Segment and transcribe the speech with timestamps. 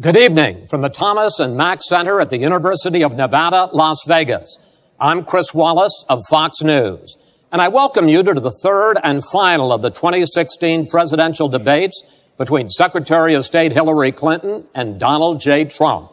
[0.00, 4.58] Good evening from the Thomas and Mack Center at the University of Nevada, Las Vegas.
[4.98, 7.16] I'm Chris Wallace of Fox News,
[7.52, 12.02] and I welcome you to the third and final of the 2016 presidential debates
[12.38, 15.64] between Secretary of State Hillary Clinton and Donald J.
[15.64, 16.10] Trump.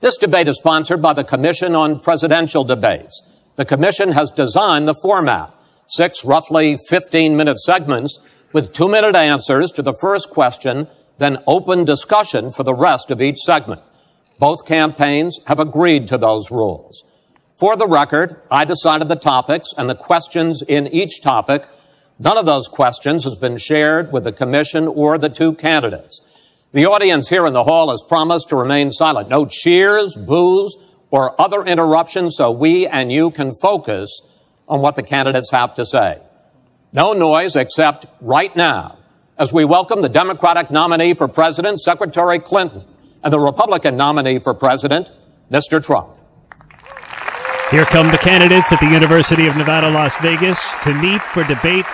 [0.00, 3.22] This debate is sponsored by the Commission on Presidential Debates.
[3.54, 5.54] The Commission has designed the format,
[5.86, 8.18] six roughly 15 minute segments
[8.52, 10.86] with two minute answers to the first question
[11.18, 13.80] then open discussion for the rest of each segment.
[14.38, 17.02] Both campaigns have agreed to those rules.
[17.56, 21.66] For the record, I decided the topics and the questions in each topic.
[22.18, 26.20] None of those questions has been shared with the commission or the two candidates.
[26.72, 29.30] The audience here in the hall has promised to remain silent.
[29.30, 30.76] No cheers, boos,
[31.10, 34.20] or other interruptions so we and you can focus
[34.68, 36.20] on what the candidates have to say.
[36.92, 38.98] No noise except right now
[39.38, 42.82] as we welcome the Democratic nominee for president, Secretary Clinton,
[43.22, 45.10] and the Republican nominee for president,
[45.50, 45.84] Mr.
[45.84, 46.16] Trump.
[47.70, 51.84] Here come the candidates at the University of Nevada, Las Vegas to meet for debate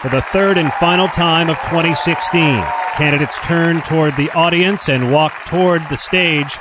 [0.00, 2.64] for the third and final time of 2016.
[2.94, 6.56] Candidates turn toward the audience and walk toward the stage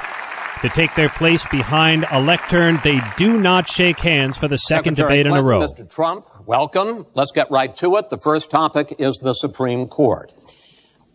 [0.61, 2.79] to take their place behind a lectern.
[2.83, 5.67] They do not shake hands for the second Secretary debate Clinton, in a row.
[5.67, 5.89] Mr.
[5.89, 7.05] Trump, welcome.
[7.13, 8.09] Let's get right to it.
[8.09, 10.31] The first topic is the Supreme Court.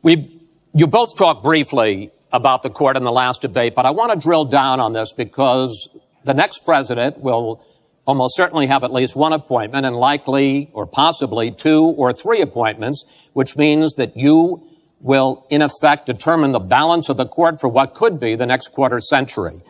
[0.03, 0.43] We,
[0.75, 4.23] you both talked briefly about the court in the last debate, but I want to
[4.23, 5.89] drill down on this because
[6.25, 7.65] the next president will
[8.07, 13.03] almost certainly have at least one appointment and likely or possibly two or three appointments,
[13.33, 14.63] which means that you
[15.01, 18.69] will in effect determine the balance of the court for what could be the next
[18.69, 19.63] quarter century.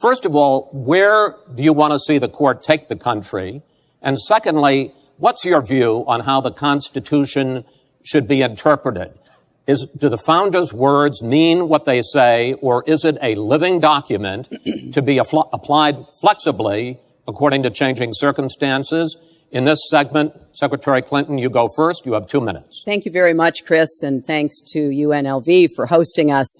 [0.00, 3.62] First of all, where do you want to see the court take the country?
[4.02, 7.64] And secondly, what's your view on how the Constitution
[8.02, 9.12] should be interpreted?
[9.66, 14.50] Is, do the founders' words mean what they say, or is it a living document
[14.92, 19.16] to be afl- applied flexibly according to changing circumstances?
[19.50, 22.04] In this segment, Secretary Clinton, you go first.
[22.04, 22.82] You have two minutes.
[22.84, 26.58] Thank you very much, Chris, and thanks to UNLV for hosting us.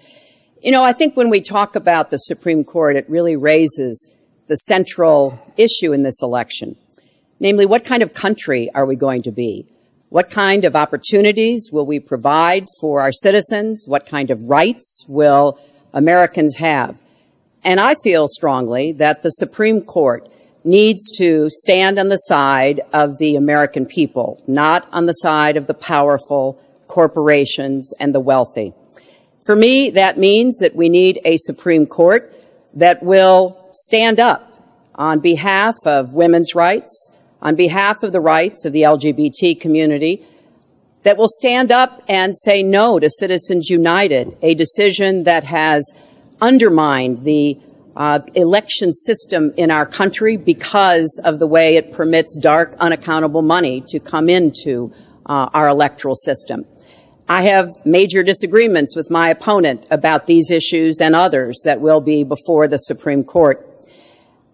[0.62, 4.14] You know, I think when we talk about the Supreme Court, it really raises
[4.47, 6.76] the central issue in this election.
[7.44, 9.66] Namely, what kind of country are we going to be?
[10.09, 13.84] What kind of opportunities will we provide for our citizens?
[13.87, 15.60] What kind of rights will
[15.93, 16.99] Americans have?
[17.62, 20.27] And I feel strongly that the Supreme Court
[20.65, 25.66] needs to stand on the side of the American people, not on the side of
[25.66, 28.72] the powerful corporations and the wealthy.
[29.44, 32.34] For me, that means that we need a Supreme Court
[32.72, 34.50] that will stand up
[34.94, 40.25] on behalf of women's rights, on behalf of the rights of the LGBT community,
[41.05, 45.93] that will stand up and say no to Citizens United, a decision that has
[46.41, 47.60] undermined the
[47.94, 53.82] uh, election system in our country because of the way it permits dark, unaccountable money
[53.88, 54.93] to come into
[55.26, 56.65] uh, our electoral system.
[57.28, 62.25] I have major disagreements with my opponent about these issues and others that will be
[62.25, 63.66] before the Supreme Court.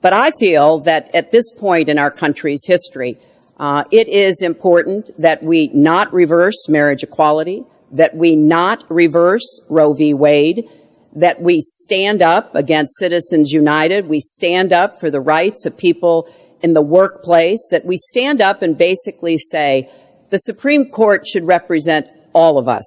[0.01, 3.19] But I feel that at this point in our country's history,
[3.59, 9.93] uh, it is important that we not reverse marriage equality, that we not reverse Roe
[9.93, 10.15] v.
[10.15, 10.69] Wade,
[11.13, 16.29] that we stand up against Citizens United, we stand up for the rights of people
[16.63, 19.91] in the workplace, that we stand up and basically say
[20.31, 22.87] the Supreme Court should represent all of us.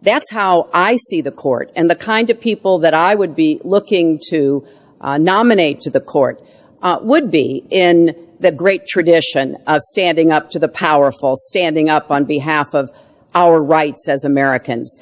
[0.00, 3.60] That's how I see the court and the kind of people that I would be
[3.64, 4.66] looking to
[5.00, 6.42] uh, nominate to the court
[6.82, 12.10] uh, would be in the great tradition of standing up to the powerful, standing up
[12.10, 12.90] on behalf of
[13.34, 14.96] our rights as Americans.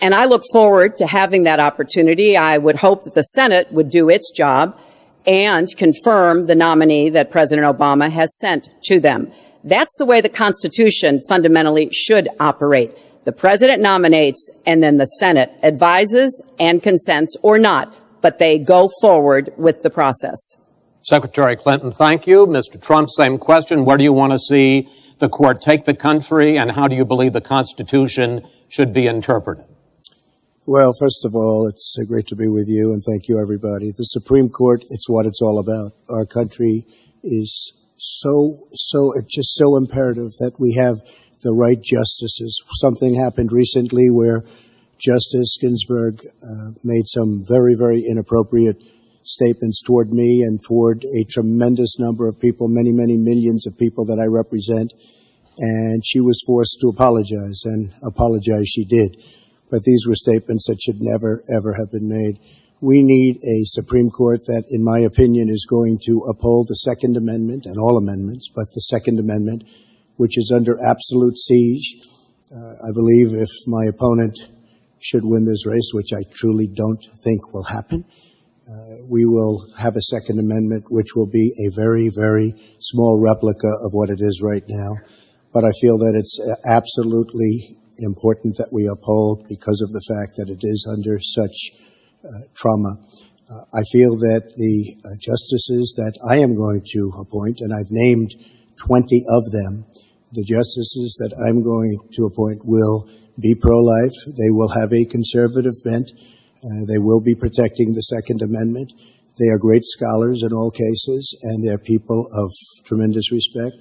[0.00, 2.36] And I look forward to having that opportunity.
[2.36, 4.78] I would hope that the Senate would do its job
[5.26, 9.30] and confirm the nominee that President Obama has sent to them.
[9.64, 12.96] That's the way the Constitution fundamentally should operate.
[13.24, 18.88] The President nominates and then the Senate advises and consents or not, but they go
[19.00, 20.38] forward with the process.
[21.02, 22.46] Secretary Clinton, thank you.
[22.46, 22.80] Mr.
[22.80, 23.84] Trump, same question.
[23.84, 24.88] Where do you want to see
[25.18, 29.64] the court take the country and how do you believe the Constitution should be interpreted?
[30.66, 33.90] Well, first of all, it's great to be with you, and thank you, everybody.
[33.90, 35.92] The Supreme Court, it's what it's all about.
[36.10, 36.84] Our country
[37.24, 41.00] is so, so, it's just so imperative that we have
[41.42, 42.62] the right justices.
[42.80, 44.42] Something happened recently where
[44.98, 48.82] Justice Ginsburg uh, made some very, very inappropriate
[49.22, 54.04] statements toward me and toward a tremendous number of people, many, many millions of people
[54.06, 54.92] that I represent.
[55.58, 59.22] And she was forced to apologize, and apologize she did.
[59.70, 62.40] But these were statements that should never, ever have been made.
[62.80, 67.16] We need a Supreme Court that, in my opinion, is going to uphold the Second
[67.16, 69.64] Amendment and all amendments, but the Second Amendment,
[70.16, 71.98] which is under absolute siege.
[72.54, 74.38] Uh, I believe if my opponent
[75.00, 78.04] should win this race, which I truly don't think will happen,
[78.68, 83.68] uh, we will have a Second Amendment which will be a very, very small replica
[83.84, 85.00] of what it is right now.
[85.54, 86.36] But I feel that it's
[86.68, 91.72] absolutely important that we uphold because of the fact that it is under such
[92.22, 93.00] uh, trauma.
[93.48, 97.90] Uh, I feel that the uh, justices that I am going to appoint, and I've
[97.90, 98.36] named
[98.76, 99.86] 20 of them,
[100.32, 103.08] the justices that I'm going to appoint will
[103.40, 104.14] be pro-life.
[104.26, 106.10] They will have a conservative bent.
[106.58, 108.92] Uh, they will be protecting the Second Amendment.
[109.38, 112.50] They are great scholars in all cases, and they're people of
[112.84, 113.76] tremendous respect.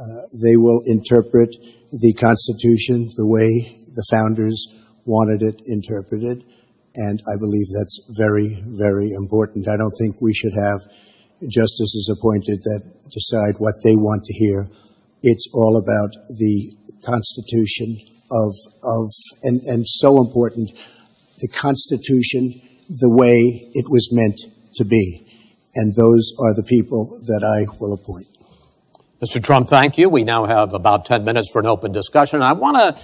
[0.00, 1.54] Uh, they will interpret
[1.92, 4.56] the Constitution the way the founders
[5.04, 6.44] wanted it interpreted.
[6.96, 9.68] And I believe that's very, very important.
[9.68, 10.80] I don't think we should have
[11.48, 12.82] justices appointed that
[13.12, 14.68] decide what they want to hear.
[15.20, 16.72] It's all about the
[17.04, 19.10] Constitution of, of
[19.42, 20.72] and, and so important,
[21.38, 24.40] the Constitution the way it was meant
[24.74, 25.26] to be.
[25.74, 28.26] And those are the people that I will appoint.
[29.22, 29.42] Mr.
[29.42, 30.08] Trump, thank you.
[30.08, 32.42] We now have about 10 minutes for an open discussion.
[32.42, 33.02] I want to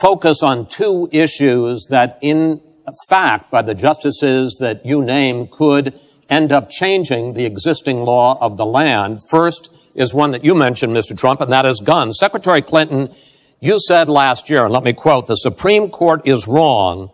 [0.00, 2.60] focus on two issues that in
[3.08, 8.56] fact by the justices that you name could end up changing the existing law of
[8.56, 9.20] the land.
[9.28, 11.16] First is one that you mentioned, Mr.
[11.16, 12.18] Trump, and that is guns.
[12.18, 13.14] Secretary Clinton,
[13.60, 17.10] you said last year, and let me quote, the Supreme Court is wrong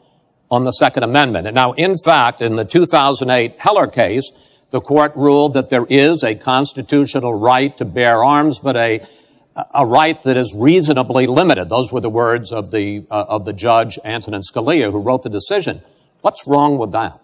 [0.51, 1.47] on the Second Amendment.
[1.47, 4.31] And now, in fact, in the 2008 Heller case,
[4.71, 9.07] the court ruled that there is a constitutional right to bear arms, but a
[9.75, 11.69] a right that is reasonably limited.
[11.69, 15.29] Those were the words of the uh, of the judge Antonin Scalia, who wrote the
[15.29, 15.83] decision.
[16.23, 17.21] What's wrong with that?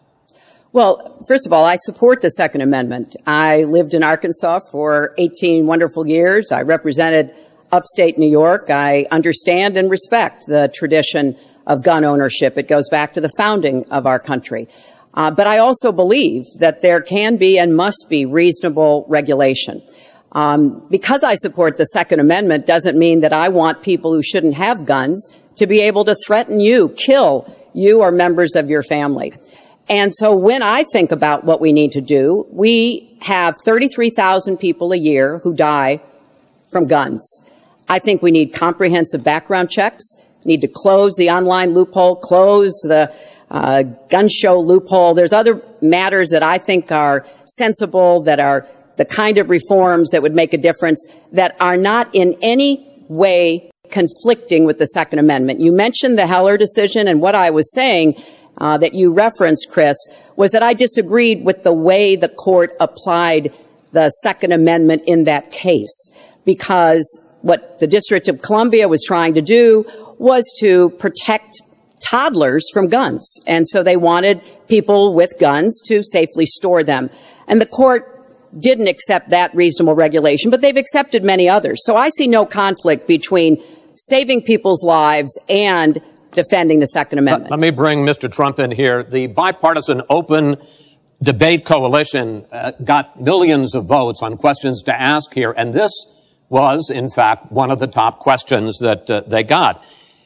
[0.73, 3.17] Well, first of all, I support the Second Amendment.
[3.27, 6.53] I lived in Arkansas for 18 wonderful years.
[6.53, 7.35] I represented
[7.71, 8.71] upstate New York.
[8.71, 11.37] I understand and respect the tradition
[11.67, 12.57] of gun ownership.
[12.57, 14.69] It goes back to the founding of our country.
[15.15, 19.83] Uh, but I also believe that there can be and must be reasonable regulation.
[20.33, 24.55] Um, because I support the Second Amendment doesn't mean that I want people who shouldn't
[24.55, 29.33] have guns to be able to threaten you, kill you or members of your family.
[29.89, 34.93] And so when I think about what we need to do, we have 33,000 people
[34.93, 36.01] a year who die
[36.71, 37.48] from guns.
[37.89, 40.05] I think we need comprehensive background checks,
[40.45, 43.13] need to close the online loophole, close the
[43.51, 45.15] uh, gun show loophole.
[45.15, 50.23] There's other matters that I think are sensible, that are the kind of reforms that
[50.23, 55.61] would make a difference that are not in any way conflicting with the Second Amendment.
[55.61, 58.23] You mentioned the Heller decision, and what I was saying
[58.59, 59.97] uh, that you referenced, Chris,
[60.37, 63.55] was that I disagreed with the way the court applied
[63.93, 66.11] the Second Amendment in that case,
[66.45, 69.87] because what the District of Columbia was trying to do
[70.19, 71.63] was to protect
[72.07, 73.41] toddlers from guns.
[73.47, 77.09] And so they wanted people with guns to safely store them.
[77.49, 78.15] And the court
[78.59, 81.85] didn't accept that reasonable regulation, but they've accepted many others.
[81.85, 83.63] So I see no conflict between
[83.95, 85.99] saving people's lives and
[86.33, 87.51] defending the Second Amendment.
[87.51, 88.31] Let, me bring Mr.
[88.31, 89.03] Trump in here.
[89.03, 90.59] The bipartisan open
[91.23, 95.91] debate coalition uh, got millions of votes on questions to ask here, and this
[96.49, 99.83] was, in fact, one of the top questions that uh, they got.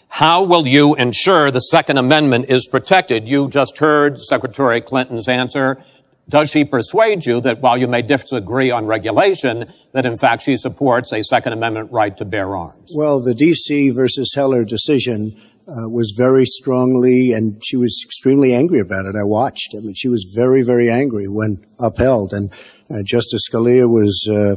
[0.09, 3.27] How will you ensure the Second Amendment is protected?
[3.27, 5.83] You just heard Secretary Clinton's answer
[6.29, 10.57] does she persuade you that while you may disagree on regulation, that in fact she
[10.57, 12.93] supports a Second Amendment right to bear arms?
[12.95, 13.91] Well, the D.C.
[13.91, 15.37] versus Heller decision
[15.69, 19.15] uh, was very strongly, and she was extremely angry about it.
[19.17, 19.75] I watched.
[19.77, 22.53] I mean, she was very, very angry when upheld, and
[22.91, 24.57] uh, Justice Scalia was uh,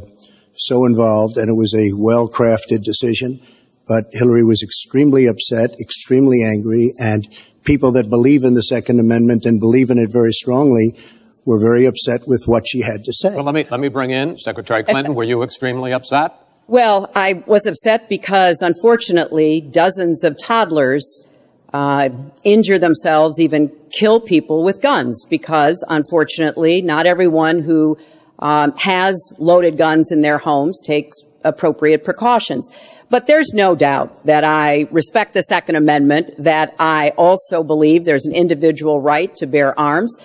[0.56, 3.40] so involved, and it was a well-crafted decision.
[3.86, 7.28] But Hillary was extremely upset, extremely angry, and
[7.64, 10.96] people that believe in the Second Amendment and believe in it very strongly
[11.44, 13.34] were very upset with what she had to say.
[13.34, 15.14] Well, let me, let me bring in Secretary Clinton.
[15.14, 16.32] were you extremely upset?
[16.66, 21.24] Well, I was upset because unfortunately dozens of toddlers
[21.72, 22.08] uh,
[22.42, 27.96] injure themselves, even kill people with guns, because unfortunately, not everyone who
[28.38, 32.68] um, has loaded guns in their homes takes appropriate precautions.
[33.08, 38.26] But there's no doubt that I respect the Second Amendment, that I also believe there's
[38.26, 40.16] an individual right to bear arms.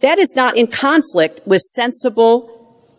[0.00, 2.52] That is not in conflict with sensible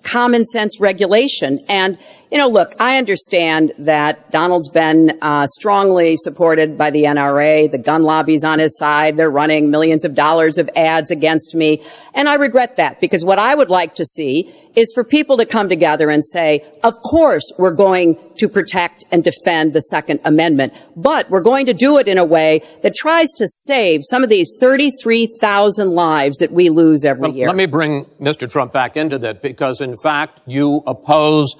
[0.03, 1.59] common sense regulation.
[1.67, 1.97] And,
[2.31, 7.71] you know, look, I understand that Donald's been uh, strongly supported by the NRA.
[7.71, 9.15] The gun lobby's on his side.
[9.15, 11.81] They're running millions of dollars of ads against me.
[12.13, 15.45] And I regret that because what I would like to see is for people to
[15.45, 20.73] come together and say, of course, we're going to protect and defend the Second Amendment,
[20.97, 24.29] but we're going to do it in a way that tries to save some of
[24.29, 27.47] these 33,000 lives that we lose every well, year.
[27.47, 28.49] Let me bring Mr.
[28.49, 31.55] Trump back into that because, in fact, you oppose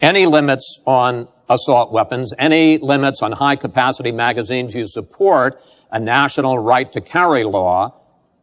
[0.00, 4.74] any limits on assault weapons, any limits on high capacity magazines.
[4.74, 7.94] You support a national right to carry law.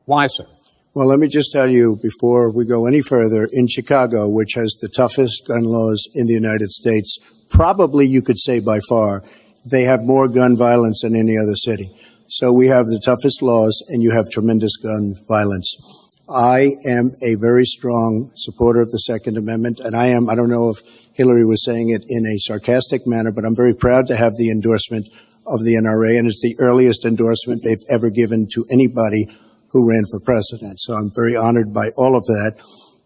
[0.06, 0.46] Why, sir?
[0.94, 4.76] Well, let me just tell you before we go any further, in Chicago, which has
[4.82, 9.24] the toughest gun laws in the United States, probably you could say by far,
[9.64, 11.90] they have more gun violence than any other city.
[12.28, 16.07] So we have the toughest laws and you have tremendous gun violence.
[16.30, 20.50] I am a very strong supporter of the Second Amendment, and I am, I don't
[20.50, 20.80] know if
[21.14, 24.52] Hillary was saying it in a sarcastic manner, but I'm very proud to have the
[24.52, 25.08] endorsement
[25.46, 29.28] of the NRA, and it's the earliest endorsement they've ever given to anybody
[29.70, 30.82] who ran for president.
[30.82, 32.56] So I'm very honored by all of that.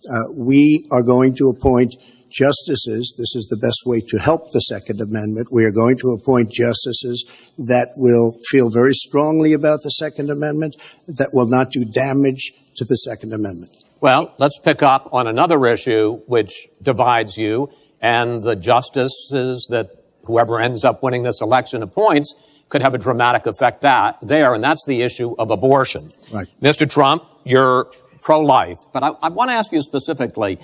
[0.09, 1.93] Uh, we are going to appoint
[2.31, 3.13] justices.
[3.19, 5.49] This is the best way to help the Second Amendment.
[5.51, 10.75] We are going to appoint justices that will feel very strongly about the Second Amendment,
[11.05, 13.71] that will not do damage to the Second Amendment.
[13.99, 17.69] Well, let's pick up on another issue which divides you
[18.01, 19.91] and the justices that
[20.25, 22.33] whoever ends up winning this election appoints
[22.69, 26.11] could have a dramatic effect that there, and that's the issue of abortion.
[26.31, 26.47] Right.
[26.59, 26.89] Mr.
[26.89, 30.57] Trump, you're pro-life, but I, I want to ask you specifically,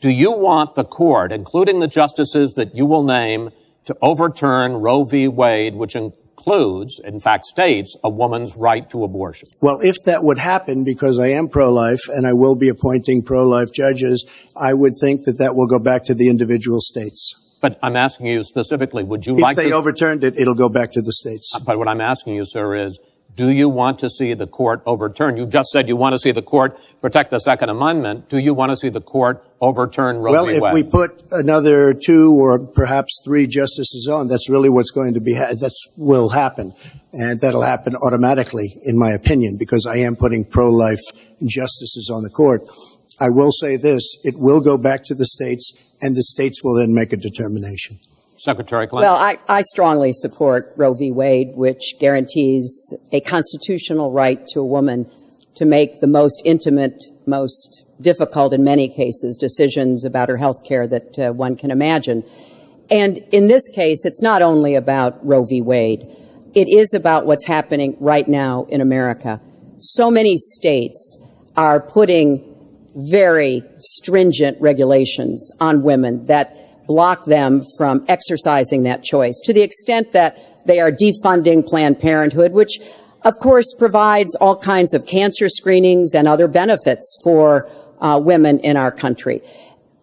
[0.00, 3.50] do you want the court, including the justices that you will name,
[3.84, 5.28] to overturn Roe v.
[5.28, 5.94] Wade, which
[6.40, 9.48] includes, in fact, states a woman's right to abortion?
[9.60, 13.72] Well, if that would happen, because I am pro-life and I will be appointing pro-life
[13.72, 17.34] judges, I would think that that will go back to the individual states.
[17.60, 19.76] But I'm asking you specifically, would you If like If they to...
[19.76, 21.52] overturned it, it'll go back to the states.
[21.64, 22.98] But what I'm asking you, sir, is
[23.36, 25.36] do you want to see the court overturn?
[25.36, 28.28] You just said you want to see the court protect the Second Amendment.
[28.28, 30.56] Do you want to see the court overturn Roe Well, v.
[30.56, 35.20] if we put another two or perhaps three justices on, that's really what's going to
[35.20, 36.72] be, ha- that's will happen.
[37.12, 41.00] And that'll happen automatically, in my opinion, because I am putting pro-life
[41.46, 42.62] justices on the court.
[43.20, 46.74] I will say this, it will go back to the states and the states will
[46.74, 47.98] then make a determination.
[48.40, 49.10] Secretary Clinton.
[49.10, 51.12] Well, I, I strongly support Roe v.
[51.12, 55.10] Wade, which guarantees a constitutional right to a woman
[55.56, 60.86] to make the most intimate, most difficult in many cases decisions about her health care
[60.86, 62.24] that uh, one can imagine.
[62.90, 65.60] And in this case, it's not only about Roe v.
[65.60, 66.06] Wade.
[66.54, 69.38] It is about what's happening right now in America.
[69.78, 71.22] So many states
[71.56, 72.46] are putting
[72.94, 76.56] very stringent regulations on women that
[76.90, 82.50] block them from exercising that choice to the extent that they are defunding Planned Parenthood,
[82.50, 82.80] which
[83.24, 87.70] of course provides all kinds of cancer screenings and other benefits for
[88.00, 89.40] uh, women in our country.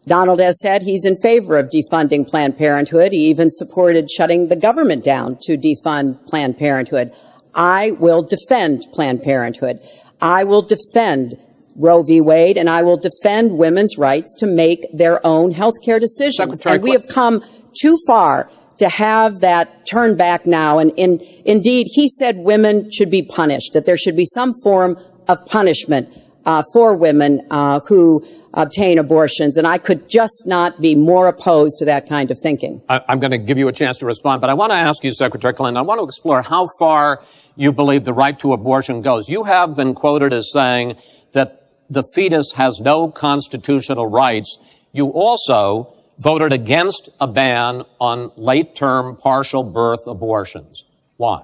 [0.05, 3.11] Donald has said he's in favor of defunding Planned Parenthood.
[3.11, 7.11] He even supported shutting the government down to defund Planned Parenthood.
[7.53, 9.81] I will defend Planned Parenthood.
[10.21, 11.35] I will defend
[11.77, 12.19] Roe v.
[12.21, 16.59] Wade, and I will defend women's rights to make their own health care decisions.
[16.59, 17.43] Secretary and we have come
[17.79, 20.79] too far to have that turn back now.
[20.79, 24.97] And in, indeed, he said women should be punished, that there should be some form
[25.27, 26.13] of punishment
[26.45, 29.57] uh, for women uh, who obtain abortions.
[29.57, 32.81] And I could just not be more opposed to that kind of thinking.
[32.89, 35.03] I, I'm going to give you a chance to respond, but I want to ask
[35.03, 37.21] you, Secretary Clinton, I want to explore how far
[37.55, 39.27] you believe the right to abortion goes.
[39.27, 40.95] You have been quoted as saying
[41.33, 44.57] that the fetus has no constitutional rights.
[44.91, 50.83] You also voted against a ban on late-term partial birth abortions.
[51.17, 51.43] Why?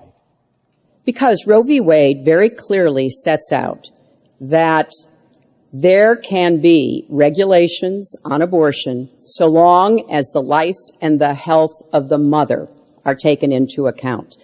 [1.06, 1.80] Because Roe v.
[1.80, 3.90] Wade very clearly sets out
[4.40, 4.92] that
[5.72, 12.10] there can be regulations on abortion so long as the life and the health of
[12.10, 12.70] the mother
[13.06, 14.36] are taken into account.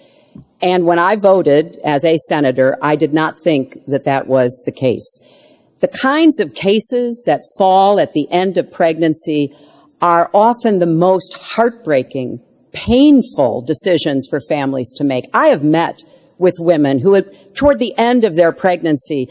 [0.62, 4.72] And when I voted as a senator, I did not think that that was the
[4.72, 5.49] case.
[5.79, 9.53] The kinds of cases that fall at the end of pregnancy
[10.01, 12.41] are often the most heartbreaking,
[12.74, 15.25] painful decisions for families to make.
[15.33, 16.03] I have met
[16.38, 17.21] with women who,
[17.53, 19.27] toward the end of their pregnancy,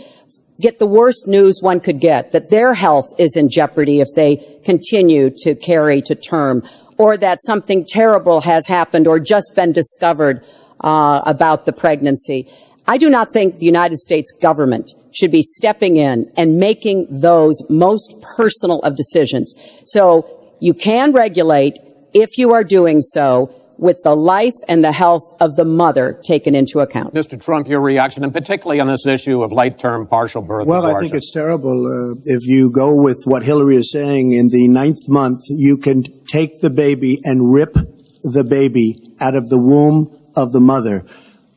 [0.60, 4.36] get the worst news one could get that their health is in jeopardy if they
[4.64, 6.62] continue to carry to term,
[6.98, 10.44] or that something terrible has happened or just been discovered
[10.80, 12.50] uh, about the pregnancy.
[12.86, 17.60] I do not think the United States government should be stepping in and making those
[17.68, 19.54] most personal of decisions.
[19.86, 21.78] So you can regulate
[22.14, 26.54] if you are doing so with the life and the health of the mother taken
[26.54, 27.14] into account.
[27.14, 27.40] Mr.
[27.40, 30.96] Trump, your reaction, and particularly on this issue of late-term partial birth Well, abortion.
[30.96, 31.86] I think it's terrible.
[31.86, 36.02] Uh, if you go with what Hillary is saying, in the ninth month, you can
[36.26, 41.04] take the baby and rip the baby out of the womb of the mother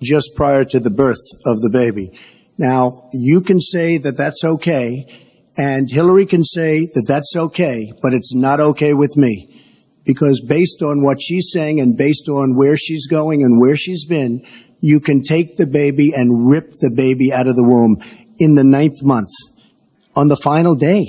[0.01, 2.11] just prior to the birth of the baby.
[2.61, 5.07] Now, you can say that that's okay,
[5.57, 9.63] and Hillary can say that that's okay, but it's not okay with me
[10.05, 14.05] because based on what she's saying and based on where she's going and where she's
[14.05, 14.45] been,
[14.79, 17.97] you can take the baby and rip the baby out of the womb
[18.37, 19.31] in the ninth month
[20.15, 21.03] on the final day.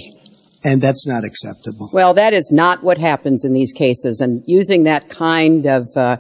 [0.64, 1.90] And that's not acceptable.
[1.92, 4.20] Well, that is not what happens in these cases.
[4.20, 6.16] And using that kind of uh,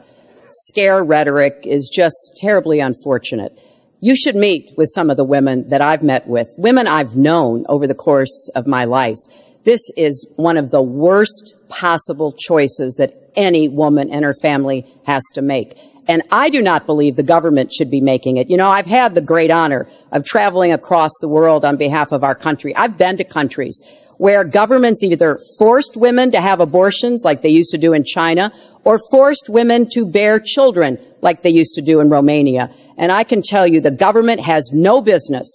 [0.50, 3.58] scare rhetoric is just terribly unfortunate.
[4.04, 7.64] You should meet with some of the women that I've met with, women I've known
[7.68, 9.18] over the course of my life.
[9.62, 15.22] This is one of the worst possible choices that any woman and her family has
[15.34, 15.78] to make.
[16.08, 18.50] And I do not believe the government should be making it.
[18.50, 22.24] You know, I've had the great honor of traveling across the world on behalf of
[22.24, 22.74] our country.
[22.74, 23.80] I've been to countries
[24.22, 28.52] where governments either forced women to have abortions like they used to do in China
[28.84, 32.70] or forced women to bear children like they used to do in Romania.
[32.96, 35.48] And I can tell you the government has no business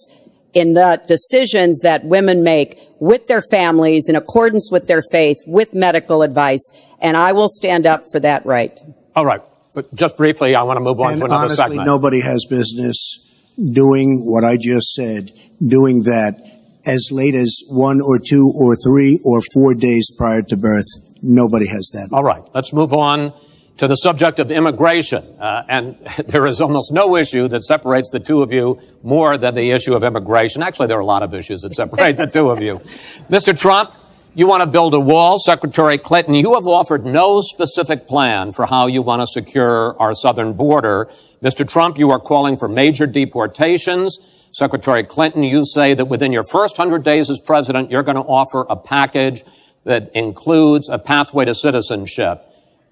[0.52, 5.72] in the decisions that women make with their families in accordance with their faith, with
[5.72, 6.70] medical advice,
[7.00, 8.78] and I will stand up for that right.
[9.16, 9.40] All right.
[9.74, 11.86] But just briefly, I want to move on and to another honestly, segment.
[11.86, 16.57] nobody has business doing what I just said, doing that
[16.88, 20.86] as late as one or two or three or four days prior to birth.
[21.22, 22.08] Nobody has that.
[22.12, 22.42] All right.
[22.54, 23.32] Let's move on
[23.78, 25.24] to the subject of immigration.
[25.38, 29.54] Uh, and there is almost no issue that separates the two of you more than
[29.54, 30.62] the issue of immigration.
[30.62, 32.78] Actually, there are a lot of issues that separate the two of you.
[33.30, 33.58] Mr.
[33.58, 33.92] Trump,
[34.34, 35.38] you want to build a wall.
[35.38, 40.14] Secretary Clinton, you have offered no specific plan for how you want to secure our
[40.14, 41.08] southern border.
[41.42, 41.68] Mr.
[41.68, 44.18] Trump, you are calling for major deportations.
[44.52, 48.22] Secretary Clinton, you say that within your first 100 days as president, you're going to
[48.22, 49.44] offer a package
[49.84, 52.44] that includes a pathway to citizenship.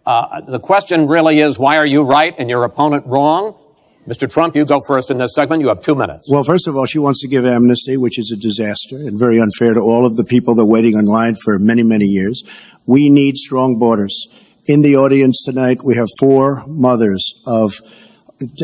[0.04, 3.58] Uh, the question really is, why are you right and your opponent wrong?
[4.06, 4.30] Mr.
[4.30, 5.60] Trump, you go first in this segment.
[5.60, 6.30] You have two minutes.
[6.30, 9.40] Well, first of all, she wants to give amnesty, which is a disaster and very
[9.40, 12.44] unfair to all of the people that are waiting in line for many, many years.
[12.86, 14.28] We need strong borders.
[14.66, 17.80] In the audience tonight, we have four mothers of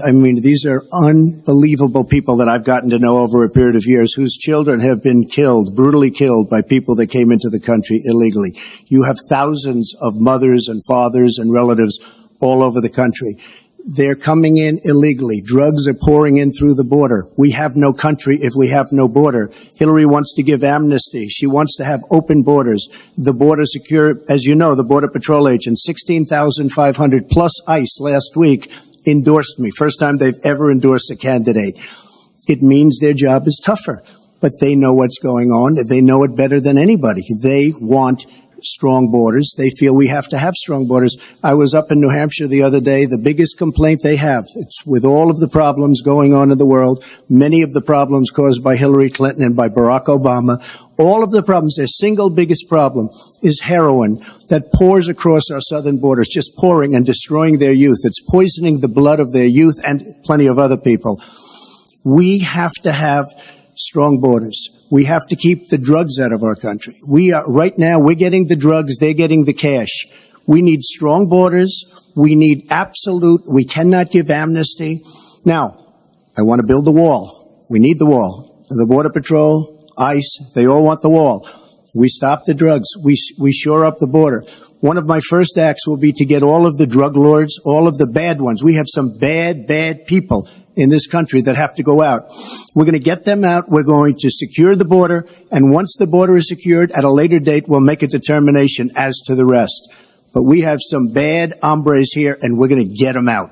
[0.04, 3.86] I mean, these are unbelievable people that I've gotten to know over a period of
[3.86, 8.02] years whose children have been killed, brutally killed by people that came into the country
[8.04, 8.50] illegally.
[8.88, 11.98] You have thousands of mothers and fathers and relatives
[12.38, 13.38] all over the country.
[13.84, 15.40] They're coming in illegally.
[15.42, 17.26] Drugs are pouring in through the border.
[17.38, 19.50] We have no country if we have no border.
[19.74, 21.28] Hillary wants to give amnesty.
[21.28, 22.88] She wants to have open borders.
[23.16, 28.70] The border secure, as you know, the Border Patrol agents, 16,500 plus ICE last week
[29.06, 29.70] endorsed me.
[29.70, 31.78] First time they've ever endorsed a candidate.
[32.48, 34.02] It means their job is tougher,
[34.40, 35.76] but they know what's going on.
[35.88, 37.24] They know it better than anybody.
[37.40, 38.26] They want
[38.64, 39.54] strong borders.
[39.56, 41.16] They feel we have to have strong borders.
[41.42, 43.04] I was up in New Hampshire the other day.
[43.04, 46.66] The biggest complaint they have, it's with all of the problems going on in the
[46.66, 50.62] world, many of the problems caused by Hillary Clinton and by Barack Obama,
[50.98, 53.10] all of the problems, their single biggest problem
[53.42, 57.98] is heroin that pours across our southern borders, just pouring and destroying their youth.
[58.04, 61.20] It's poisoning the blood of their youth and plenty of other people.
[62.04, 63.26] We have to have
[63.74, 64.68] strong borders.
[64.92, 67.00] We have to keep the drugs out of our country.
[67.06, 70.04] We are, right now, we're getting the drugs, they're getting the cash.
[70.46, 71.72] We need strong borders.
[72.14, 75.02] We need absolute, we cannot give amnesty.
[75.46, 75.78] Now,
[76.36, 77.64] I want to build the wall.
[77.70, 78.66] We need the wall.
[78.68, 81.48] The Border Patrol, ICE, they all want the wall.
[81.94, 82.88] We stop the drugs.
[83.02, 84.44] We, we shore up the border.
[84.80, 87.88] One of my first acts will be to get all of the drug lords, all
[87.88, 88.62] of the bad ones.
[88.62, 92.30] We have some bad, bad people in this country that have to go out.
[92.74, 93.68] We're going to get them out.
[93.68, 95.26] We're going to secure the border.
[95.50, 99.18] And once the border is secured, at a later date, we'll make a determination as
[99.26, 99.92] to the rest.
[100.34, 103.50] But we have some bad hombres here, and we're going to get them out.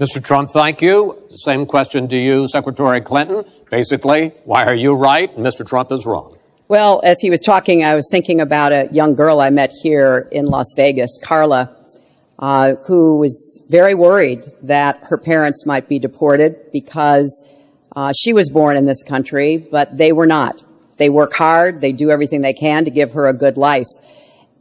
[0.00, 0.22] Mr.
[0.22, 1.22] Trump, thank you.
[1.36, 3.44] Same question to you, Secretary Clinton.
[3.70, 5.66] Basically, why are you right and Mr.
[5.66, 6.36] Trump is wrong?
[6.66, 10.28] Well, as he was talking, I was thinking about a young girl I met here
[10.32, 11.83] in Las Vegas, Carla.
[12.38, 17.48] Uh, who was very worried that her parents might be deported because
[17.94, 20.64] uh, she was born in this country, but they were not.
[20.96, 21.80] They work hard.
[21.80, 23.86] They do everything they can to give her a good life.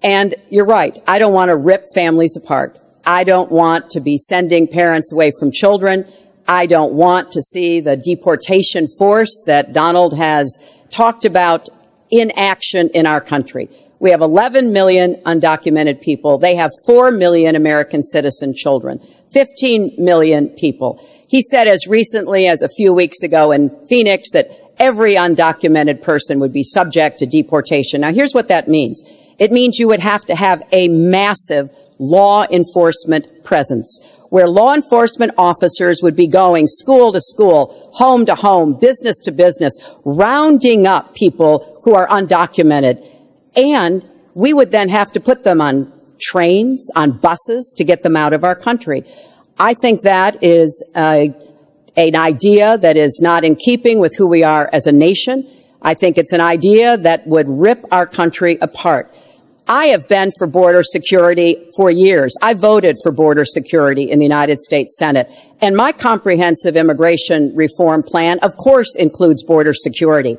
[0.02, 0.98] And you're right.
[1.08, 2.80] I don't want to rip families apart.
[3.06, 6.06] I don't want to be sending parents away from children.
[6.48, 10.58] I don't want to see the deportation force that Donald has
[10.90, 11.70] talked about
[12.10, 13.70] in action in our country.
[14.04, 16.38] We have 11 million undocumented people.
[16.38, 19.00] They have 4 million American citizen children,
[19.32, 21.02] 15 million people.
[21.30, 26.42] He said as recently as a few weeks ago in Phoenix that every undocumented person
[26.42, 28.02] would be subject to deportation.
[28.02, 29.02] Now here's what that means.
[29.40, 35.32] It means you would have to have a massive law enforcement presence where law enforcement
[35.38, 41.16] officers would be going school to school, home to home, business to business, rounding up
[41.16, 43.08] people who are undocumented.
[43.56, 48.16] And we would then have to put them on trains, on buses to get them
[48.16, 49.04] out of our country.
[49.60, 51.36] I think that is an
[51.98, 55.48] idea that is not in keeping with who we are as a nation.
[55.82, 59.14] I think it's an idea that would rip our country apart.
[59.68, 62.36] I have been for border security for years.
[62.42, 65.30] I voted for border security in the United States Senate.
[65.62, 70.38] And my comprehensive immigration reform plan, of course, includes border security.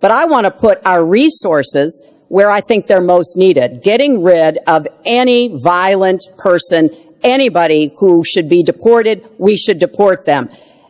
[0.00, 4.58] But I want to put our resources where I think they're most needed, getting rid
[4.66, 6.90] of any violent person,
[7.22, 10.48] anybody who should be deported, we should deport them.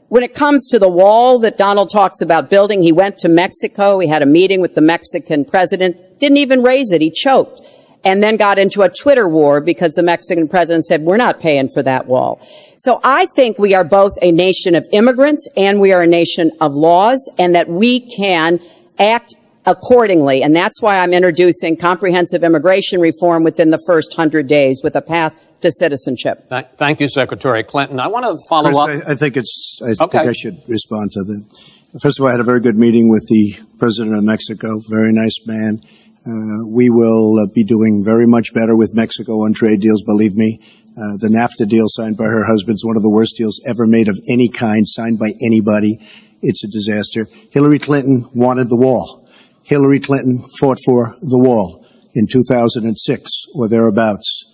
[0.08, 3.98] When it comes to the wall that Donald talks about building, he went to Mexico.
[3.98, 7.00] He had a meeting with the Mexican president, didn't even raise it.
[7.00, 7.60] He choked
[8.04, 11.68] and then got into a Twitter war because the Mexican president said, we're not paying
[11.68, 12.40] for that wall.
[12.76, 16.52] So I think we are both a nation of immigrants and we are a nation
[16.60, 18.60] of laws and that we can
[18.96, 19.34] act
[19.66, 20.42] accordingly.
[20.42, 25.02] And that's why I'm introducing comprehensive immigration reform within the first hundred days with a
[25.02, 26.48] path to citizenship.
[26.78, 27.98] Thank you, Secretary Clinton.
[27.98, 29.08] I want to follow Chris, up.
[29.08, 30.18] I, I, think it's, I okay.
[30.18, 31.70] think I should respond to that.
[32.00, 34.80] First of all, I had a very good meeting with the president of Mexico.
[34.88, 35.80] Very nice man.
[36.26, 40.34] Uh, we will uh, be doing very much better with Mexico on trade deals, believe
[40.34, 40.60] me.
[40.96, 43.86] Uh, the NAFTA deal signed by her husband is one of the worst deals ever
[43.86, 45.98] made of any kind, signed by anybody.
[46.42, 47.26] It's a disaster.
[47.50, 49.25] Hillary Clinton wanted the wall.
[49.66, 54.44] Hillary Clinton fought for the wall in 2006 or thereabouts.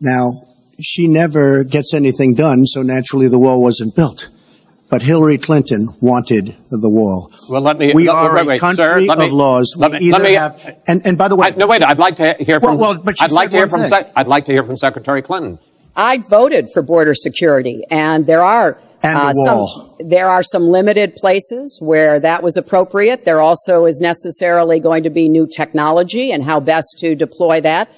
[0.00, 0.32] Now,
[0.80, 4.28] she never gets anything done, so naturally the wall wasn't built.
[4.88, 7.30] But Hillary Clinton wanted the wall.
[7.48, 7.94] Well, let me.
[7.94, 9.76] We no, are wait, wait, a country sir, let me, of laws.
[9.78, 11.84] Let we me, either let me, have, and, and by the way, I, no, wait.
[11.84, 12.76] I'd like to hear from.
[12.76, 13.88] Well, well but I'd like to hear one from.
[13.88, 14.12] thing.
[14.16, 15.60] I'd like to hear from Secretary Clinton.
[15.94, 19.96] I voted for border security, and there are And uh, wall.
[19.98, 23.24] some there are some limited places where that was appropriate.
[23.24, 27.90] There also is necessarily going to be new technology and how best to deploy that.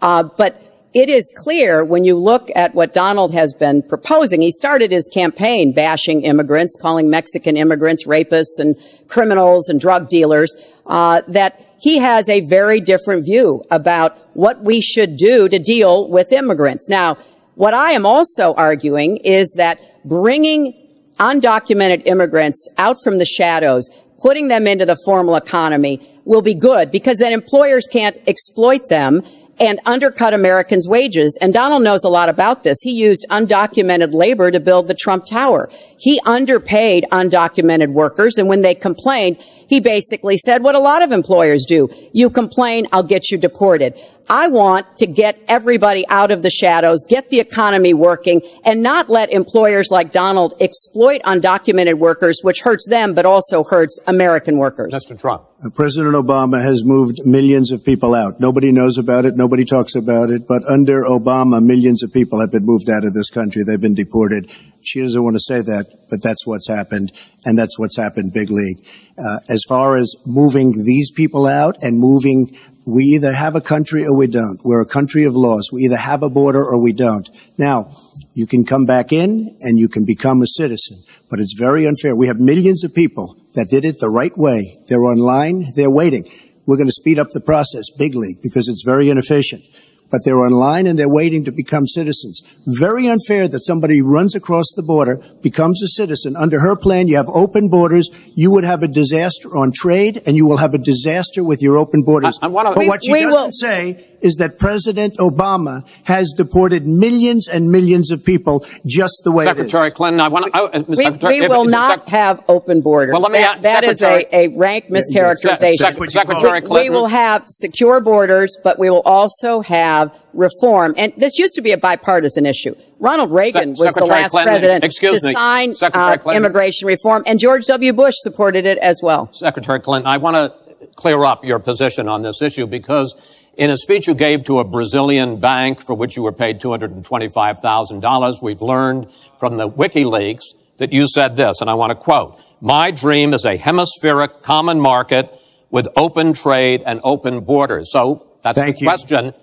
[0.00, 4.40] Uh, but it is clear when you look at what Donald has been proposing.
[4.42, 10.52] He started his campaign bashing immigrants, calling Mexican immigrants rapists and criminals and drug dealers.
[10.86, 16.08] Uh, that he has a very different view about what we should do to deal
[16.08, 16.88] with immigrants.
[16.88, 17.16] Now,
[17.54, 20.74] what I am also arguing is that bringing
[21.18, 23.88] undocumented immigrants out from the shadows,
[24.20, 29.22] putting them into the formal economy will be good because then employers can't exploit them
[29.60, 31.38] and undercut Americans' wages.
[31.40, 32.78] And Donald knows a lot about this.
[32.82, 35.68] He used undocumented labor to build the Trump Tower.
[35.98, 38.38] He underpaid undocumented workers.
[38.38, 39.36] And when they complained,
[39.68, 41.88] he basically said what a lot of employers do.
[42.12, 44.00] You complain, I'll get you deported.
[44.28, 49.10] I want to get everybody out of the shadows, get the economy working, and not
[49.10, 54.94] let employers like Donald exploit undocumented workers, which hurts them, but also hurts American workers.
[54.94, 55.18] Mr.
[55.18, 55.49] Trump.
[55.74, 58.40] President Obama has moved millions of people out.
[58.40, 59.36] Nobody knows about it.
[59.36, 60.48] Nobody talks about it.
[60.48, 63.62] But under Obama, millions of people have been moved out of this country.
[63.62, 64.50] They've been deported.
[64.80, 67.12] She doesn't want to say that, but that's what's happened.
[67.44, 68.86] And that's what's happened big league.
[69.18, 74.06] Uh, as far as moving these people out and moving, we either have a country
[74.06, 74.58] or we don't.
[74.64, 75.68] We're a country of laws.
[75.70, 77.28] We either have a border or we don't.
[77.58, 77.90] Now,
[78.34, 82.16] you can come back in and you can become a citizen, but it's very unfair.
[82.16, 84.78] We have millions of people that did it the right way.
[84.88, 85.66] They're online.
[85.74, 86.24] They're waiting.
[86.66, 89.62] We're going to speed up the process, big league, because it's very inefficient.
[90.10, 92.42] But they're online and they're waiting to become citizens.
[92.66, 96.36] Very unfair that somebody runs across the border, becomes a citizen.
[96.36, 98.10] Under her plan, you have open borders.
[98.34, 101.76] You would have a disaster on trade and you will have a disaster with your
[101.78, 102.38] open borders.
[102.42, 106.32] I- I wanna- but We- what she doesn't will- say is that President Obama has
[106.36, 109.56] deported millions and millions of people just the way it is.
[109.56, 110.58] Secretary Clinton, I want to.
[110.58, 113.12] Uh, We, Secretary, we if- will if- not Sec- have open borders.
[113.12, 115.78] Well, let me that, ask that is a, a rank mischaracterization.
[115.78, 116.72] Sec- Secretary we, Clinton.
[116.74, 120.94] we will have secure borders, but we will also have have reform.
[120.96, 122.74] And this used to be a bipartisan issue.
[122.98, 127.22] Ronald Reagan Se- was the last Clinton, president excuse to me, sign uh, immigration reform,
[127.26, 127.92] and George W.
[127.92, 129.32] Bush supported it as well.
[129.32, 133.14] Secretary Clinton, I want to clear up your position on this issue because
[133.56, 138.42] in a speech you gave to a Brazilian bank for which you were paid $225,000,
[138.42, 139.08] we've learned
[139.38, 140.42] from the WikiLeaks
[140.78, 144.80] that you said this, and I want to quote, my dream is a hemispheric common
[144.80, 145.30] market
[145.70, 147.90] with open trade and open borders.
[147.92, 148.88] So that's Thank the you.
[148.88, 149.34] question.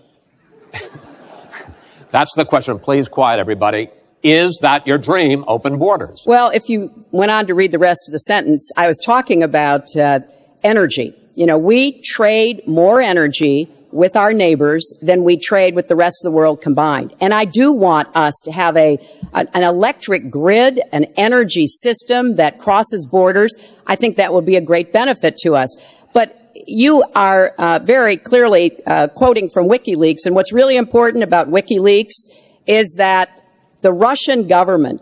[2.11, 2.79] that's the question.
[2.79, 3.89] Please quiet everybody.
[4.23, 6.23] Is that your dream, open borders?
[6.25, 9.43] Well, if you went on to read the rest of the sentence, I was talking
[9.43, 10.19] about uh,
[10.63, 11.15] energy.
[11.35, 16.23] You know, we trade more energy with our neighbors than we trade with the rest
[16.23, 17.15] of the world combined.
[17.21, 18.97] And I do want us to have a
[19.33, 23.53] an, electric grid, an energy system that crosses borders.
[23.85, 25.75] I think that will be a great benefit to us.
[26.13, 31.49] But you are uh, very clearly uh, quoting from WikiLeaks, and what's really important about
[31.49, 32.29] WikiLeaks
[32.65, 33.41] is that
[33.81, 35.01] the Russian government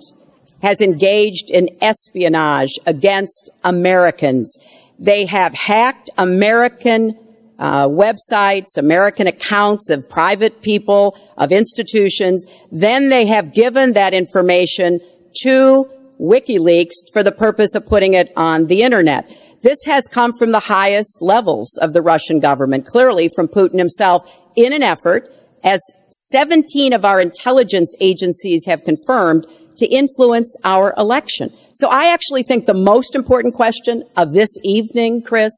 [0.61, 4.57] has engaged in espionage against Americans.
[4.99, 7.17] They have hacked American
[7.57, 12.45] uh, websites, American accounts of private people, of institutions.
[12.71, 14.99] Then they have given that information
[15.41, 19.29] to WikiLeaks for the purpose of putting it on the internet.
[19.65, 24.31] This has come from the highest levels of the Russian government, clearly from Putin himself,
[24.55, 29.47] in an effort, as 17 of our intelligence agencies have confirmed,
[29.77, 31.51] to influence our election.
[31.73, 35.51] So I actually think the most important question of this evening, Chris,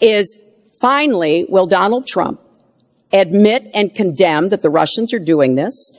[0.00, 0.40] is
[0.80, 2.40] finally, will Donald Trump
[3.12, 5.92] admit and condemn that the Russians are doing this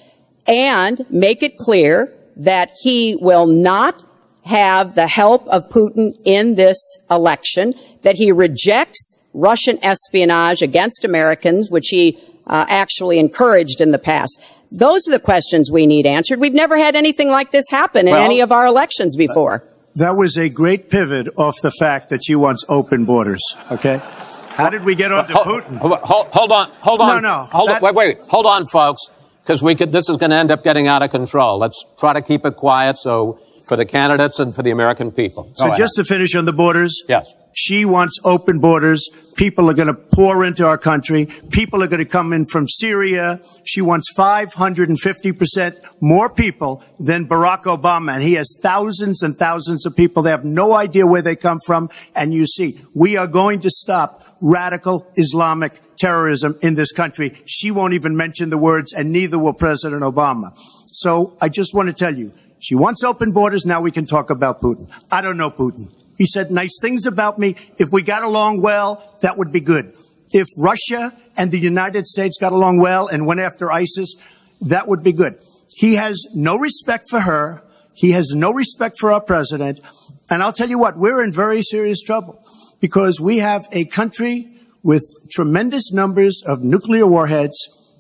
[0.48, 4.04] and make it clear that he will not
[4.44, 6.78] have the help of Putin in this
[7.10, 13.98] election, that he rejects Russian espionage against Americans, which he uh, actually encouraged in the
[13.98, 14.42] past.
[14.72, 16.40] Those are the questions we need answered.
[16.40, 19.64] We've never had anything like this happen in Well- any of our elections before.
[19.96, 23.44] That was a great pivot off the fact that she wants open borders.
[23.72, 24.02] Okay.
[24.50, 25.78] How did we get on to Putin?
[25.78, 27.22] hold, hold- hold on, hold on.
[27.22, 29.02] No, no, Hold on, wait, wait, hold on, folks,
[29.44, 29.92] because we could.
[29.92, 31.60] This is going to end up getting out of control.
[31.60, 35.44] Let's try to keep it quiet, so for the candidates and for the American people.
[35.44, 35.78] Go So oh, ahead.
[35.78, 37.04] just to finish on the borders.
[37.08, 37.34] Yes.
[37.56, 39.08] She wants open borders.
[39.36, 41.28] People are going to pour into our country.
[41.52, 43.42] People are going to come in from Syria.
[43.64, 48.14] She wants 550% more people than Barack Obama.
[48.16, 50.24] And he has thousands and thousands of people.
[50.24, 51.90] They have no idea where they come from.
[52.16, 57.36] And you see, we are going to stop radical Islamic terrorism in this country.
[57.46, 60.58] She won't even mention the words and neither will President Obama.
[60.88, 63.66] So I just want to tell you, she wants open borders.
[63.66, 64.90] Now we can talk about Putin.
[65.12, 65.92] I don't know Putin.
[66.18, 67.58] He said nice things about me.
[67.78, 69.94] If we got along well, that would be good.
[70.32, 74.16] If Russia and the United States got along well and went after ISIS,
[74.62, 75.36] that would be good.
[75.76, 77.62] He has no respect for her.
[77.96, 79.82] He has no respect for our president.
[80.30, 82.42] And I'll tell you what, we're in very serious trouble
[82.80, 84.48] because we have a country
[84.84, 87.58] with tremendous numbers of nuclear warheads,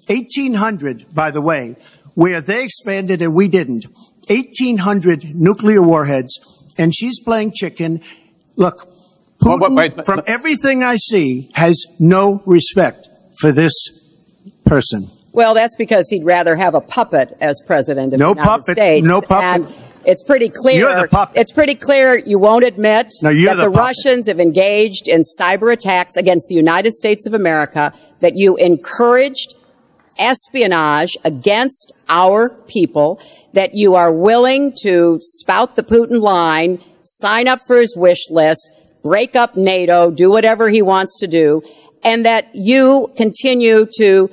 [0.08, 1.76] 1,800, by the way,
[2.14, 3.86] where they expanded and we didn't.
[4.30, 8.02] 1,800 nuclear warheads, and she's playing chicken.
[8.56, 8.88] Look,
[9.42, 13.08] Well, Putin, wait, wait, from but- everything I see, has no respect
[13.40, 13.74] for this
[14.66, 15.08] person.
[15.34, 18.76] Well, that's because he'd rather have a puppet as president of No the United puppet,
[18.78, 19.08] States.
[19.08, 19.68] no puppet.
[19.68, 20.78] And it's pretty clear.
[20.78, 21.38] You're the puppet.
[21.38, 23.70] It's pretty clear you won't admit No, that the the.
[23.70, 29.56] Russians have engaged in cyber attacks against the United States of America, that you encouraged
[30.18, 33.22] espionage against our people,
[33.54, 38.72] that you are willing to spout the Putin line, sign up for his wish list,
[39.04, 41.62] break up NATO, do whatever he wants to do,
[42.04, 44.30] and that you continue to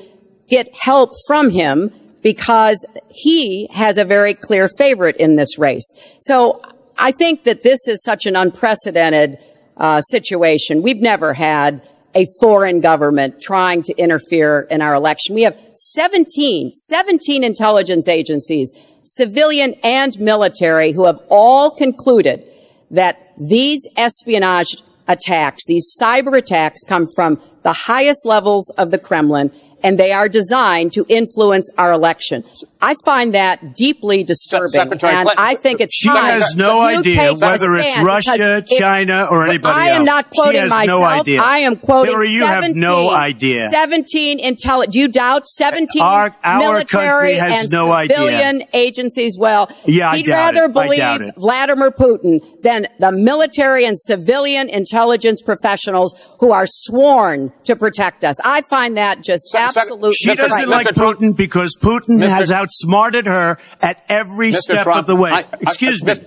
[0.48, 5.92] get help from him because he has a very clear favorite in this race.
[6.20, 6.60] So
[6.98, 9.38] I think that this is such an unprecedented
[9.76, 10.82] uh, situation.
[10.82, 11.82] We've never had
[12.14, 15.34] a foreign government trying to interfere in our election.
[15.34, 18.72] We have 17, 17 intelligence agencies,
[19.04, 22.44] civilian and military, who have all concluded
[22.90, 29.50] that these espionage attacks, these cyber attacks come from the highest levels of the Kremlin
[29.82, 32.44] and they are designed to influence our election.
[32.82, 36.80] I find that deeply disturbing Secretary and Clinton, I think it's She time has no
[36.80, 39.76] idea whether it's Russia, China, or anybody else.
[39.76, 40.06] I am else.
[40.06, 41.00] not She quoting has myself.
[41.00, 41.42] no idea.
[41.42, 43.68] I am quoting Hillary, you 17, have no idea.
[43.70, 48.16] 17 intelli- Do you doubt 17 Our- our military has and no idea.
[48.16, 49.36] civilian agencies?
[49.38, 50.72] Well, Yeah, I he'd doubt rather it.
[50.72, 51.32] Believe.
[51.36, 58.36] Vladimir Putin than the military and civilian intelligence professionals who are sworn to protect us.
[58.44, 61.14] I find that just So- so- absolutely She doesn't Trump, like Mr.
[61.14, 62.28] Putin because Putin Mr.
[62.28, 64.56] has outsmarted her at every Mr.
[64.58, 65.30] step Trump, of the way.
[65.30, 66.12] I- I- Excuse me.
[66.12, 66.26] Mr.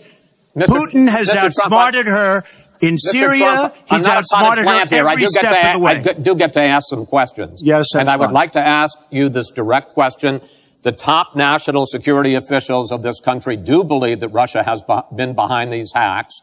[0.56, 0.66] Mr.
[0.66, 1.34] Putin has Mr.
[1.34, 2.44] Trump, outsmarted her
[2.82, 2.98] in.
[2.98, 3.46] Syria.
[3.46, 5.08] Trump, he's not a potted outsmarted her here.
[5.08, 5.92] I every do get step to, of the way.
[5.92, 7.62] I do get to ask some questions.
[7.64, 8.34] Yes, And I would fine.
[8.34, 10.42] like to ask you this direct question.
[10.82, 14.84] The top national security officials of this country do believe that Russia has
[15.16, 16.42] been behind these hacks.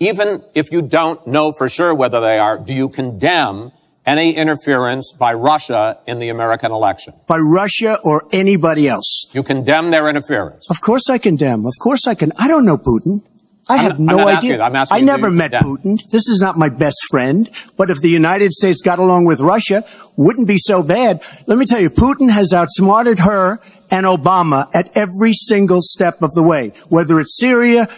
[0.00, 3.70] Even if you don't know for sure whether they are, do you condemn
[4.06, 7.14] any interference by Russia in the American election?
[7.26, 9.26] By Russia or anybody else.
[9.32, 10.68] You condemn their interference.
[10.70, 11.66] Of course I condemn.
[11.66, 12.32] Of course I can.
[12.38, 13.22] I don't know Putin.
[13.68, 14.34] I I'm have not- no idea.
[14.34, 14.60] asking.
[14.60, 15.76] I'm asking I never met condemn?
[15.76, 15.98] Putin.
[16.10, 17.48] This is not my best friend.
[17.76, 19.84] But if the United States got along with Russia,
[20.16, 21.22] wouldn't be so bad.
[21.46, 23.60] Let me tell you, Putin has outsmarted her
[23.90, 26.72] and Obama at every single step of the way.
[26.88, 27.88] Whether it's Syria,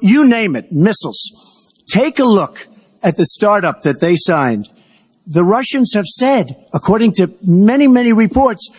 [0.00, 1.18] you name it, missiles.
[1.90, 2.68] Take a look
[3.02, 4.68] at the startup that they signed.
[5.30, 8.70] The Russians have said, according to many, many reports,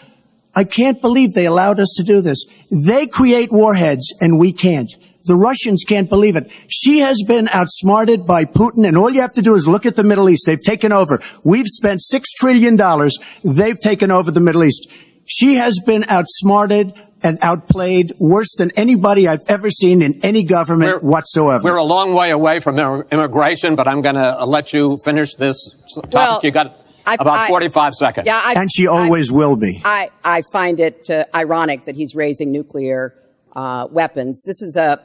[0.55, 2.43] I can't believe they allowed us to do this.
[2.71, 4.91] They create warheads and we can't.
[5.25, 6.51] The Russians can't believe it.
[6.67, 9.95] She has been outsmarted by Putin and all you have to do is look at
[9.95, 10.43] the Middle East.
[10.47, 11.21] They've taken over.
[11.43, 13.15] We've spent six trillion dollars.
[13.43, 14.91] They've taken over the Middle East.
[15.31, 21.03] She has been outsmarted and outplayed worse than anybody I've ever seen in any government
[21.03, 21.63] We're- whatsoever.
[21.63, 22.79] We're a long way away from
[23.11, 25.57] immigration, but I'm going to let you finish this
[25.93, 26.13] topic.
[26.13, 28.25] Well, you got I- about I- 45 seconds.
[28.25, 29.79] Yeah, I, and she I- always will be.
[29.85, 33.13] I, I find it uh, ironic that he's raising nuclear
[33.55, 34.43] uh, weapons.
[34.47, 34.99] This is a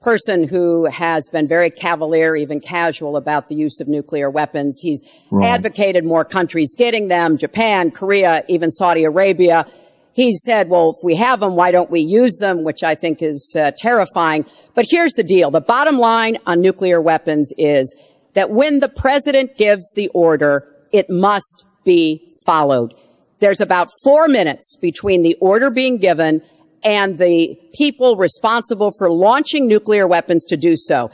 [0.00, 4.80] person who has been very cavalier, even casual about the use of nuclear weapons.
[4.82, 5.02] He's
[5.42, 9.66] advocated more countries getting them, Japan, Korea, even Saudi Arabia.
[10.14, 12.64] He said, well, if we have them, why don't we use them?
[12.64, 14.46] Which I think is uh, terrifying.
[14.74, 15.50] But here's the deal.
[15.50, 17.94] The bottom line on nuclear weapons is
[18.34, 22.94] that when the president gives the order, it must be followed.
[23.40, 26.42] There's about four minutes between the order being given
[26.82, 31.10] and the people responsible for launching nuclear weapons to do so.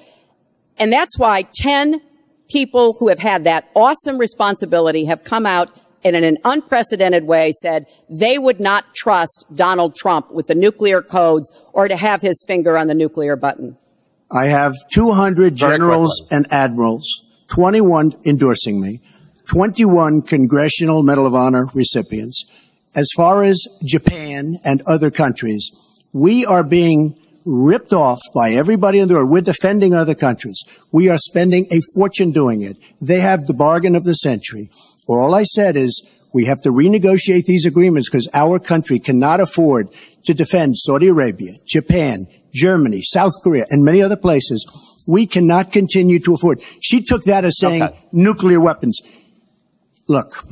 [0.79, 2.01] And that's why 10
[2.49, 5.71] people who have had that awesome responsibility have come out
[6.05, 11.03] and in an unprecedented way said they would not trust Donald Trump with the nuclear
[11.03, 13.77] codes or to have his finger on the nuclear button.
[14.31, 16.37] I have 200 Very generals quickly.
[16.37, 19.01] and admirals, 21 endorsing me,
[19.47, 22.45] 21 Congressional Medal of Honor recipients.
[22.97, 25.71] As far as Japan and other countries,
[26.13, 29.31] we are being ripped off by everybody in the world.
[29.31, 30.59] We're defending other countries.
[30.91, 32.79] We are spending a fortune doing it.
[33.01, 34.71] They have the bargain of the century.
[35.07, 39.89] All I said is we have to renegotiate these agreements because our country cannot afford
[40.25, 44.67] to defend Saudi Arabia, Japan, Germany, South Korea, and many other places.
[45.07, 46.61] We cannot continue to afford.
[46.81, 47.99] She took that as saying Okay.
[48.11, 49.01] nuclear weapons.
[50.09, 50.45] Look,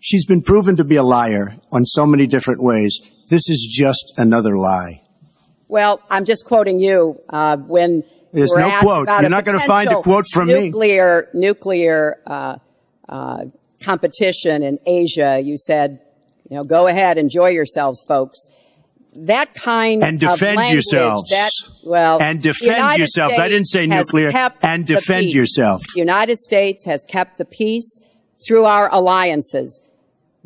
[0.00, 2.98] she's been proven to be a liar on so many different ways.
[3.28, 5.02] This is just another lie.
[5.68, 9.08] Well, I'm just quoting you uh, when there's no quote.
[9.08, 10.66] You're not gonna find a quote from me.
[10.66, 12.58] nuclear, Nuclear uh,
[13.08, 13.44] uh,
[13.82, 15.40] competition in Asia.
[15.42, 16.00] You said,
[16.48, 18.46] you know, go ahead, enjoy yourselves, folks.
[19.18, 21.30] That kind of And defend language, yourselves.
[21.30, 21.50] That
[21.84, 23.38] well, And defend yourselves.
[23.38, 24.52] I didn't say States nuclear.
[24.62, 25.82] And defend yourself.
[25.94, 28.00] The United States has kept the peace
[28.46, 29.80] through our alliances.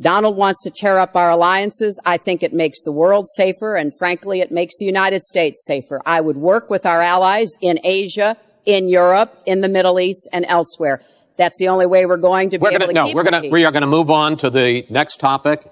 [0.00, 2.00] Donald wants to tear up our alliances.
[2.06, 6.00] I think it makes the world safer, and frankly, it makes the United States safer.
[6.06, 10.46] I would work with our allies in Asia, in Europe, in the Middle East, and
[10.48, 11.00] elsewhere.
[11.36, 13.24] That's the only way we're going to be We're able gonna, to no, keep we're
[13.24, 13.52] gonna, peace.
[13.52, 15.70] we are going to move on to the next topic,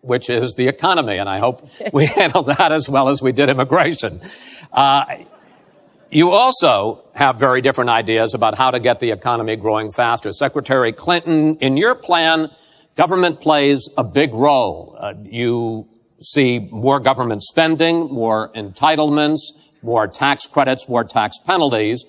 [0.00, 3.48] which is the economy, and I hope we handle that as well as we did
[3.48, 4.20] immigration.
[4.72, 5.04] Uh,
[6.10, 10.30] you also have very different ideas about how to get the economy growing faster.
[10.30, 12.50] Secretary Clinton, in your plan,
[12.96, 14.96] government plays a big role.
[14.98, 15.88] Uh, you
[16.22, 19.40] see more government spending, more entitlements,
[19.82, 22.04] more tax credits, more tax penalties.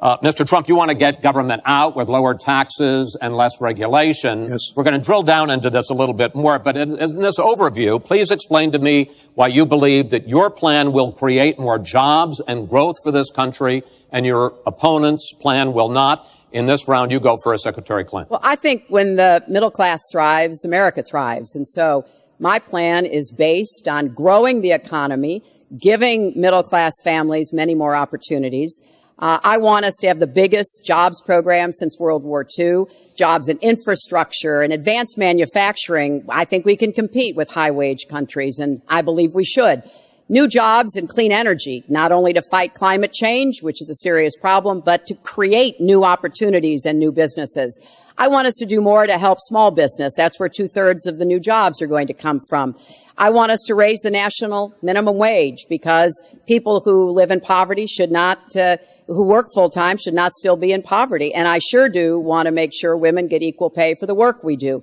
[0.00, 0.46] Uh, Mr.
[0.46, 4.44] Trump, you want to get government out with lower taxes and less regulation.
[4.48, 4.60] Yes.
[4.76, 7.38] We're going to drill down into this a little bit more, but in, in this
[7.38, 12.40] overview, please explain to me why you believe that your plan will create more jobs
[12.46, 13.82] and growth for this country
[14.12, 16.24] and your opponent's plan will not.
[16.52, 18.30] In this round, you go first, Secretary Clinton.
[18.30, 21.54] Well, I think when the middle class thrives, America thrives.
[21.54, 22.06] And so
[22.38, 25.42] my plan is based on growing the economy,
[25.76, 28.80] giving middle class families many more opportunities.
[29.18, 32.84] Uh, I want us to have the biggest jobs program since World War II,
[33.16, 36.24] jobs in infrastructure and advanced manufacturing.
[36.28, 39.82] I think we can compete with high wage countries, and I believe we should.
[40.28, 44.36] New jobs and clean energy, not only to fight climate change, which is a serious
[44.36, 47.78] problem, but to create new opportunities and new businesses.
[48.18, 50.12] I want us to do more to help small business.
[50.16, 52.76] That's where two thirds of the new jobs are going to come from.
[53.16, 57.86] I want us to raise the national minimum wage because people who live in poverty
[57.86, 58.76] should not, uh,
[59.06, 61.34] who work full time should not still be in poverty.
[61.34, 64.44] And I sure do want to make sure women get equal pay for the work
[64.44, 64.82] we do.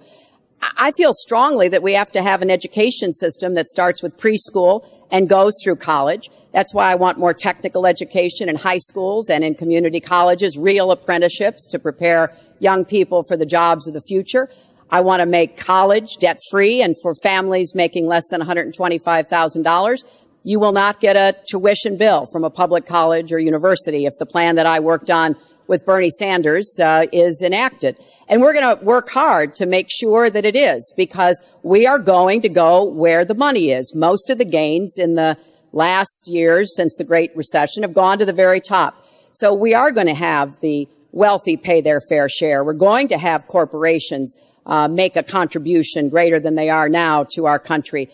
[0.61, 4.87] I feel strongly that we have to have an education system that starts with preschool
[5.11, 6.29] and goes through college.
[6.53, 10.91] That's why I want more technical education in high schools and in community colleges, real
[10.91, 14.49] apprenticeships to prepare young people for the jobs of the future.
[14.89, 20.03] I want to make college debt free and for families making less than $125,000,
[20.43, 24.27] you will not get a tuition bill from a public college or university if the
[24.27, 25.35] plan that I worked on
[25.67, 27.97] with Bernie Sanders uh, is enacted.
[28.27, 31.99] And we're going to work hard to make sure that it is because we are
[31.99, 33.93] going to go where the money is.
[33.95, 35.37] Most of the gains in the
[35.71, 39.03] last years since the Great Recession have gone to the very top.
[39.33, 42.63] So we are going to have the wealthy pay their fair share.
[42.63, 44.35] We're going to have corporations
[44.65, 48.09] uh, make a contribution greater than they are now to our country.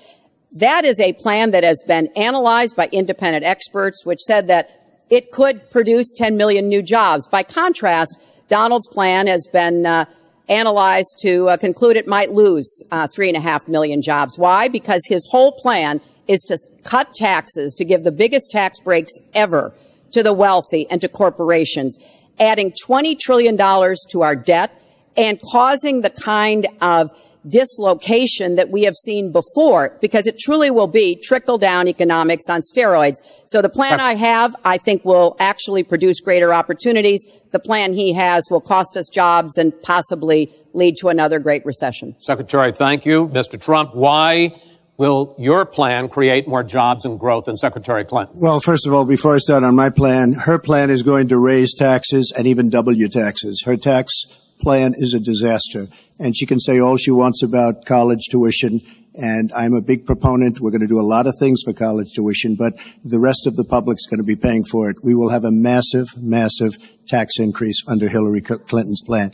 [0.54, 4.81] That is a plan that has been analyzed by independent experts, which said that
[5.12, 7.28] it could produce 10 million new jobs.
[7.28, 10.06] By contrast, Donald's plan has been uh,
[10.48, 14.40] analyzed to uh, conclude it might lose uh, three and a half million jobs.
[14.40, 14.70] Why?
[14.70, 19.74] Because his whole plan is to cut taxes, to give the biggest tax breaks ever
[20.14, 21.98] to the wealthy and to corporations,
[22.40, 24.82] adding $20 trillion to our debt
[25.18, 27.12] and causing the kind of
[27.48, 32.62] dislocation that we have seen before because it truly will be trickle down economics on
[32.62, 33.16] steroids.
[33.48, 37.26] So the plan I have, I think will actually produce greater opportunities.
[37.52, 42.16] The plan he has will cost us jobs and possibly lead to another great recession.
[42.20, 43.28] Secretary, thank you.
[43.28, 43.60] Mr.
[43.60, 44.54] Trump, why
[44.98, 48.40] will your plan create more jobs and growth than Secretary Clinton?
[48.40, 51.40] Well, first of all, before I start on my plan, her plan is going to
[51.40, 53.64] raise taxes and even double your taxes.
[53.66, 54.26] Her tax
[54.62, 55.88] plan is a disaster.
[56.20, 58.82] And she can say all she wants about college tuition.
[59.16, 60.60] And I'm a big proponent.
[60.62, 63.56] We're going to do a lot of things for college tuition, but the rest of
[63.56, 64.98] the public's going to be paying for it.
[65.04, 69.34] We will have a massive, massive tax increase under Hillary Clinton's plan.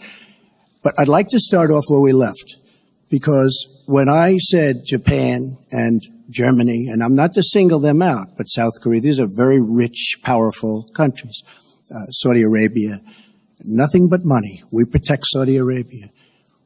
[0.81, 2.57] But I'd like to start off where we left
[3.09, 8.45] because when I said Japan and Germany, and I'm not to single them out, but
[8.45, 11.41] South Korea, these are very rich, powerful countries.
[11.93, 13.01] Uh, Saudi Arabia,
[13.63, 14.63] Nothing but money.
[14.71, 16.07] We protect Saudi Arabia.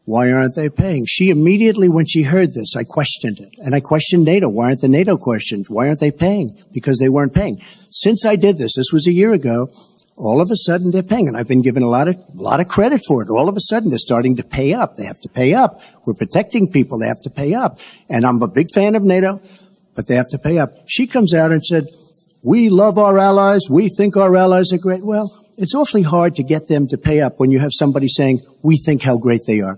[0.05, 1.05] Why aren't they paying?
[1.07, 3.55] She immediately, when she heard this, I questioned it.
[3.59, 4.49] And I questioned NATO.
[4.49, 5.69] Why aren't the NATO questions?
[5.69, 6.55] Why aren't they paying?
[6.73, 7.61] Because they weren't paying.
[7.89, 9.69] Since I did this, this was a year ago,
[10.17, 11.27] all of a sudden they're paying.
[11.27, 13.29] And I've been given a lot of, a lot of credit for it.
[13.29, 14.97] All of a sudden they're starting to pay up.
[14.97, 15.81] They have to pay up.
[16.05, 16.97] We're protecting people.
[16.97, 17.79] They have to pay up.
[18.09, 19.39] And I'm a big fan of NATO,
[19.93, 20.73] but they have to pay up.
[20.87, 21.87] She comes out and said,
[22.43, 23.61] we love our allies.
[23.69, 25.03] We think our allies are great.
[25.03, 28.41] Well, it's awfully hard to get them to pay up when you have somebody saying,
[28.63, 29.77] we think how great they are.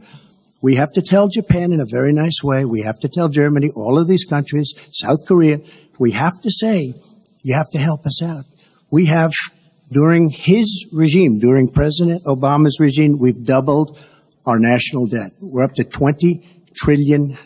[0.61, 2.63] We have to tell Japan in a very nice way.
[2.63, 5.59] We have to tell Germany, all of these countries, South Korea,
[5.99, 6.93] we have to say,
[7.43, 8.45] you have to help us out.
[8.89, 9.33] We have,
[9.91, 13.99] during his regime, during President Obama's regime, we've doubled
[14.45, 15.33] our national debt.
[15.41, 17.37] We're up to $20 trillion.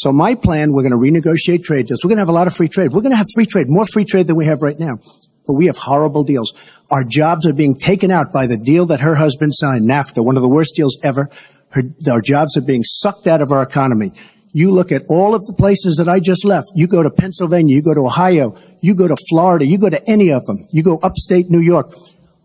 [0.00, 2.02] So my plan, we're going to renegotiate trade deals.
[2.02, 2.90] We're going to have a lot of free trade.
[2.90, 4.98] We're going to have free trade, more free trade than we have right now.
[5.46, 6.54] But we have horrible deals.
[6.90, 10.36] Our jobs are being taken out by the deal that her husband signed, NAFTA, one
[10.36, 11.28] of the worst deals ever.
[11.72, 14.12] Her, our jobs are being sucked out of our economy.
[14.52, 16.68] You look at all of the places that I just left.
[16.74, 20.02] You go to Pennsylvania, you go to Ohio, you go to Florida, you go to
[20.08, 20.66] any of them.
[20.70, 21.92] You go upstate New York.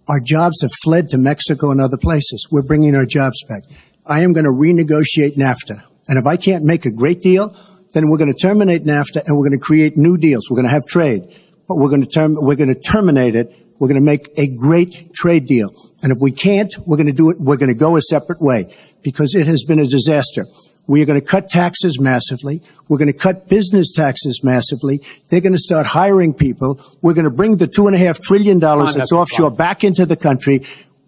[0.10, 2.50] Our jobs have fled to Mexico and other places.
[2.52, 3.64] We're bringing our jobs back.
[4.06, 5.84] I am going to renegotiate NAFTA.
[6.08, 7.56] And if I can't make a great deal,
[7.94, 10.50] then we're going to terminate NAFTA and we're going to create new deals.
[10.50, 11.24] We're going to have trade,
[11.68, 13.54] but we're going to term, we're going to terminate it.
[13.80, 15.70] We're going to make a great trade deal.
[16.02, 18.42] And if we can't, we're going to do it, we're going to go a separate
[18.42, 20.46] way because it has been a disaster.
[20.88, 22.62] We are going to cut taxes massively.
[22.88, 25.02] We're going to cut business taxes massively.
[25.30, 26.80] They're going to start hiring people.
[27.02, 30.06] We're going to bring the two and a half trillion dollars that's offshore back into
[30.06, 30.62] the country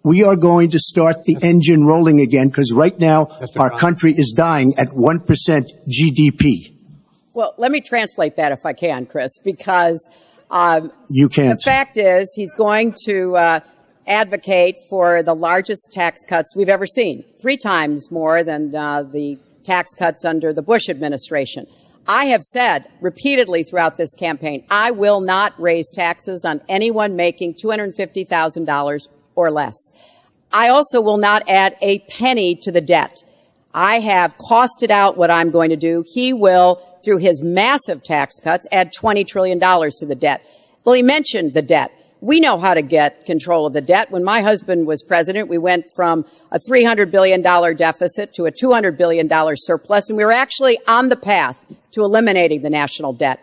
[0.08, 3.60] we are going to start the engine rolling again because right now Mr.
[3.60, 5.26] our country is dying at 1%
[5.86, 6.72] GDP.
[7.34, 10.08] Well, let me translate that if I can, Chris, because
[10.50, 11.58] um, you can't.
[11.58, 13.60] The fact is, he's going to uh,
[14.06, 19.38] advocate for the largest tax cuts we've ever seen, three times more than uh, the
[19.62, 21.66] tax cuts under the Bush administration.
[22.06, 27.56] I have said repeatedly throughout this campaign, I will not raise taxes on anyone making
[27.62, 29.92] $250,000 or less.
[30.52, 33.22] I also will not add a penny to the debt.
[33.72, 36.02] I have costed out what I'm going to do.
[36.12, 40.44] He will, through his massive tax cuts, add $20 trillion to the debt.
[40.84, 41.92] Well, he mentioned the debt.
[42.20, 44.10] We know how to get control of the debt.
[44.10, 48.96] When my husband was president, we went from a $300 billion deficit to a $200
[48.96, 51.62] billion surplus, and we were actually on the path
[51.92, 53.38] to eliminating the national debt.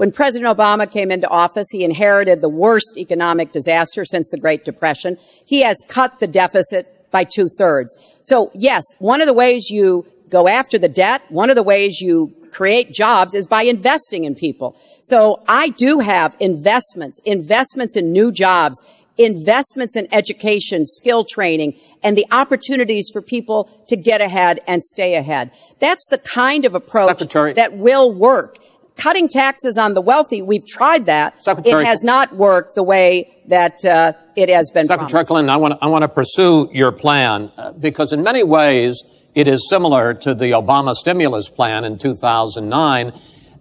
[0.00, 4.64] When President Obama came into office, he inherited the worst economic disaster since the Great
[4.64, 5.18] Depression.
[5.44, 7.94] He has cut the deficit by two thirds.
[8.22, 12.00] So yes, one of the ways you go after the debt, one of the ways
[12.00, 14.74] you create jobs is by investing in people.
[15.02, 18.82] So I do have investments, investments in new jobs,
[19.18, 25.16] investments in education, skill training, and the opportunities for people to get ahead and stay
[25.16, 25.50] ahead.
[25.78, 27.52] That's the kind of approach Secretary.
[27.52, 28.56] that will work.
[29.00, 31.42] Cutting taxes on the wealthy, we've tried that.
[31.42, 31.82] Secretary.
[31.82, 35.28] It has not worked the way that uh, it has been Secretary promised.
[35.28, 39.02] Clinton, I want, to, I want to pursue your plan uh, because in many ways
[39.34, 43.12] it is similar to the Obama stimulus plan in 2009,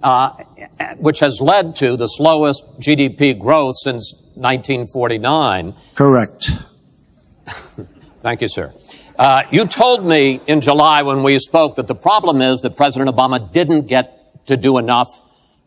[0.04, 0.30] uh,
[0.98, 5.74] which has led to the slowest GDP growth since 1949.
[5.96, 6.52] Correct.
[8.22, 8.74] Thank you, sir.
[9.18, 13.10] Uh, you told me in July when we spoke that the problem is that President
[13.10, 15.08] Obama didn't get to do enough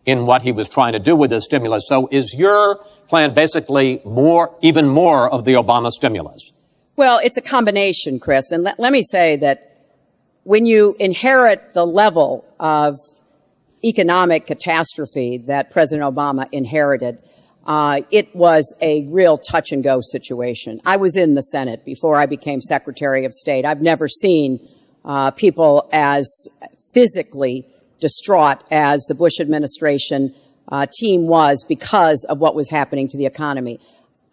[0.05, 1.84] in what he was trying to do with his stimulus.
[1.86, 6.53] So is your plan basically more, even more of the Obama stimulus?
[6.96, 8.53] Well, it's a combination, Chris.
[8.53, 9.72] And let, let me say that
[10.44, 12.96] when you inherit the level of
[13.84, 17.20] economic catastrophe that President Obama inherited,
[17.64, 20.80] uh, it was a real touch and go situation.
[20.84, 23.64] I was in the Senate before I became Secretary of State.
[23.64, 24.68] I've never seen
[25.05, 26.48] uh, people as
[26.92, 27.66] physically
[28.03, 30.34] distraught as the Bush administration
[30.68, 33.80] uh, team was because of what was happening to the economy.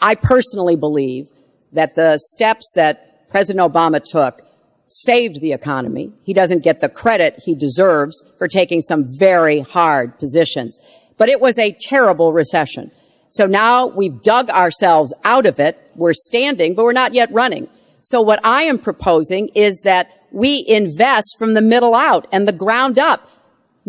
[0.01, 1.29] I personally believe
[1.71, 4.41] that the steps that President Obama took
[4.87, 6.11] saved the economy.
[6.23, 10.79] He doesn't get the credit he deserves for taking some very hard positions.
[11.17, 12.91] But it was a terrible recession.
[13.29, 15.77] So now we've dug ourselves out of it.
[15.95, 17.69] We're standing, but we're not yet running.
[18.01, 22.51] So what I am proposing is that we invest from the middle out and the
[22.51, 23.29] ground up,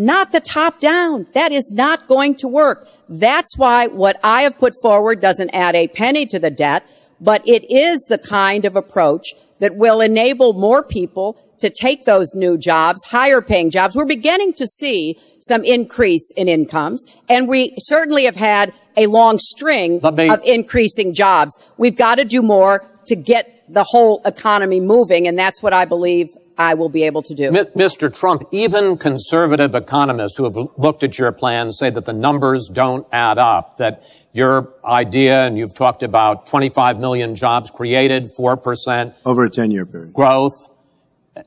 [0.00, 1.26] not the top down.
[1.34, 2.88] That is not going to work.
[3.10, 6.86] That's why what I have put forward doesn't add a penny to the debt,
[7.20, 9.26] but it is the kind of approach
[9.58, 13.94] that will enable more people to take those new jobs, higher paying jobs.
[13.94, 19.36] We're beginning to see some increase in incomes, and we certainly have had a long
[19.38, 21.52] string me- of increasing jobs.
[21.76, 25.84] We've got to do more to get the whole economy moving, and that's what I
[25.84, 26.30] believe
[26.60, 27.50] I will be able to do.
[27.50, 28.14] Mi- Mr.
[28.14, 33.06] Trump, even conservative economists who have looked at your plan say that the numbers don't
[33.12, 34.02] add up, that
[34.34, 39.86] your idea, and you've talked about 25 million jobs created, 4% Over a 10 year
[39.86, 40.12] period.
[40.12, 40.52] growth,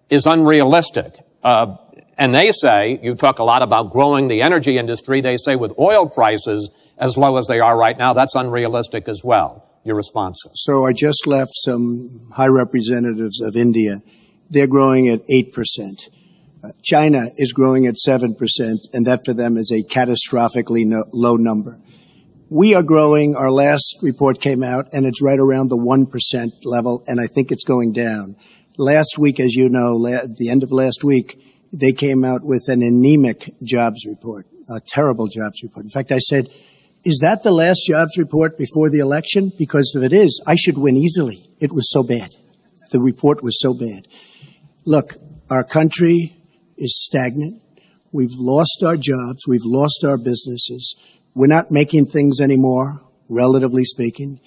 [0.10, 1.14] is unrealistic.
[1.44, 1.76] Uh,
[2.18, 5.74] and they say, you talk a lot about growing the energy industry, they say with
[5.78, 9.70] oil prices as low as they are right now, that's unrealistic as well.
[9.84, 10.50] Your responses.
[10.56, 14.02] So I just left some high representatives of India.
[14.54, 16.10] They're growing at 8%.
[16.64, 18.36] Uh, China is growing at 7%,
[18.94, 21.80] and that for them is a catastrophically no, low number.
[22.50, 23.36] We are growing.
[23.36, 27.52] Our last report came out, and it's right around the 1% level, and I think
[27.52, 28.36] it's going down.
[28.78, 31.42] Last week, as you know, la- at the end of last week,
[31.72, 35.84] they came out with an anemic jobs report, a terrible jobs report.
[35.84, 36.48] In fact, I said,
[37.04, 39.52] is that the last jobs report before the election?
[39.58, 41.40] Because if it is, I should win easily.
[41.60, 42.30] It was so bad.
[42.92, 44.08] The report was so bad.
[44.86, 45.16] Look,
[45.50, 46.36] our country
[46.78, 47.62] is stagnant.
[48.12, 49.48] We've lost our jobs.
[49.48, 50.96] We've lost our businesses.
[51.34, 54.42] We're not making things anymore, relatively speaking.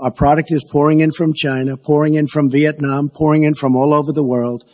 [0.00, 3.92] Our product is pouring in from China, pouring in from Vietnam, pouring in from all
[3.92, 4.64] over the world.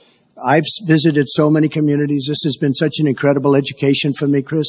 [0.42, 2.26] I've visited so many communities.
[2.28, 4.68] This has been such an incredible education for me, Chris.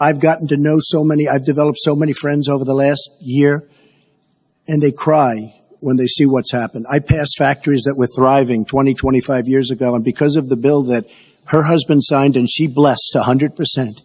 [0.00, 3.68] I've gotten to know so many, I've developed so many friends over the last year,
[4.66, 5.53] and they cry
[5.84, 6.86] when they see what's happened.
[6.90, 10.82] I passed factories that were thriving 20, 25 years ago, and because of the bill
[10.84, 11.04] that
[11.48, 14.00] her husband signed and she blessed 100%,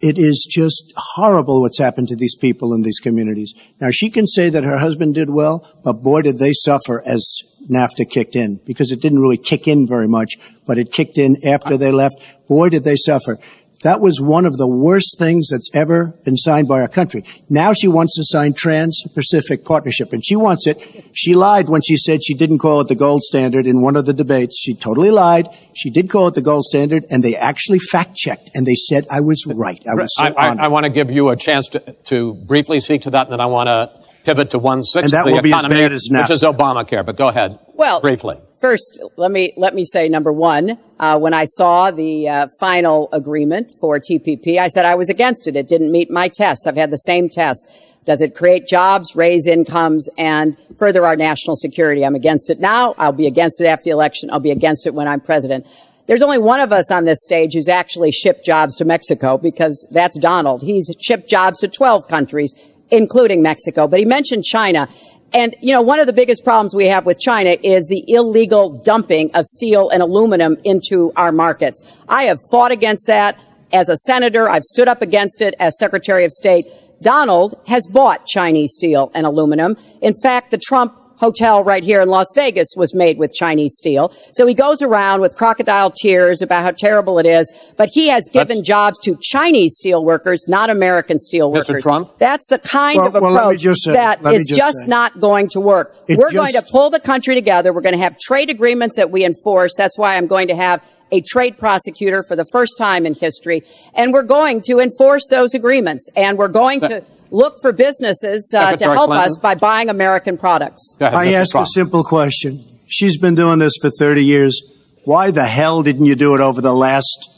[0.00, 3.52] it is just horrible what's happened to these people in these communities.
[3.80, 7.22] Now she can say that her husband did well, but boy did they suffer as
[7.68, 10.36] NAFTA kicked in because it didn't really kick in very much,
[10.66, 12.16] but it kicked in after they left.
[12.48, 13.38] Boy did they suffer.
[13.82, 17.22] That was one of the worst things that's ever been signed by our country.
[17.48, 20.78] Now she wants to sign Trans-Pacific Partnership, and she wants it.
[21.12, 24.04] She lied when she said she didn't call it the gold standard in one of
[24.04, 24.60] the debates.
[24.60, 25.48] She totally lied.
[25.76, 29.20] She did call it the gold standard, and they actually fact-checked, and they said I
[29.20, 29.80] was right.
[29.86, 30.64] I was so I, I.
[30.64, 33.40] I want to give you a chance to, to briefly speak to that, and then
[33.40, 35.92] I want to pivot to one sixth And that of the will be as bad
[35.92, 36.22] as NAFTA.
[36.22, 37.04] which is Obamacare.
[37.04, 37.58] But go ahead.
[37.74, 38.36] Well, briefly.
[38.60, 40.78] First, let me let me say number one.
[40.98, 45.46] Uh, when I saw the uh, final agreement for TPP, I said I was against
[45.46, 45.56] it.
[45.56, 46.66] It didn't meet my tests.
[46.66, 47.94] I've had the same tests.
[48.04, 52.04] Does it create jobs, raise incomes, and further our national security?
[52.04, 52.94] I'm against it now.
[52.98, 54.30] I'll be against it after the election.
[54.32, 55.66] I'll be against it when I'm president.
[56.08, 59.86] There's only one of us on this stage who's actually shipped jobs to Mexico because
[59.90, 60.62] that's Donald.
[60.62, 62.54] He's shipped jobs to 12 countries,
[62.90, 63.88] including Mexico.
[63.88, 64.88] But he mentioned China.
[65.32, 68.80] And, you know, one of the biggest problems we have with China is the illegal
[68.82, 71.82] dumping of steel and aluminum into our markets.
[72.08, 73.38] I have fought against that
[73.70, 74.48] as a senator.
[74.48, 76.64] I've stood up against it as Secretary of State.
[77.02, 79.76] Donald has bought Chinese steel and aluminum.
[80.00, 84.12] In fact, the Trump hotel right here in Las Vegas was made with Chinese steel.
[84.32, 88.28] So he goes around with crocodile tears about how terrible it is, but he has
[88.32, 91.56] given That's- jobs to Chinese steel workers, not American steel Mr.
[91.68, 91.82] workers.
[91.82, 92.12] Trump?
[92.18, 94.88] That's the kind Well- of well, approach just say- that let me is just just
[94.88, 95.94] not going to work.
[96.08, 97.72] It We're going to pull the country together.
[97.72, 99.72] We're going to have trade agreements that we enforce.
[99.76, 103.62] That's why I'm going to have a trade prosecutor for the first time in history.
[103.94, 106.10] And we're going to enforce those agreements.
[106.16, 109.16] And we're going to look for businesses uh, to help Clinton?
[109.26, 110.96] us by buying American products.
[111.00, 111.34] Ahead, I Mr.
[111.34, 111.66] ask Trump.
[111.66, 112.64] a simple question.
[112.86, 114.60] She's been doing this for 30 years.
[115.04, 117.28] Why the hell didn't you do it over the last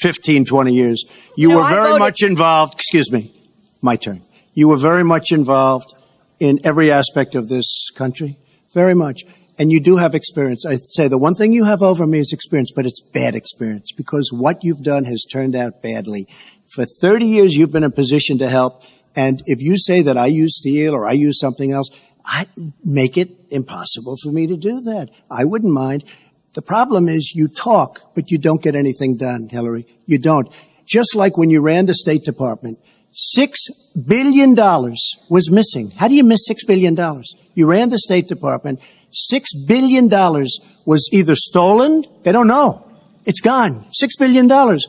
[0.00, 1.04] 15, 20 years?
[1.36, 2.74] You You know, were I very voted- much involved.
[2.74, 3.32] Excuse me.
[3.80, 4.22] My turn.
[4.54, 5.94] You were very much involved
[6.40, 8.36] in every aspect of this country.
[8.74, 9.22] Very much.
[9.60, 10.64] And you do have experience.
[10.66, 13.90] I'd say the one thing you have over me is experience, but it's bad experience
[13.96, 16.26] because what you've done has turned out badly.
[16.68, 18.82] For 30 years, you've been in a position to help.
[19.18, 21.90] And if you say that I use steel or I use something else,
[22.24, 22.46] I
[22.84, 25.10] make it impossible for me to do that.
[25.28, 26.04] I wouldn't mind.
[26.52, 29.86] The problem is you talk, but you don't get anything done, Hillary.
[30.06, 30.54] You don't.
[30.86, 32.78] Just like when you ran the State Department,
[33.10, 33.58] six
[33.90, 35.90] billion dollars was missing.
[35.90, 37.34] How do you miss six billion dollars?
[37.54, 38.78] You ran the State Department.
[39.10, 42.04] Six billion dollars was either stolen.
[42.22, 42.88] They don't know.
[43.24, 43.84] It's gone.
[43.90, 44.86] Six billion dollars.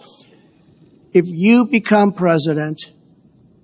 [1.13, 2.91] If you become president,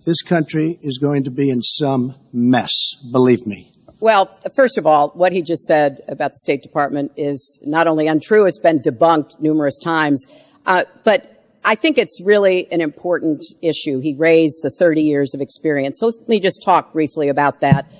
[0.06, 2.72] this country is going to be in some mess.
[3.12, 3.72] Believe me.
[4.00, 8.08] Well, first of all, what he just said about the State Department is not only
[8.08, 10.26] untrue, it's been debunked numerous times.
[10.66, 14.00] Uh, but I think it's really an important issue.
[14.00, 16.00] He raised the 30 years of experience.
[16.00, 17.92] So let me just talk briefly about that.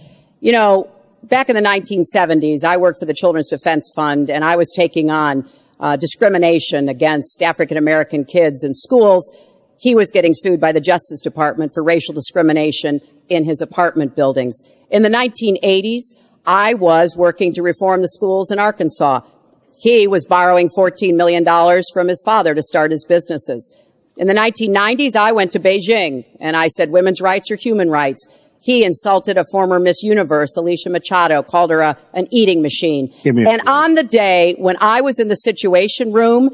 [0.42, 0.92] You know,
[1.24, 5.10] back in the 1970s, I worked for the Children's Defense Fund, and I was taking
[5.10, 5.50] on
[5.80, 9.32] uh, discrimination against African American kids in schools.
[9.80, 14.62] He was getting sued by the Justice Department for racial discrimination in his apartment buildings.
[14.90, 16.04] In the 1980s,
[16.46, 19.22] I was working to reform the schools in Arkansas.
[19.80, 21.44] He was borrowing $14 million
[21.94, 23.76] from his father to start his businesses.
[24.18, 28.26] In the 1990s, I went to Beijing and I said women's rights are human rights.
[28.64, 33.14] He insulted a former Miss Universe, Alicia Machado, called her a, an eating machine.
[33.26, 36.50] And on the day when I was in the Situation Room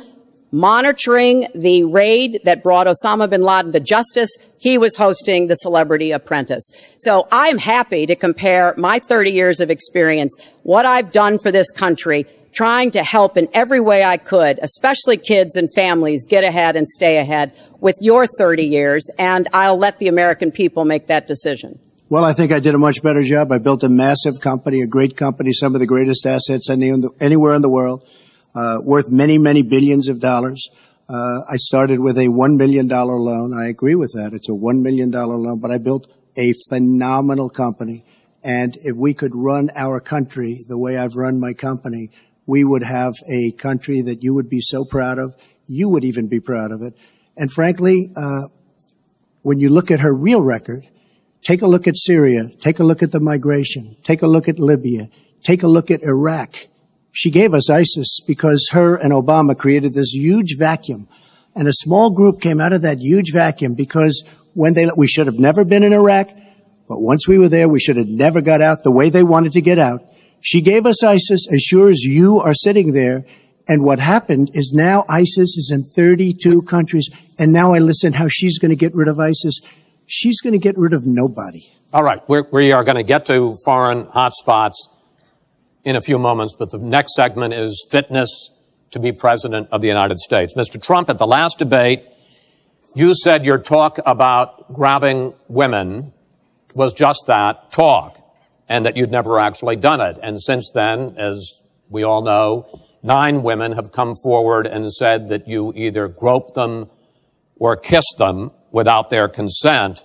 [0.52, 4.30] monitoring the raid that brought Osama bin Laden to justice,
[4.60, 6.70] he was hosting the Celebrity Apprentice.
[6.98, 11.72] So I'm happy to compare my 30 years of experience, what I've done for this
[11.72, 16.76] country, trying to help in every way I could, especially kids and families get ahead
[16.76, 21.28] and stay ahead with your 30 years, and I'll let the American people make that
[21.28, 21.80] decision.
[22.10, 23.54] Well, I think I did a much better job.
[23.54, 27.62] I built a massive company, a great company, some of the greatest assets anywhere in
[27.62, 28.06] the world,
[28.84, 30.70] worth many, many billions of dollars.
[31.10, 33.54] Uh, I started with a $1 million loan.
[33.54, 34.34] I agree with that.
[34.34, 38.06] It's a $1 million loan, but I built a phenomenal company.
[38.44, 42.10] And if we could run our country the way I've run my company,
[42.46, 45.36] we would have a country that you would be so proud of.
[45.68, 46.94] You would even be proud of it.
[47.38, 48.48] And frankly, uh,
[49.42, 50.88] when you look at her real record,
[51.42, 52.50] Take a look at Syria.
[52.60, 53.98] Take a look at the migration.
[54.04, 55.10] Take a look at Libya.
[55.42, 56.56] Take a look at Iraq.
[57.12, 61.08] She gave us ISIS because her and Obama created this huge vacuum.
[61.56, 65.28] And a small group came out of that huge vacuum because when they, we should
[65.28, 66.30] have never been in Iraq,
[66.88, 69.52] but once we were there, we should have never got out the way they wanted
[69.54, 70.02] to get out.
[70.40, 73.26] She gave us ISIS as sure as you are sitting there.
[73.68, 77.10] And what happened is now ISIS is in 32 countries.
[77.38, 79.62] And now I listen how she's going to get rid of ISIS
[80.12, 81.72] she's going to get rid of nobody.
[81.94, 84.76] All right, We're, we are going to get to foreign hotspots
[85.84, 88.52] in a few moments, but the next segment is fitness
[88.92, 90.54] to be president of the United States.
[90.56, 90.82] Mr.
[90.82, 92.04] Trump, at the last debate,
[92.94, 96.14] you said your talk about grabbing women
[96.76, 98.18] was just that, talk,
[98.68, 100.20] and that you'd never actually done it.
[100.22, 102.68] And since then, as we all know,
[103.02, 106.90] nine women have come forward and said that you either groped them
[107.56, 110.04] or kissed them without their consent.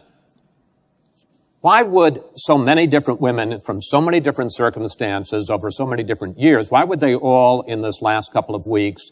[1.66, 6.38] Why would so many different women from so many different circumstances over so many different
[6.38, 9.10] years, why would they all in this last couple of weeks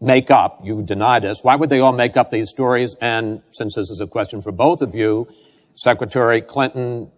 [0.00, 2.96] make up, you deny this, why would they all make up these stories?
[3.00, 5.28] And since this is a question for both of you,
[5.76, 7.12] Secretary Clinton,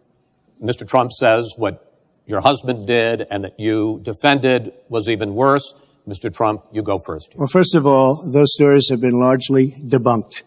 [0.62, 0.86] Mr.
[0.86, 1.90] Trump says what
[2.26, 5.72] your husband did and that you defended was even worse.
[6.06, 6.30] Mr.
[6.30, 7.32] Trump, you go first.
[7.36, 10.42] Well, first of all, those stories have been largely debunked.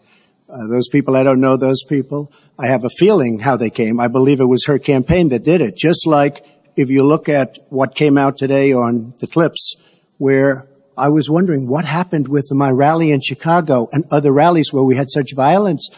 [0.48, 2.30] Uh, those people, I don't know those people.
[2.62, 3.98] I have a feeling how they came.
[3.98, 5.76] I believe it was her campaign that did it.
[5.76, 6.46] Just like
[6.76, 9.74] if you look at what came out today on the clips,
[10.18, 14.84] where I was wondering what happened with my rally in Chicago and other rallies where
[14.84, 15.88] we had such violence.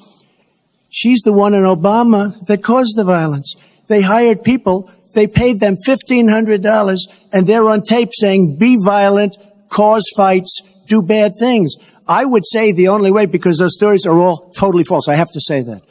[0.88, 3.54] She's the one in Obama that caused the violence.
[3.88, 6.98] They hired people, they paid them $1,500,
[7.30, 9.36] and they're on tape saying, be violent,
[9.68, 11.74] cause fights, do bad things.
[12.08, 15.08] I would say the only way, because those stories are all totally false.
[15.08, 15.82] I have to say that.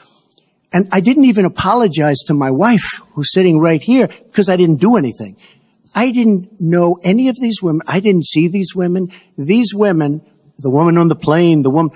[0.74, 4.82] And I didn't even apologize to my wife, who's sitting right here, because I didn't
[4.82, 5.38] do anything.
[5.94, 7.84] I didn't know any of these women.
[7.88, 9.12] I didn't see these women.
[9.38, 10.22] These women,
[10.58, 11.96] the woman on the plane, the woman,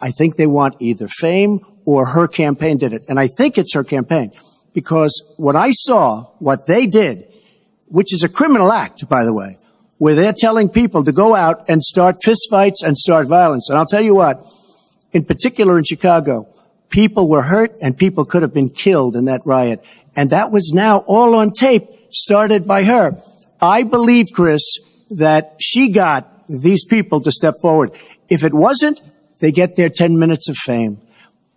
[0.00, 3.04] I think they want either fame or her campaign did it.
[3.08, 4.32] And I think it's her campaign
[4.72, 7.30] because what I saw what they did,
[7.86, 9.58] which is a criminal act, by the way,
[9.98, 13.68] where they're telling people to go out and start fistfights and start violence.
[13.68, 14.46] And I'll tell you what,
[15.12, 16.48] in particular in Chicago,
[16.94, 19.84] people were hurt and people could have been killed in that riot.
[20.14, 23.18] And that was now all on tape, started by her.
[23.60, 24.62] I believe, Chris,
[25.10, 27.90] that she got these people to step forward.
[28.28, 29.00] If it wasn't,
[29.40, 31.00] they get their 10 minutes of fame.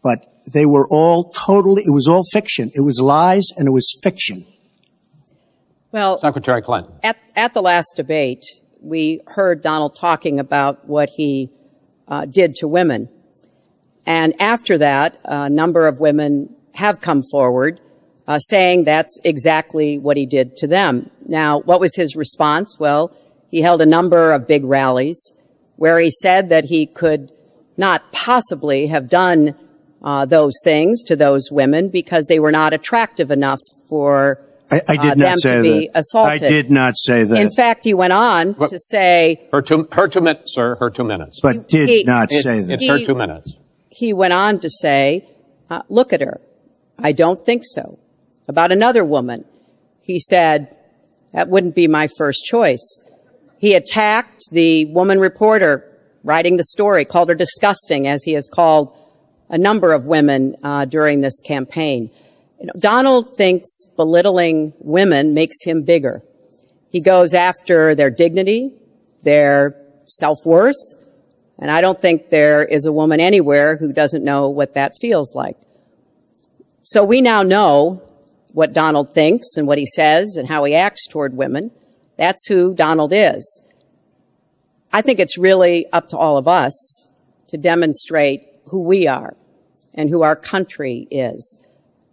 [0.02, 2.72] But they were all totally, it was all fiction.
[2.74, 4.44] It was lies and it was fiction.
[5.92, 6.94] Well, Secretary Clinton.
[7.04, 8.44] At, at the last debate,
[8.82, 11.52] we heard Donald talking about what he
[12.08, 13.10] uh, did to women.
[14.08, 17.80] And after that, a number of women have come forward
[18.28, 21.10] uh, saying that's exactly what he did to them.
[21.26, 22.78] Now, what was his response?
[22.80, 23.12] Well,
[23.52, 25.20] he held a number of big rallies
[25.76, 27.32] where he said that he could
[27.78, 29.56] not possibly have done
[30.04, 34.96] uh, those things to those women because they were not attractive enough for I, I
[34.98, 36.00] did uh, not them say to be that.
[36.00, 36.44] assaulted.
[36.44, 37.42] I did not say that.
[37.42, 40.90] In fact, he went on What- to say Her two, her two minutes, sir, her
[40.90, 41.40] two minutes.
[41.42, 42.74] but did he- not It- say that.
[42.76, 43.56] it's her two minutes.
[43.98, 45.28] He went on to say,
[45.72, 46.40] uh, look at her.
[47.00, 47.98] I don't think so.
[48.48, 49.44] About another woman,
[50.02, 50.78] he said,
[51.34, 53.04] that wouldn't be my first choice.
[53.58, 55.84] He attacked the woman reporter
[56.24, 58.96] writing the story, called her disgusting, as he has called
[59.50, 62.12] a number of women uh, during this campaign.
[62.60, 66.22] You know, Donald thinks belittling women makes him bigger.
[66.92, 68.74] He goes after their dignity,
[69.24, 69.76] their
[70.06, 70.76] self-worth,
[71.60, 75.34] and I don't think there is a woman anywhere who doesn't know what that feels
[75.36, 75.58] like.
[76.84, 78.02] So we now know
[78.54, 81.72] what Donald thinks and what he says and how he acts toward women.
[82.18, 83.66] That's who Donald is.
[84.92, 87.10] I think it's really up to all of us
[87.48, 89.36] to demonstrate who we are
[89.94, 91.64] and who our country is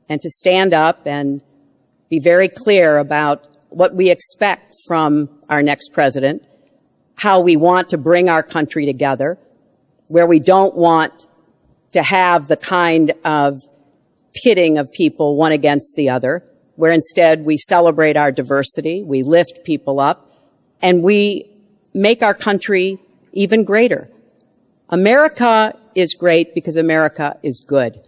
[0.09, 1.42] and to stand up and
[2.09, 6.47] be very clear about what we expect from our next president,
[7.16, 9.38] how we want to bring our country together,
[10.08, 11.26] where we don't want
[11.92, 13.60] to have the kind of
[14.42, 16.44] pitting of people one against the other,
[16.76, 20.32] where instead we celebrate our diversity, we lift people up,
[20.82, 21.50] and we
[21.94, 22.98] make our country
[23.32, 24.10] even greater.
[24.88, 28.00] America is great because America is good.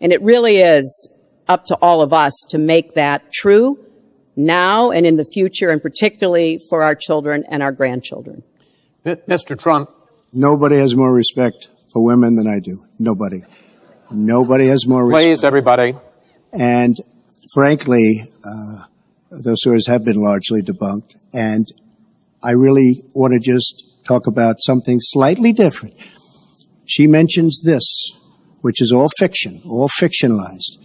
[0.00, 1.10] And it really is
[1.48, 3.78] up to all of us to make that true
[4.36, 8.42] now and in the future, and particularly for our children and our grandchildren.
[9.04, 9.58] Mr.
[9.58, 9.90] Trump,
[10.32, 12.86] Nobody has more respect for women than I do.
[12.98, 13.42] Nobody.
[14.10, 15.24] Nobody has more respect.
[15.24, 15.94] please, everybody.
[16.52, 16.96] And
[17.52, 18.84] frankly, uh,
[19.30, 21.16] those stories have been largely debunked.
[21.34, 21.66] And
[22.42, 25.96] I really want to just talk about something slightly different.
[26.86, 27.84] She mentions this,
[28.62, 30.78] which is all fiction, all fictionalized,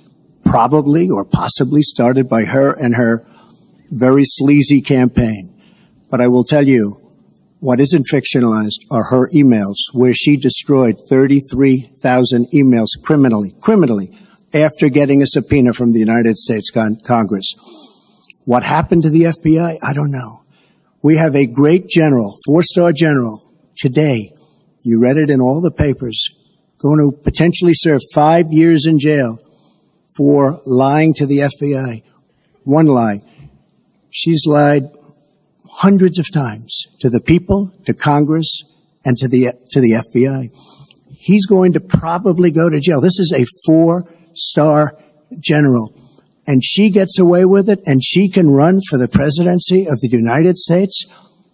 [0.44, 3.26] probably or possibly started by her and her
[3.90, 5.54] very sleazy campaign.
[6.10, 7.02] But I will tell you,
[7.60, 14.12] what isn't fictionalized are her emails, where she destroyed 33,000 emails criminally, criminally,
[14.54, 17.54] after getting a subpoena from the United States Con- Congress.
[18.46, 19.78] What happened to the FBI?
[19.84, 20.44] I don't know.
[21.02, 24.32] We have a great general, four-star general, today.
[24.84, 26.30] You read it in all the papers,
[26.78, 29.40] going to potentially serve five years in jail
[30.16, 32.04] for lying to the FBI.
[32.64, 33.22] One lie.
[34.18, 34.90] She's lied
[35.70, 38.64] hundreds of times to the people, to Congress,
[39.06, 40.50] and to the, to the FBI.
[41.12, 43.00] He's going to probably go to jail.
[43.00, 44.98] This is a four star
[45.40, 45.94] general.
[46.48, 50.08] and she gets away with it and she can run for the presidency of the
[50.10, 51.06] United States,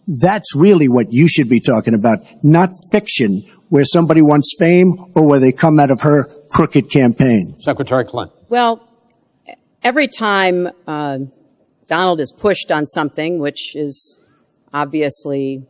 [0.07, 5.28] that's really what you should be talking about, not fiction where somebody wants fame or
[5.28, 7.55] where they come out of her crooked campaign.
[7.59, 8.38] Secretary Clinton.
[8.47, 8.88] Well,
[9.82, 11.18] every time uh,
[11.88, 14.20] Donald is pushed on something which is
[14.74, 15.66] obviously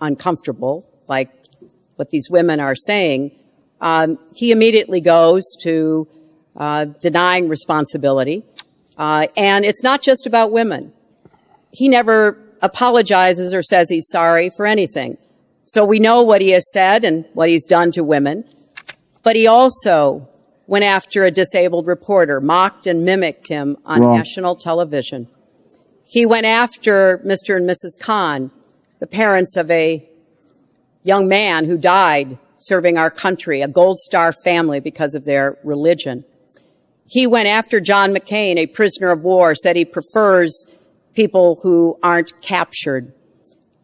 [0.00, 1.30] uncomfortable, like
[1.96, 3.32] what these women are saying,
[3.80, 6.08] um, he immediately goes to
[6.56, 8.44] uh, denying responsibility.
[8.96, 10.92] Uh, and it's not just about women.
[11.72, 15.18] He never apologizes or says he's sorry for anything.
[15.66, 18.44] So we know what he has said and what he's done to women.
[19.22, 20.28] But he also
[20.66, 24.16] went after a disabled reporter, mocked and mimicked him on Wrong.
[24.16, 25.28] national television.
[26.06, 27.56] He went after Mr.
[27.56, 27.98] and Mrs.
[28.00, 28.50] Khan,
[29.00, 30.08] the parents of a
[31.02, 36.24] young man who died serving our country, a Gold Star family because of their religion.
[37.06, 40.64] He went after John McCain, a prisoner of war, said he prefers
[41.14, 43.12] people who aren't captured.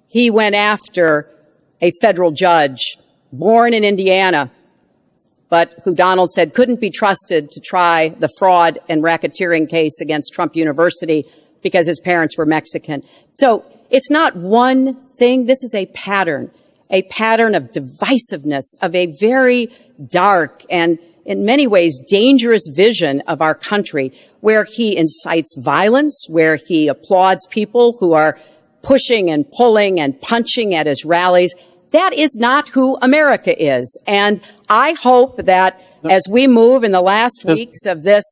[0.07, 1.31] He went after
[1.81, 2.97] a federal judge
[3.33, 4.51] born in Indiana,
[5.51, 10.33] but who Donald said couldn't be trusted to try the fraud and racketeering case against
[10.33, 11.27] Trump University
[11.63, 13.03] because his parents were Mexican.
[13.35, 15.45] So it's not one thing.
[15.45, 16.51] This is a pattern,
[16.91, 19.69] a pattern of divisiveness, of a very
[20.07, 26.57] dark and in many ways dangerous vision of our country where he incites violence, where
[26.57, 28.39] he applauds people who are
[28.83, 31.55] pushing and pulling and punching at his rallies.
[31.93, 34.01] That is not who America is.
[34.07, 38.25] And I hope that as we move in the last weeks of this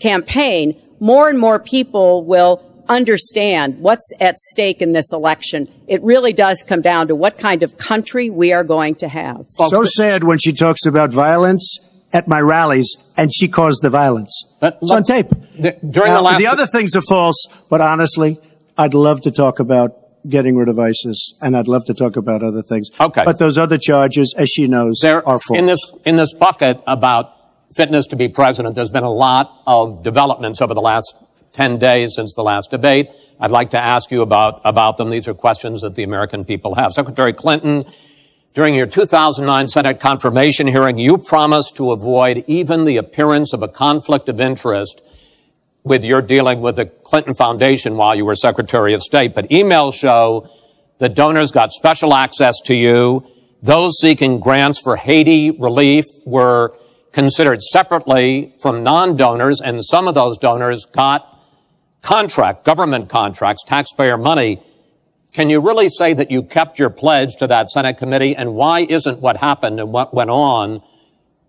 [0.00, 5.68] campaign, more and more people will understand what's at stake in this election.
[5.88, 9.46] It really does come down to what kind of country we are going to have.
[9.50, 11.78] So sad when she talks about violence
[12.12, 14.32] at my rallies, and she caused the violence.
[14.60, 15.26] But- it's on tape.
[15.60, 18.38] Th- during Now, the last- the other things are false, but honestly,
[18.78, 19.96] I'd love to talk about
[20.28, 22.90] getting rid of ISIS, and I'd love to talk about other things.
[22.98, 23.22] Okay.
[23.24, 25.58] But those other charges, as she knows, there are false.
[25.58, 27.32] in this in this bucket about
[27.74, 28.74] fitness to be president.
[28.74, 31.14] There's been a lot of developments over the last
[31.52, 33.10] ten days since the last debate.
[33.40, 35.10] I'd like to ask you about about them.
[35.10, 36.92] These are questions that the American people have.
[36.92, 37.84] Secretary Clinton,
[38.54, 43.68] during your 2009 Senate confirmation hearing, you promised to avoid even the appearance of a
[43.68, 45.02] conflict of interest
[45.86, 49.36] with your dealing with the Clinton Foundation while you were Secretary of State.
[49.36, 50.48] But emails show
[50.98, 53.24] that donors got special access to you.
[53.62, 56.74] Those seeking grants for Haiti relief were
[57.12, 61.40] considered separately from non-donors, and some of those donors got
[62.02, 64.60] contract, government contracts, taxpayer money.
[65.32, 68.34] Can you really say that you kept your pledge to that Senate committee?
[68.34, 70.82] And why isn't what happened and what went on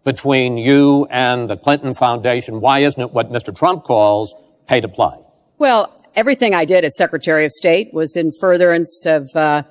[0.08, 3.54] between you and the Clinton Foundation, why isn't it what Mr.
[3.54, 4.34] Trump calls
[4.66, 5.18] pay to play?
[5.58, 9.64] Well, everything I did as Secretary of State was in furtherance of uh,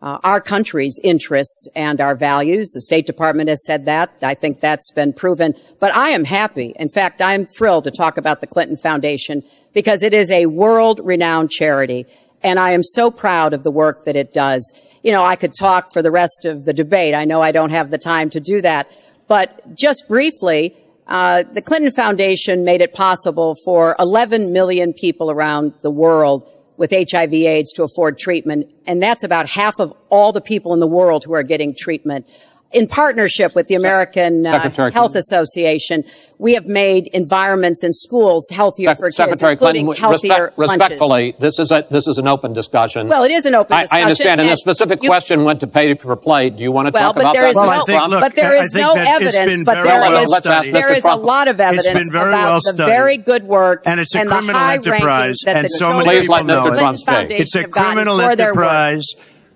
[0.00, 2.70] uh, our country's interests and our values.
[2.70, 4.14] The State Department has said that.
[4.22, 5.54] I think that's been proven.
[5.80, 6.72] But I am happy.
[6.78, 9.42] In fact, I'm thrilled to talk about the Clinton Foundation
[9.74, 12.06] because it is a world-renowned charity,
[12.44, 14.72] and I am so proud of the work that it does.
[15.02, 17.12] You know, I could talk for the rest of the debate.
[17.12, 18.88] I know I don't have the time to do that.
[19.30, 20.74] But just briefly,
[21.06, 26.90] uh, the Clinton Foundation made it possible for 11 million people around the world with
[26.90, 28.74] HIV AIDS to afford treatment.
[28.88, 32.26] And that's about half of all the people in the world who are getting treatment.
[32.72, 36.04] In partnership with the American uh, Heart Association,
[36.38, 40.58] we have made environments in schools healthier Sec- for kids, Secretary including Clinton, healthier respect-
[40.58, 40.78] lunches.
[40.78, 43.08] respectfully, this is a, this is an open discussion.
[43.08, 43.98] Well, it is an open I, discussion.
[43.98, 46.50] I understand, and the specific you- question went to pay for play.
[46.50, 47.40] Do you want to Well, talk about that?
[47.40, 47.50] that?
[47.50, 49.88] is Well, no, I think, look, but there is I think no evidence, but very
[49.88, 50.72] there well is studied.
[50.72, 50.96] there Mr.
[50.96, 53.98] is a lot of It's evidence been very about well the very good work And
[53.98, 56.52] it's a the criminal high enterprise, rankings that and the so many children people know
[56.54, 56.60] it.
[56.62, 57.40] Clinton Trump's Foundation fake.
[57.40, 58.64] It's a criminal for their work.
[58.64, 59.06] enterprise.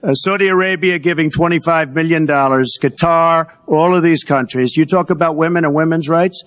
[0.04, 4.76] Uh, Saudi Arabia giving $25 million, Qatar, all of these countries.
[4.76, 6.44] You talk about women and women's rights.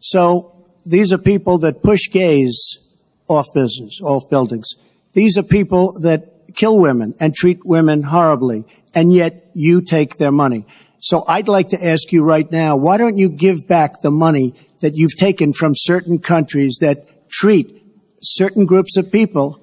[0.00, 2.78] So these are people that push gays
[3.28, 4.72] off business, off buildings.
[5.12, 10.32] These are people that kill women and treat women horribly, and yet you take their
[10.32, 10.64] money.
[10.98, 14.54] So I'd like to ask you right now, why don't you give back the money
[14.80, 17.82] that you've taken from certain countries that treat
[18.22, 19.60] certain groups of people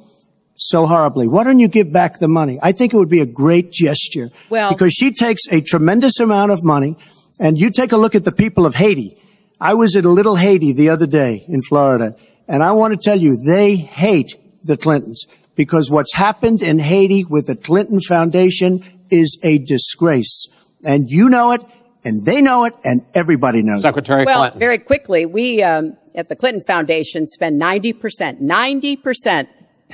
[0.63, 1.27] so horribly.
[1.27, 2.59] Why don't you give back the money?
[2.61, 4.29] I think it would be a great gesture.
[4.49, 6.97] Well- because she takes a tremendous amount of money
[7.39, 9.17] and you take a look at the people of Haiti.
[9.59, 12.15] I was at a little Haiti the other day in Florida
[12.47, 17.25] and I want to tell you they hate the Clintons because what's happened in Haiti
[17.25, 20.47] with the Clinton Foundation is a disgrace.
[20.83, 21.63] And you know it
[22.03, 23.81] and they know it and everybody knows it.
[23.81, 24.59] Secretary Well, Clinton.
[24.59, 29.47] very quickly, we um, at the Clinton Foundation spend 90%, 90%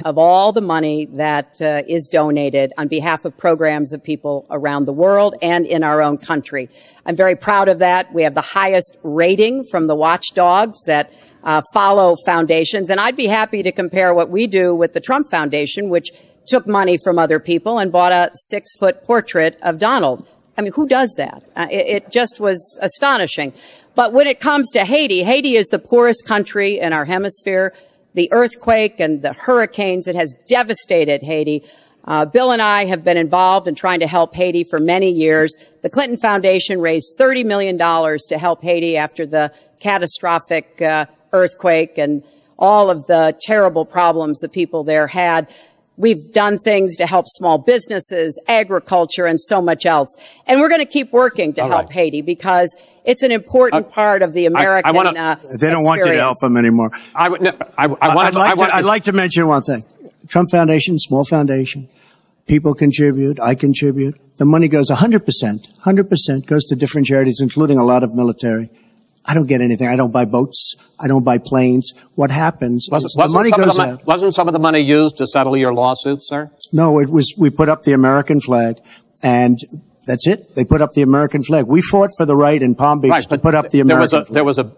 [0.06, 4.86] of all the money that uh, is donated on behalf of programs of people around
[4.86, 6.70] the world and in our own country.
[7.06, 8.14] I'm very proud of that.
[8.14, 13.28] We have the highest rating from the watchdogs that uh, follow foundations, and I'd be
[13.28, 16.10] happy to compare what we do with the Trump Foundation, which
[16.48, 20.28] took money from other people and bought a six foot portrait of Donald.
[20.58, 21.50] I mean, who does that?
[21.56, 23.54] Uh, it, it just was astonishing.
[23.96, 27.74] But when it comes to Haiti, Haiti is the poorest country in our hemisphere
[28.18, 30.08] the earthquake and the hurricanes.
[30.08, 31.64] It has devastated Haiti.
[32.04, 35.56] Uh, Bill and I have been involved in trying to help Haiti for many years.
[35.84, 42.24] The Clinton Foundation raised $30 million to help Haiti after the catastrophic uh, earthquake and
[42.58, 45.48] all of the terrible problems the people there had.
[45.98, 50.16] We've done things to help small businesses, agriculture, and so much else.
[50.46, 51.92] And we're going to keep working to All help right.
[51.92, 54.94] Haiti because it's an important Uh, part of the American.
[54.96, 56.92] wanna- uh, They don't want you to help them anymore.
[57.16, 59.48] I, would- no, I, I want I'd like, I want to, I'd like to mention
[59.48, 59.84] one thing.
[60.28, 61.90] Trump Foundation, small foundation.
[62.46, 63.40] People contribute.
[63.40, 64.20] I contribute.
[64.38, 68.70] The money goes 100%, 100% goes to different charities, including a lot of military.
[69.28, 69.88] I don't get anything.
[69.88, 70.76] I don't buy boats.
[71.00, 71.94] I don't buy planes.
[72.16, 74.06] What happens wasn't, wasn't money some of goes the, out.
[74.06, 76.50] wasn't some of the money used to settle your lawsuit, sir?
[76.72, 78.80] No, it was, we put up the American flag
[79.22, 79.58] and
[80.06, 80.56] that's it.
[80.56, 81.66] They put up the American flag.
[81.68, 84.22] We fought for the right in Palm Beach to put up the there was American
[84.22, 84.34] a flag.
[84.34, 84.72] there was a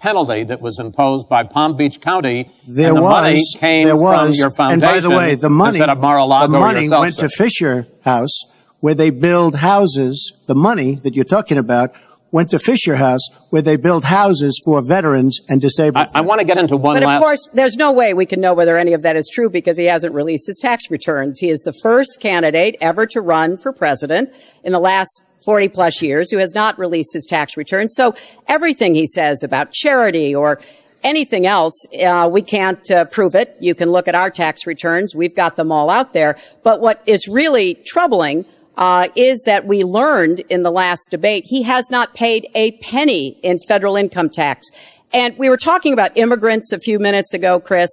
[0.00, 2.48] penalty that was imposed by Palm Beach County.
[2.66, 4.82] There and the was, money came there was, from your foundation.
[4.84, 7.28] and by the way, the money, of the money went sir.
[7.28, 8.44] to Fisher House,
[8.78, 10.32] where they build houses.
[10.46, 11.94] The money that you're talking about
[12.32, 13.20] went to Fisher House,
[13.50, 16.08] where they build houses for veterans and disabled.
[16.14, 17.16] I, I want to get into one But last.
[17.16, 19.76] of course, there's no way we can know whether any of that is true because
[19.76, 21.38] he hasn't released his tax returns.
[21.40, 26.02] He is the first candidate ever to run for president in the last 40 plus
[26.02, 27.94] years who has not released his tax returns.
[27.96, 28.14] So
[28.46, 30.60] everything he says about charity or
[31.02, 33.56] anything else, uh, we can't uh, prove it.
[33.58, 35.14] You can look at our tax returns.
[35.14, 36.36] We've got them all out there.
[36.62, 38.44] But what is really troubling
[38.80, 43.38] uh, is that we learned in the last debate he has not paid a penny
[43.42, 44.66] in federal income tax.
[45.12, 47.90] And we were talking about immigrants a few minutes ago, Chris.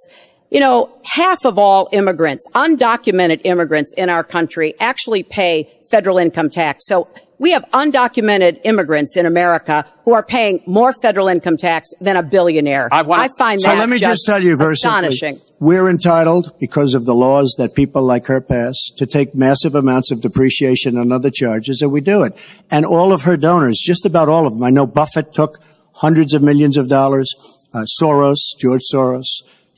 [0.50, 6.48] You know, half of all immigrants, undocumented immigrants in our country actually pay federal income
[6.48, 6.86] tax.
[6.86, 7.06] So
[7.38, 12.22] we have undocumented immigrants in America who are paying more federal income tax than a
[12.22, 12.88] billionaire.
[12.92, 15.36] I wanna- find so that let me just, tell you very astonishing.
[15.36, 19.74] simply, we're entitled, because of the laws that people like her pass, to take massive
[19.74, 22.34] amounts of depreciation and other charges, and we do it.
[22.70, 25.60] And all of her donors, just about all of them, I know Buffett took
[25.92, 27.32] hundreds of millions of dollars,
[27.74, 29.26] uh, Soros, George Soros,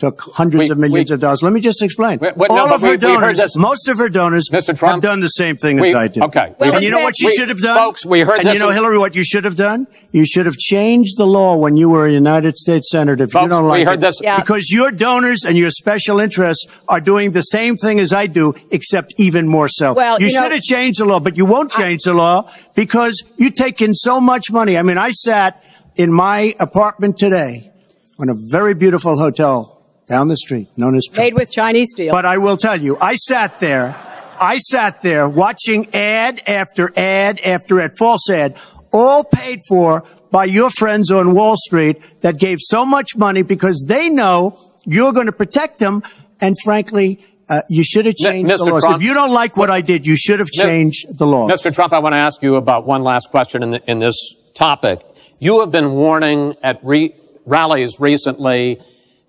[0.01, 1.43] took hundreds We- of millions we- of dollars.
[1.43, 2.19] Let me just explain.
[2.21, 4.77] Wait, wait, all no, of her we- we donors, this- most of her donors Mr.
[4.77, 6.23] Trump, have done the same thing we- as I did.
[6.25, 6.55] okay.
[6.59, 7.77] Well, and you know what you we- should have done?
[7.77, 9.87] folks, we heard and this you know, in- Hillary, what you should have done?
[10.11, 13.25] You should have changed the law when you were a United States Senator.
[13.25, 14.01] If you don't we like heard it.
[14.01, 14.41] this- Yeah.
[14.41, 18.55] Because your donors and your special interests are doing the same thing as I do,
[18.71, 19.93] except even more so.
[19.93, 22.51] Well, you, you know- should have changed the law, but you won't change the law
[22.75, 24.79] because you take in so much money.
[24.79, 25.63] I mean, I sat
[25.97, 27.71] in my apartment today
[28.19, 29.80] on a very beautiful hotel
[30.11, 31.19] down the street known as Trump.
[31.25, 32.13] Made with Chinese steel.
[32.13, 33.95] But I will tell you, I sat there,
[34.39, 38.57] I sat there watching ad after ad after ad, false ad,
[38.93, 43.85] all paid for by your friends on Wall Street that gave so much money because
[43.87, 46.03] they know you're going to protect them.
[46.41, 48.71] And frankly, uh, you should have M- changed the Mr.
[48.73, 48.83] laws.
[48.83, 51.51] Trump- if you don't like what I did, you should have changed the laws.
[51.51, 51.73] Mr.
[51.73, 54.17] Trump, I want to ask you about one last question in, the, in this
[54.55, 55.01] topic.
[55.39, 57.15] You have been warning at re-
[57.47, 58.81] rallies recently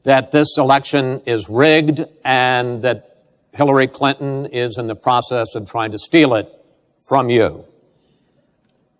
[0.04, 3.18] that this election is rigged and that
[3.54, 6.50] Hillary Clinton is in the process of trying to steal it
[7.08, 7.66] from you.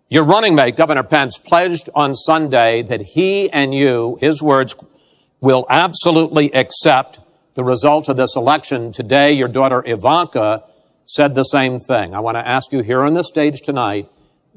[0.08, 4.76] Your running mate, Governor Pence, pledged on Sunday that he and you, his words,
[5.40, 7.18] will absolutely accept
[7.54, 8.92] the result of this election.
[8.92, 10.64] Today, your daughter Ivanka
[11.06, 12.14] said the same thing.
[12.14, 14.10] I want to ask you here on the stage tonight,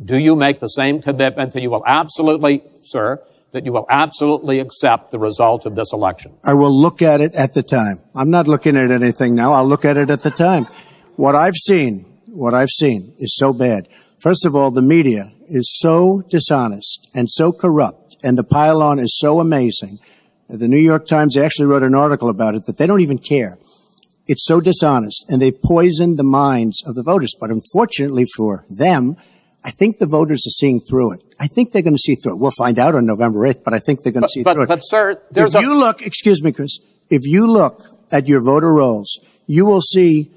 [0.04, 3.24] do you make the same commitment that you will absolutely, sir,
[3.56, 6.38] that you will absolutely accept the result of this election?
[6.44, 8.02] I will look at it at the time.
[8.14, 9.54] I'm not looking at anything now.
[9.54, 10.68] I'll look at it at the time.
[11.16, 13.88] What I've seen, what I've seen is so bad.
[14.20, 19.18] First of all, the media is so dishonest and so corrupt and the pylon is
[19.18, 20.00] so amazing.
[20.50, 23.58] The New York Times actually wrote an article about it that they don't even care.
[24.28, 27.34] It's so dishonest and they've poisoned the minds of the voters.
[27.40, 29.16] But unfortunately for them,
[29.66, 31.26] I think the voters are seeing through it.
[31.40, 32.40] I think they're going to see through it.
[32.40, 34.64] We'll find out on November 8th, but I think they're going to see but, through
[34.64, 36.78] it but sir, there's if you look, excuse me, Chris,
[37.10, 40.32] if you look at your voter rolls, you will see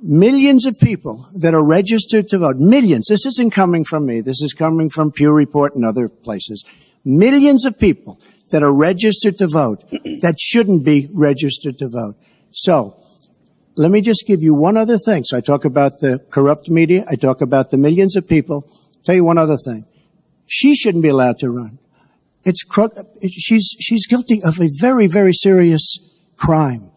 [0.00, 2.56] millions of people that are registered to vote.
[2.56, 3.06] Millions.
[3.08, 4.20] This isn't coming from me.
[4.20, 6.64] This is coming from Pew Report and other places.
[7.04, 8.20] Millions of people
[8.50, 9.88] that are registered to vote
[10.20, 12.16] that shouldn't be registered to vote.
[12.50, 13.00] So,
[13.76, 15.24] let me just give you one other thing.
[15.24, 17.04] So I talk about the corrupt media.
[17.08, 18.68] I talk about the millions of people.
[19.04, 19.84] Tell you one other thing.
[20.46, 21.78] She shouldn't be allowed to run.
[22.44, 22.64] It's,
[23.30, 25.98] she's, she's guilty of a very, very serious
[26.36, 26.90] crime.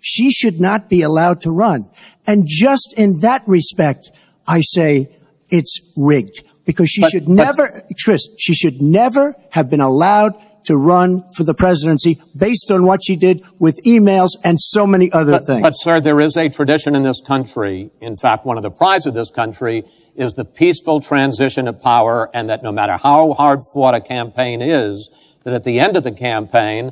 [0.00, 1.90] She should not be allowed to run.
[2.26, 4.10] And just in that respect,
[4.46, 5.14] I say
[5.48, 10.34] it's rigged because she But- should never, Chris, she should never have been allowed
[10.66, 15.10] to run for the presidency based on what she did with emails and so many
[15.12, 15.62] other But, things.
[15.62, 17.90] but, sir, there is a tradition in this country.
[18.00, 22.30] In fact, one of the prides of this country is the peaceful transition of power,
[22.34, 25.10] and that no matter how hard fought a campaign is,
[25.44, 26.90] that at the end of the campaign,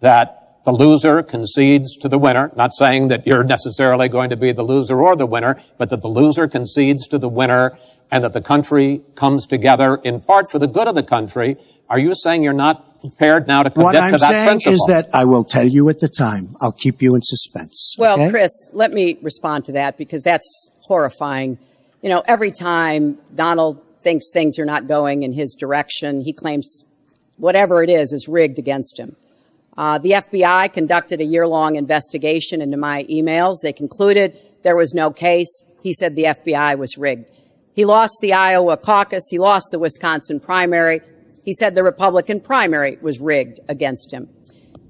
[0.00, 2.50] that the loser concedes to the winner.
[2.56, 6.00] Not saying that you're necessarily going to be the loser or the winner, but that
[6.00, 7.78] the loser concedes to the winner,
[8.10, 11.56] and that the country comes together in part for the good of the country.
[11.88, 14.72] Are you saying you're not prepared now to commit what to I'm that saying principle?
[14.74, 16.56] is that I will tell you at the time.
[16.60, 17.94] I'll keep you in suspense.
[17.98, 18.30] Well, okay?
[18.30, 21.58] Chris, let me respond to that because that's horrifying.
[22.02, 26.84] You know, every time Donald thinks things are not going in his direction, he claims
[27.36, 29.16] whatever it is is rigged against him.
[29.76, 33.56] Uh, the FBI conducted a year-long investigation into my emails.
[33.62, 35.62] They concluded there was no case.
[35.82, 37.30] He said the FBI was rigged.
[37.74, 39.28] He lost the Iowa caucus.
[39.30, 41.02] He lost the Wisconsin primary.
[41.46, 44.28] He said the Republican primary was rigged against him.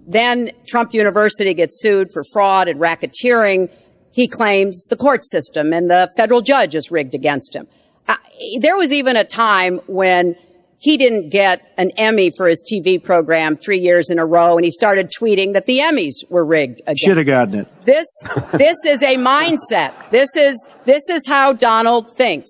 [0.08, 3.70] Then Trump University gets sued for fraud and racketeering.
[4.10, 7.68] He claims the court system and the federal judge is rigged against him.
[8.08, 8.16] Uh,
[8.60, 10.34] there was even a time when
[10.78, 14.64] he didn't get an Emmy for his TV program three years in a row, and
[14.64, 17.80] he started tweeting that the Emmys were rigged Should have gotten it.
[17.84, 18.06] This
[18.52, 20.10] this is a mindset.
[20.10, 22.48] This is this is how Donald thinks.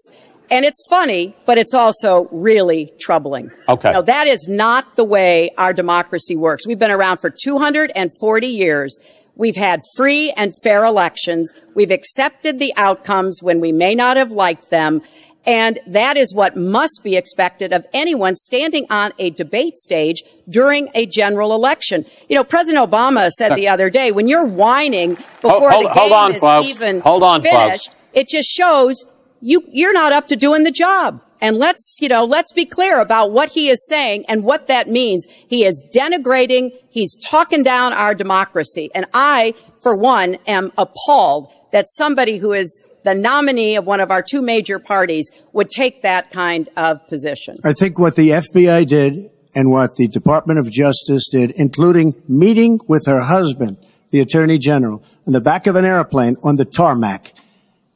[0.50, 3.50] And it's funny, but it's also really troubling.
[3.68, 3.92] Okay.
[3.92, 6.66] Now, that is not the way our democracy works.
[6.66, 8.98] We've been around for 240 years.
[9.34, 11.52] We've had free and fair elections.
[11.74, 15.02] We've accepted the outcomes when we may not have liked them.
[15.44, 20.88] And that is what must be expected of anyone standing on a debate stage during
[20.94, 22.04] a general election.
[22.28, 26.10] You know, President Obama said the other day, when you're whining before hold- the hold
[26.10, 26.68] game on, is folks.
[26.68, 27.54] even Hold on, folks.
[27.54, 29.04] finished, it just shows
[29.46, 31.22] you you're not up to doing the job.
[31.40, 34.88] And let's, you know, let's be clear about what he is saying and what that
[34.88, 35.26] means.
[35.28, 38.90] He is denigrating, he's talking down our democracy.
[38.94, 44.10] And I, for one, am appalled that somebody who is the nominee of one of
[44.10, 47.54] our two major parties would take that kind of position.
[47.62, 52.80] I think what the FBI did and what the Department of Justice did, including meeting
[52.88, 53.76] with her husband,
[54.10, 57.34] the Attorney General, in the back of an airplane on the tarmac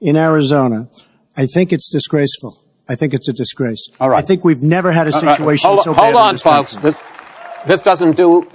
[0.00, 0.88] in Arizona,
[1.36, 2.62] I think it's disgraceful.
[2.88, 3.88] I think it's a disgrace.
[4.00, 4.22] All right.
[4.22, 6.76] I think we've never had a All right, situation hold, so bad in on, folks.
[6.78, 6.98] This,
[7.66, 8.50] this doesn't do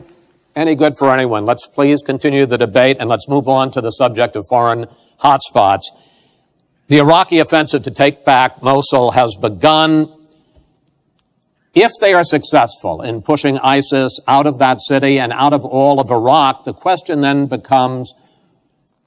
[0.55, 1.45] any good for anyone.
[1.45, 4.87] Let's please continue the debate and let's move on to the subject of foreign
[5.23, 5.83] hotspots.
[6.87, 10.11] The Iraqi offensive to take back Mosul has begun.
[11.73, 15.99] If they are successful in pushing ISIS out of that city and out of all
[15.99, 18.13] of Iraq, the question then becomes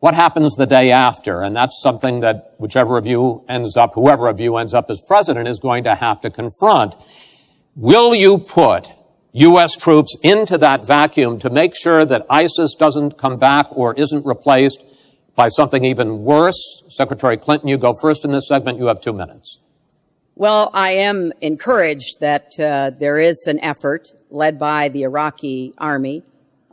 [0.01, 1.43] what happens the day after?
[1.43, 5.03] And that's something that whichever of you ends up, whoever of you ends up as
[5.03, 6.95] president is going to have to confront.
[7.75, 8.89] Will you put
[9.33, 9.77] U.S.
[9.77, 14.85] troops into that vacuum to make sure that ISIS doesn't come back or isn't replaced
[15.35, 16.83] by something even worse?
[16.89, 18.79] Secretary Clinton, you go first in this segment.
[18.79, 19.59] You have two minutes.
[20.35, 26.23] Well, I am encouraged that uh, there is an effort led by the Iraqi army,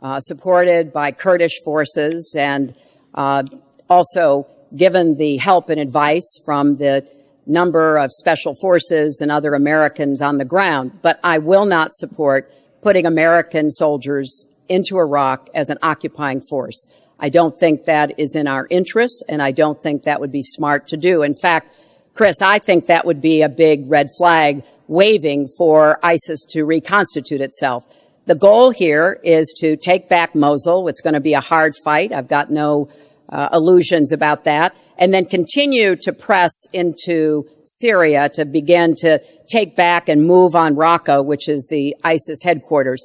[0.00, 2.76] uh, supported by Kurdish forces, and
[3.16, 3.44] Uh,
[3.88, 4.46] also
[4.76, 7.08] given the help and advice from the
[7.46, 10.98] number of special forces and other Americans on the ground.
[11.02, 12.52] But I will not support
[12.82, 16.88] putting American soldiers into Iraq as an occupying force.
[17.18, 20.42] I don't think that is in our interests, and I don't think that would be
[20.42, 21.22] smart to do.
[21.22, 21.74] In fact,
[22.14, 27.40] Chris, I think that would be a big red flag waving for ISIS to reconstitute
[27.40, 27.84] itself.
[28.26, 30.88] The goal here is to take back Mosul.
[30.88, 32.12] It's going to be a hard fight.
[32.12, 32.88] I've got no
[33.28, 34.76] uh, illusions about that.
[34.98, 40.76] And then continue to press into Syria to begin to take back and move on
[40.76, 43.04] Raqqa, which is the ISIS headquarters.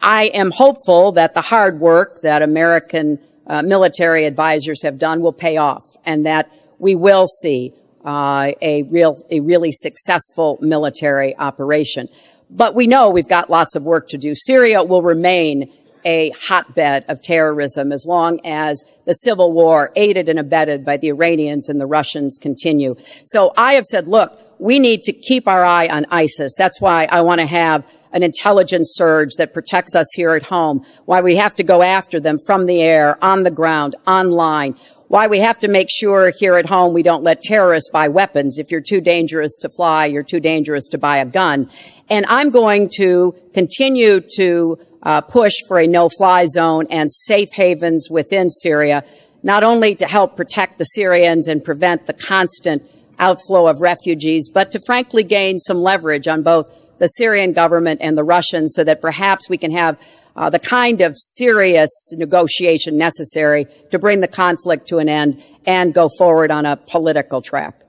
[0.00, 5.32] I am hopeful that the hard work that American uh, military advisors have done will
[5.32, 7.72] pay off and that we will see
[8.04, 12.08] uh, a real, a really successful military operation.
[12.50, 14.34] But we know we've got lots of work to do.
[14.34, 15.72] Syria will remain
[16.06, 21.08] a hotbed of terrorism as long as the civil war aided and abetted by the
[21.08, 22.94] Iranians and the Russians continue.
[23.24, 26.54] So I have said, look, we need to keep our eye on ISIS.
[26.56, 30.86] That's why I want to have an intelligence surge that protects us here at home,
[31.04, 34.74] why we have to go after them from the air, on the ground, online,
[35.08, 38.58] why we have to make sure here at home we don't let terrorists buy weapons.
[38.58, 41.70] If you're too dangerous to fly, you're too dangerous to buy a gun.
[42.08, 48.08] And I'm going to continue to uh, push for a no-fly zone and safe havens
[48.10, 49.04] within Syria,
[49.44, 52.82] not only to help protect the Syrians and prevent the constant
[53.20, 56.66] outflow of refugees, but to frankly gain some leverage on both
[56.98, 59.96] the Syrian government and the Russians so that perhaps we can have
[60.34, 65.94] uh, the kind of serious negotiation necessary to bring the conflict to an end and
[65.94, 67.80] go forward on a political track.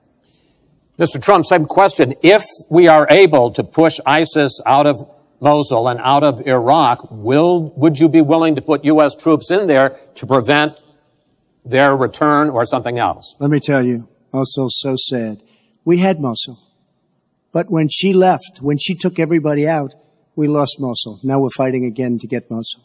[0.99, 1.21] Mr.
[1.21, 2.13] Trump, same question.
[2.21, 4.99] If we are able to push ISIS out of
[5.39, 9.15] Mosul and out of Iraq, will, would you be willing to put U.S.
[9.15, 10.81] troops in there to prevent
[11.63, 13.35] their return or something else?
[13.39, 15.43] Let me tell you, Mosul's so sad.
[15.85, 16.59] We had Mosul.
[17.51, 19.93] But when she left, when she took everybody out,
[20.35, 21.19] we lost Mosul.
[21.23, 22.83] Now we're fighting again to get Mosul.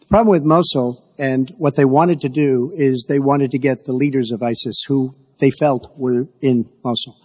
[0.00, 3.84] The problem with Mosul and what they wanted to do is they wanted to get
[3.84, 7.16] the leaders of ISIS who they felt were in Mosul.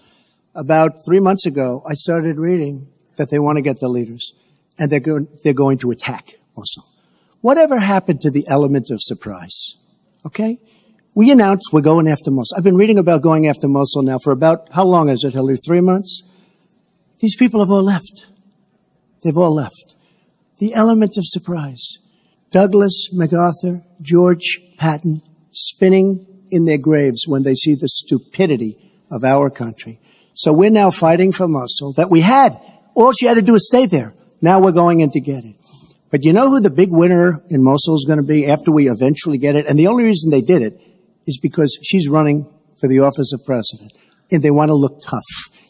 [0.54, 4.34] About three months ago, I started reading that they want to get the leaders
[4.80, 6.86] and they're going, they're going to attack Mosul.
[7.42, 9.76] Whatever happened to the element of surprise?
[10.26, 10.58] Okay?
[11.14, 12.58] We announced we're going after Mosul.
[12.58, 15.58] I've been reading about going after Mosul now for about, how long is it, Hillary?
[15.58, 16.24] Three months?
[17.20, 18.26] These people have all left.
[19.22, 19.96] They've all left.
[20.60, 21.98] The element of surprise.
[22.52, 28.78] Douglas MacArthur, George Patton, spinning in their graves when they see the stupidity
[29.12, 30.00] of our country.
[30.34, 32.60] So we're now fighting for Mosul that we had.
[32.96, 34.14] All she had to do is stay there.
[34.42, 35.56] Now we're going in to get it.
[36.12, 38.90] But you know who the big winner in Mosul is going to be after we
[38.90, 39.68] eventually get it?
[39.68, 40.82] And the only reason they did it
[41.28, 42.48] is because she's running
[42.80, 43.94] for the office of president.
[44.32, 45.24] And they want to look tough.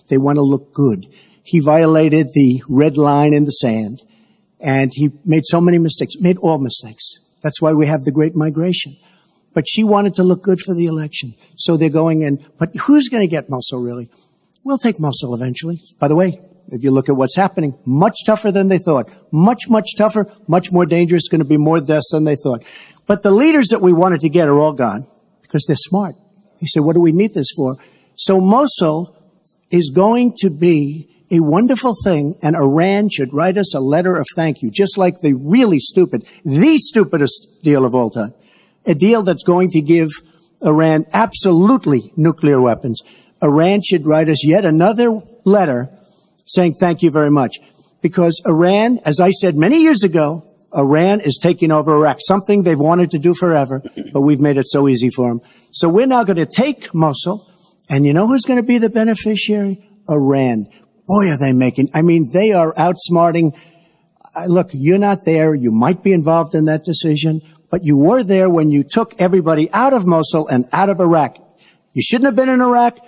[0.07, 1.07] They want to look good.
[1.43, 4.03] He violated the red line in the sand.
[4.59, 7.13] And he made so many mistakes, made all mistakes.
[7.41, 8.97] That's why we have the great migration.
[9.53, 11.35] But she wanted to look good for the election.
[11.55, 12.45] So they're going in.
[12.57, 14.09] But who's going to get Mosul really?
[14.63, 15.81] We'll take Mosul eventually.
[15.99, 16.39] By the way,
[16.71, 19.09] if you look at what's happening, much tougher than they thought.
[19.31, 22.63] Much, much tougher, much more dangerous, going to be more deaths than they thought.
[23.07, 25.07] But the leaders that we wanted to get are all gone
[25.41, 26.15] because they're smart.
[26.59, 27.77] He said, what do we need this for?
[28.15, 29.15] So Mosul
[29.71, 34.25] is going to be a wonderful thing and Iran should write us a letter of
[34.35, 38.33] thank you, just like the really stupid, the stupidest deal of all time.
[38.85, 40.09] A deal that's going to give
[40.63, 43.01] Iran absolutely nuclear weapons.
[43.41, 45.89] Iran should write us yet another letter
[46.49, 47.57] saying thank you very much.
[48.01, 50.45] Because Iran, as I said many years ago,
[50.75, 53.81] Iran is taking over Iraq, something they've wanted to do forever,
[54.13, 55.41] but we've made it so easy for them.
[55.71, 57.47] So we're now going to take Mosul,
[57.89, 59.85] and you know who's going to be the beneficiary?
[60.09, 60.67] Iran.
[61.07, 63.55] Boy, are they making, I mean, they are outsmarting.
[64.47, 65.55] Look, you're not there.
[65.55, 69.71] You might be involved in that decision, but you were there when you took everybody
[69.71, 71.37] out of Mosul and out of Iraq.
[71.93, 72.99] You shouldn't have been in Iraq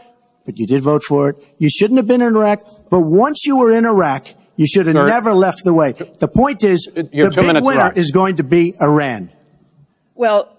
[0.46, 1.36] but you did vote for it.
[1.58, 4.96] You shouldn't have been in Iraq, but once you were in Iraq, you should have
[4.96, 5.92] Sir, never left the way.
[5.94, 9.32] The point is, the big winner is going to be Iran.
[10.16, 10.50] Well,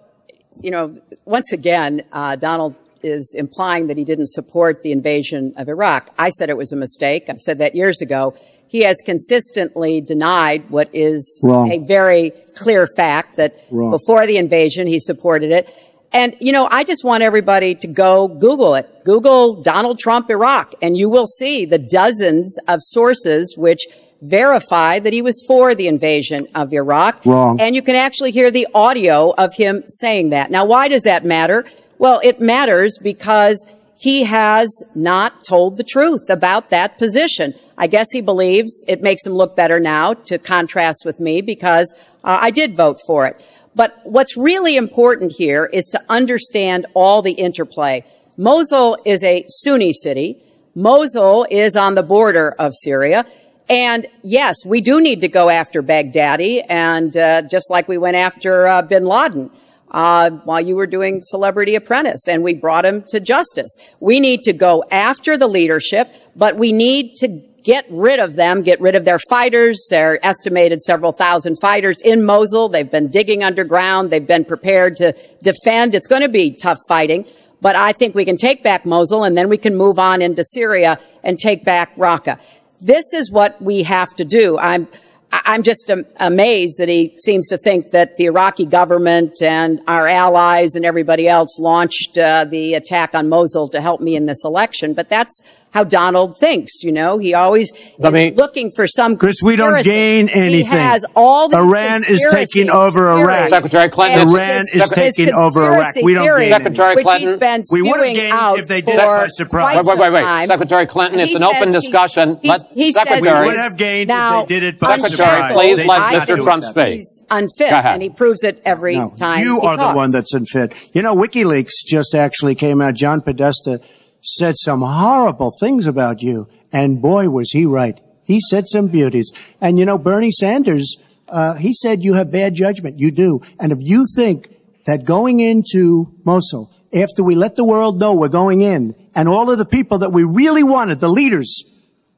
[0.60, 5.68] you know, once again, uh, Donald is implying that he didn't support the invasion of
[5.68, 6.09] Iraq.
[6.18, 7.24] I said it was a mistake.
[7.28, 8.34] I've said that years ago.
[8.68, 11.70] He has consistently denied what is Wrong.
[11.70, 13.90] a very clear fact that Wrong.
[13.90, 15.68] before the invasion, he supported it.
[16.12, 19.05] And, you know, I just want everybody to go Google it.
[19.05, 23.86] Google Donald Trump Iraq and you will see the dozens of sources which
[24.20, 27.24] verify that he was for the invasion of Iraq.
[27.26, 27.60] Wrong.
[27.60, 30.51] And you can actually hear the audio of him saying that.
[30.51, 31.64] Now, why does that matter?
[31.98, 33.66] Well, it matters because
[34.02, 37.55] he has not told the truth about that position.
[37.78, 41.94] I guess he believes it makes him look better now to contrast with me because
[42.24, 43.40] uh, I did vote for it.
[43.74, 48.04] But what's really important here is to understand all the interplay.
[48.36, 50.42] Mosul is a Sunni city.
[50.74, 53.24] Mosul is on the border of Syria.
[53.68, 58.16] And yes, we do need to go after Baghdadi, and uh, just like we went
[58.16, 59.50] after uh, bin Laden
[59.92, 63.76] uh, while you were doing Celebrity Apprentice, and we brought him to justice.
[64.00, 67.28] We need to go after the leadership, but we need to
[67.62, 69.86] get rid of them, get rid of their fighters.
[69.90, 72.68] They're estimated several thousand fighters in Mosul.
[72.68, 74.10] They've been digging underground.
[74.10, 75.94] They've been prepared to defend.
[75.94, 77.26] It's going to be tough fighting.
[77.60, 80.43] But I think we can take back Mosul and then we can move on into
[80.43, 82.40] Syria and take back Raqqa.
[82.80, 84.59] This is what we have to do.
[84.59, 84.89] I'm,
[85.30, 90.74] I'm just amazed that he seems to think that the Iraqi government and our allies
[90.74, 94.93] and everybody else launched uh, the attack on Mosul to help me in this election.
[94.93, 95.40] But that's
[95.72, 96.82] how Donald thinks.
[96.82, 99.16] You know, he always Let is me- looking for some.
[99.16, 99.90] Chris, we don't conspiracy.
[99.90, 100.66] gain He anything.
[100.70, 103.48] has all the Iran is taking over Iraq.
[103.48, 105.94] Secretary Clinton, And Iran is taking over Iraq.
[106.02, 108.80] We don't theories, gain Secretary which Clinton, he's been we would've spewing gained if they
[108.80, 109.84] did it for by surprise.
[109.84, 110.46] quite Wait, wait, wait.
[110.46, 112.38] Secretary Clinton, it's an open says he- discussion.
[112.42, 114.78] he's- Let- he says Secretary- he We would have gained if now, they did it
[114.78, 115.52] by Secretary, surprise.
[115.54, 116.42] please They let did Mr.
[116.42, 116.86] Trump speak.
[116.88, 117.92] He's unfit, Go ahead.
[117.94, 119.42] and he proves it every No, time.
[119.42, 120.72] you he are the one that's unfit.
[120.92, 122.94] You know, WikiLeaks just actually came out.
[122.94, 123.80] John Podesta
[124.22, 128.00] said some horrible things about you, and boy, was he right.
[128.24, 129.30] He said some beauties.
[129.60, 130.96] And you know, Bernie Sanders,
[131.28, 132.98] uh, he said you have bad judgment.
[132.98, 133.42] You do.
[133.60, 134.48] And if you think
[134.86, 139.50] that going into Mosul, after we let the world know we're going in, and all
[139.50, 141.64] of the people that we really wanted, the leaders,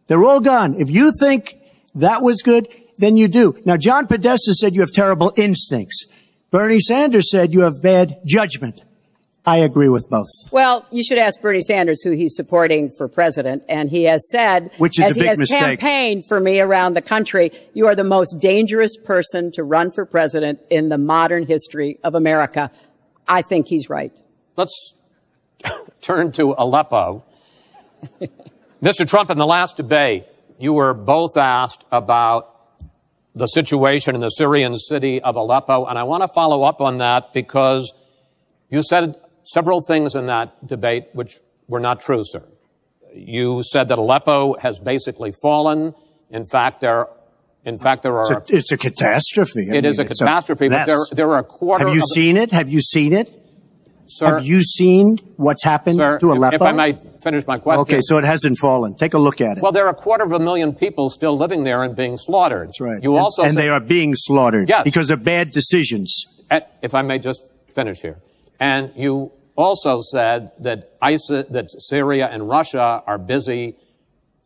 [0.06, 0.74] they're all gone.
[0.80, 1.56] If you think
[1.94, 2.68] that was good,
[2.98, 3.58] then you do.
[3.64, 6.06] Now, John Podesta said you have terrible instincts.
[6.50, 8.84] Bernie Sanders said you have bad judgment.
[9.46, 10.28] I agree with both.
[10.50, 14.70] Well, you should ask Bernie Sanders who he's supporting for president, and he has said,
[14.78, 15.80] Which is as a he big has mistake.
[15.80, 20.06] campaigned for me around the country, you are the most dangerous person to run for
[20.06, 22.70] president in the modern history of America.
[23.28, 24.18] I think he's right.
[24.56, 24.94] Let's
[26.00, 27.24] turn to Aleppo.
[28.82, 29.06] Mr.
[29.06, 30.24] Trump, in the last debate,
[30.58, 32.50] you were both asked about
[33.34, 36.98] the situation in the Syrian city of Aleppo, and I want to follow up on
[36.98, 37.92] that because
[38.70, 41.38] you said several things in that debate which
[41.68, 42.42] were not true, sir.
[43.14, 45.94] You said that Aleppo has basically fallen.
[46.30, 47.06] In fact, there,
[47.64, 48.38] in fact, there It's are.
[48.38, 49.68] a, it's a catastrophe.
[49.72, 51.86] I It is mean, a it's catastrophe, but there, there are a quarter.
[51.86, 52.50] Have you seen it?
[52.50, 53.40] Have you seen it?
[54.06, 56.56] sir, Have you seen what's happened sir, to Aleppo?
[56.56, 57.80] If I may finish my question.
[57.82, 58.94] Okay, so it hasn't fallen.
[58.94, 59.62] Take a look at it.
[59.62, 62.68] Well, there are a quarter of a million people still living there and being slaughtered.
[62.68, 63.02] That's right.
[63.02, 64.82] You and, also and said- they are being slaughtered Yes.
[64.84, 66.24] because of bad decisions.
[66.50, 68.18] Uh, if I may just finish here.
[68.64, 73.76] And you also said that ISIS, that Syria and Russia are busy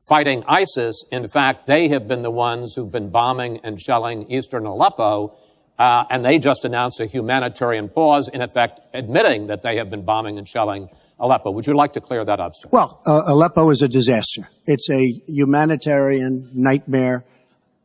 [0.09, 1.05] fighting ISIS.
[1.13, 5.39] In fact, they have been the ones who've been bombing and shelling eastern Aleppo.
[5.79, 10.05] Uh, and they just announced a humanitarian pause, in effect, admitting that they have been
[10.05, 10.89] bombing and shelling
[11.21, 11.53] Aleppo.
[11.53, 12.69] Would you like to clear that up, sir?
[12.73, 14.49] Well, uh, Aleppo is a disaster.
[14.67, 17.25] It's a humanitarian nightmare,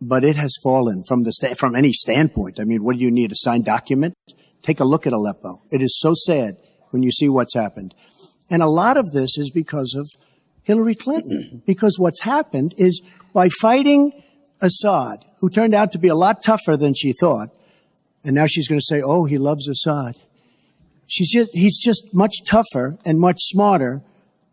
[0.02, 2.60] but it has fallen from the sta- from any standpoint.
[2.60, 3.32] I mean, what do you need?
[3.32, 4.16] A signed document?
[4.64, 5.62] Take a look at Aleppo.
[5.70, 6.58] It is so sad
[6.90, 7.94] when you see what's happened.
[8.50, 10.10] And a lot of this is because of
[10.64, 11.62] Hillary Clinton.
[11.68, 13.02] because what's happened is
[13.34, 14.24] by fighting
[14.62, 17.50] Assad, who turned out to be a lot tougher than she thought,
[18.24, 20.18] and now she's going to say, oh, he loves Assad.
[21.08, 24.02] She's just, he's just much tougher and much smarter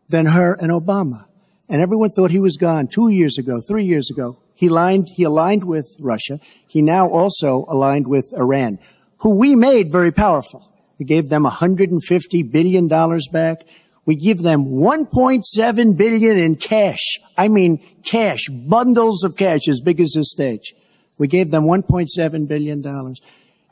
[0.08, 1.26] than her and Obama.
[1.68, 4.38] And everyone thought he was gone two years ago, three years ago.
[4.54, 6.40] He aligned, he aligned with Russia.
[6.66, 8.80] He now also aligned with Iran,
[9.20, 10.66] who we made very powerful.
[10.98, 13.62] We gave them $150 billion back.
[14.04, 17.18] We give them 1.7 billion in cash.
[17.36, 20.74] I mean cash, bundles of cash as big as this stage.
[21.18, 23.20] We gave them 1.7 billion dollars.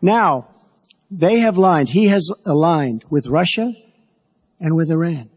[0.02, 0.48] Now,
[1.10, 3.72] they have aligned, he has aligned with Russia
[4.60, 5.30] and with Iran.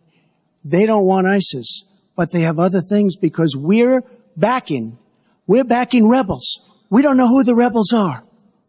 [0.63, 1.85] They don't want ISIS,
[2.15, 4.03] but they have other things because we're
[4.35, 4.97] backing,
[5.47, 6.59] we're backing rebels.
[6.89, 8.23] We don't know who the rebels are.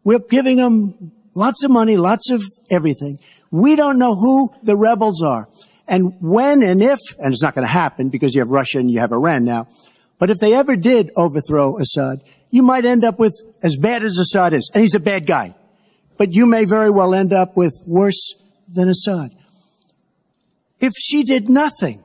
[0.05, 3.19] We're giving them lots of money, lots of everything.
[3.51, 5.47] We don't know who the rebels are.
[5.87, 8.89] And when and if, and it's not going to happen because you have Russia and
[8.89, 9.67] you have Iran now,
[10.17, 14.17] but if they ever did overthrow Assad, you might end up with as bad as
[14.17, 15.55] Assad is, and he's a bad guy.
[16.17, 18.35] But you may very well end up with worse
[18.67, 19.31] than Assad.
[20.79, 22.03] If she did nothing,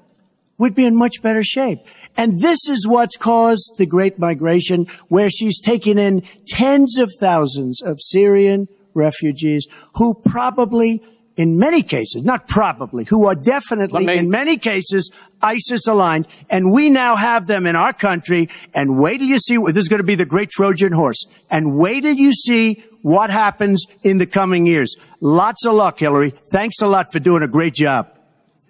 [0.57, 1.81] we'd be in much better shape.
[2.17, 7.81] And this is what's caused the great migration where she's taken in tens of thousands
[7.83, 11.03] of Syrian refugees who probably
[11.39, 15.09] in many cases, not probably, who are definitely, me- in many cases,
[15.41, 19.57] ISIS aligned, and we now have them in our country, and wait till you see,
[19.57, 23.31] this is going to be the great Trojan horse, and wait till you see what
[23.31, 24.97] happens in the coming years.
[25.21, 26.35] Lots of luck, Hillary.
[26.51, 28.11] Thanks a lot for doing a great job.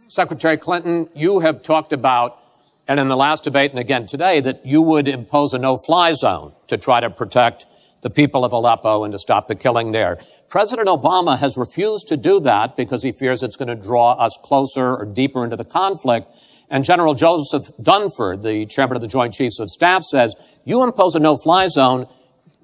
[0.08, 2.38] Secretary Clinton, you have talked about,
[2.86, 6.52] and in the last debate and again today, that you would impose a no-fly zone
[6.66, 7.64] to try to protect
[8.00, 10.18] the people of Aleppo and to stop the killing there.
[10.48, 14.38] President Obama has refused to do that because he fears it's going to draw us
[14.42, 16.32] closer or deeper into the conflict.
[16.70, 20.34] And General Joseph Dunford, the chairman of the Joint Chiefs of Staff, says,
[20.64, 22.06] you impose a no-fly zone,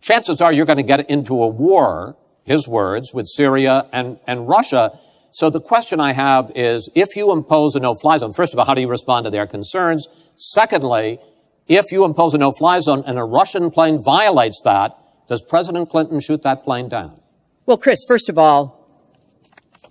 [0.01, 4.47] chances are you're going to get into a war, his words, with Syria and, and
[4.47, 4.99] Russia.
[5.33, 8.67] So the question I have is, if you impose a no-fly zone, first of all,
[8.67, 10.07] how do you respond to their concerns?
[10.37, 11.19] Secondly,
[11.67, 14.93] if you impose a no-fly zone and a Russian plane violates that,
[15.29, 17.21] does President Clinton shoot that plane down?
[17.67, 18.81] Well, Chris, first of all,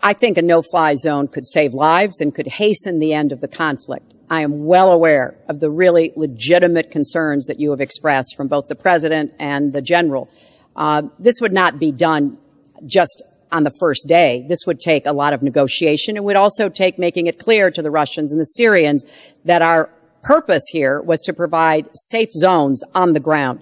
[0.01, 3.47] I think a no-fly zone could save lives and could hasten the end of the
[3.47, 4.13] conflict.
[4.29, 8.67] I am well aware of the really legitimate concerns that you have expressed from both
[8.67, 10.29] the president and the general.
[10.75, 12.37] Uh, this would not be done
[12.85, 14.45] just on the first day.
[14.47, 16.17] This would take a lot of negotiation.
[16.17, 19.05] It would also take making it clear to the Russians and the Syrians
[19.45, 19.89] that our
[20.23, 23.61] purpose here was to provide safe zones on the ground.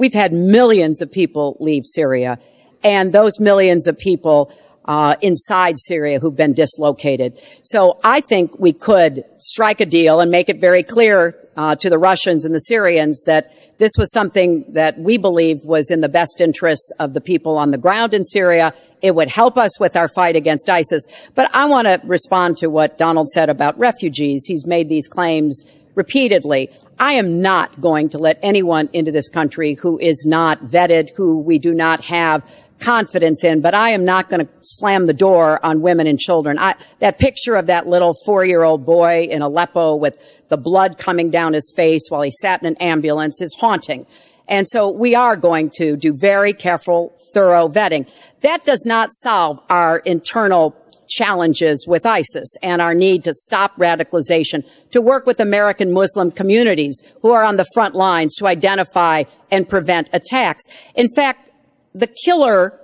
[0.00, 2.38] We've had millions of people leave Syria,
[2.82, 4.50] and those millions of people
[4.86, 7.38] uh, inside Syria who've been dislocated.
[7.64, 11.90] So I think we could strike a deal and make it very clear uh, to
[11.90, 16.08] the Russians and the Syrians that this was something that we believe was in the
[16.08, 18.72] best interests of the people on the ground in Syria.
[19.02, 21.04] It would help us with our fight against ISIS.
[21.34, 24.46] But I want to respond to what Donald said about refugees.
[24.46, 25.62] He's made these claims
[25.94, 26.70] repeatedly.
[26.98, 31.40] I am not going to let anyone into this country who is not vetted, who
[31.40, 32.42] we do not have
[32.78, 36.58] confidence in, but I am not going to slam the door on women and children.
[36.58, 40.16] I, that picture of that little four-year-old boy in Aleppo with
[40.48, 44.06] the blood coming down his face while he sat in an ambulance is haunting.
[44.48, 48.08] And so we are going to do very careful, thorough vetting.
[48.40, 50.74] That does not solve our internal
[51.10, 57.02] challenges with ISIS and our need to stop radicalization, to work with American Muslim communities
[57.22, 60.62] who are on the front lines to identify and prevent attacks.
[60.94, 61.50] In fact,
[61.94, 62.78] the killer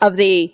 [0.00, 0.52] of the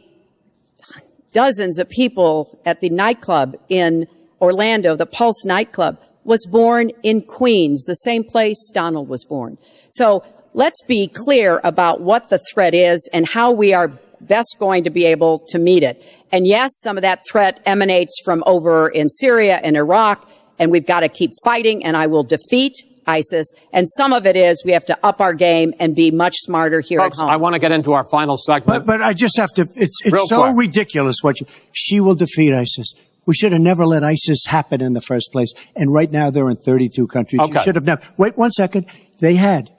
[1.33, 4.07] dozens of people at the nightclub in
[4.41, 9.59] Orlando, the Pulse nightclub, was born in Queens, the same place Donald was born.
[9.91, 10.25] So
[10.55, 13.89] let's be clear about what the threat is and how we are
[14.27, 16.03] best going to be able to meet it.
[16.31, 20.29] And yes, some of that threat emanates from over in Syria and Iraq,
[20.59, 22.75] and we've got to keep fighting, and I will defeat
[23.07, 23.53] ISIS.
[23.73, 26.81] And some of it is we have to up our game and be much smarter
[26.81, 27.31] here Folks, at home.
[27.31, 28.87] I want to get into our final segment.
[28.87, 30.57] But, but I just have to, it's, it's so quick.
[30.57, 32.95] ridiculous what you, she will defeat ISIS.
[33.25, 35.53] We should have never let ISIS happen in the first place.
[35.77, 37.41] And right now they're in 32 countries.
[37.49, 38.87] You should have never, wait one second.
[39.19, 39.71] They had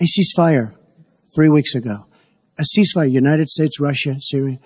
[0.00, 0.74] a ceasefire
[1.34, 2.06] three weeks ago.
[2.60, 4.58] A ceasefire, United States, Russia, Syria.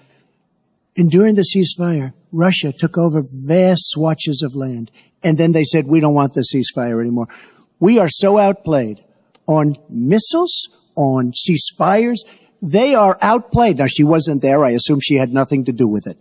[0.97, 4.91] And during the ceasefire, Russia took over vast swatches of land.
[5.23, 7.29] And then they said, we don't want the ceasefire anymore.
[7.79, 9.05] We are so outplayed
[9.47, 12.19] on missiles, on ceasefires.
[12.61, 13.79] They are outplayed.
[13.79, 14.65] Now, she wasn't there.
[14.65, 16.19] I assume she had nothing to do with it.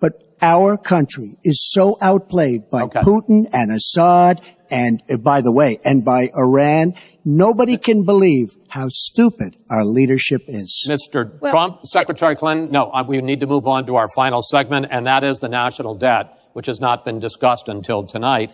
[0.00, 3.00] But our country is so outplayed by Okay.
[3.00, 4.40] Putin and Assad
[4.72, 6.94] and, uh, by the way, and by Iran.
[7.24, 10.88] Nobody can believe how stupid our leadership is.
[10.90, 11.38] Mr.
[11.50, 15.06] Trump, Secretary Clinton, no, uh, we need to move on to our final segment, and
[15.06, 18.50] that is the national debt, which has not been discussed until tonight.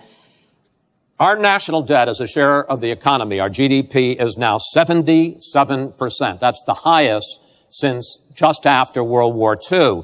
[1.19, 5.41] Our national debt as a share of the economy, our GDP, is now 77%.
[6.41, 7.41] That's the highest
[7.71, 10.03] since just after World War II.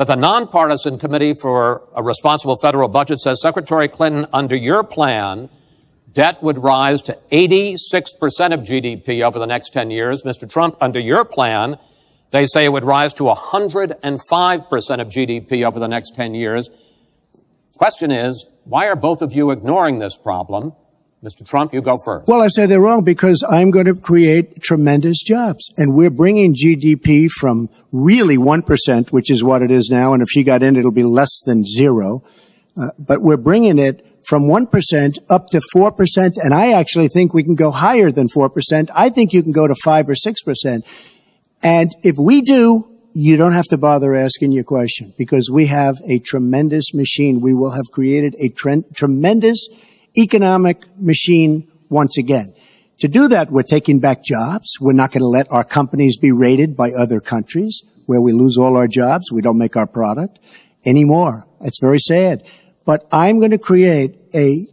[0.00, 5.50] But the nonpartisan Committee for a Responsible Federal Budget says, Secretary Clinton, under your plan,
[6.14, 7.74] debt would rise to 86%
[8.54, 10.22] of GDP over the next 10 years.
[10.22, 10.50] Mr.
[10.50, 11.76] Trump, under your plan,
[12.30, 13.92] they say it would rise to 105%
[15.02, 16.70] of GDP over the next 10 years.
[17.76, 20.72] Question is, why are both of you ignoring this problem?
[21.22, 21.46] Mr.
[21.46, 22.26] Trump, you go first.
[22.28, 25.70] Well, I say they're wrong because I'm going to create tremendous jobs.
[25.76, 30.14] And we're bringing GDP from really 1%, which is what it is now.
[30.14, 32.24] And if she got in, it'll be less than zero.
[32.74, 36.32] Uh, but we're bringing it from 1% up to 4%.
[36.42, 38.88] And I actually think we can go higher than 4%.
[38.96, 40.82] I think you can go to 5 or 6%.
[41.62, 45.96] And if we do, you don't have to bother asking your question because we have
[46.08, 47.40] a tremendous machine.
[47.42, 49.68] We will have created a tre- tremendous
[50.16, 52.54] economic machine once again.
[53.00, 54.78] To do that, we're taking back jobs.
[54.80, 58.58] We're not going to let our companies be raided by other countries where we lose
[58.58, 59.32] all our jobs.
[59.32, 60.38] We don't make our product
[60.84, 61.46] anymore.
[61.62, 62.44] It's very sad.
[62.84, 64.66] But I'm going to create a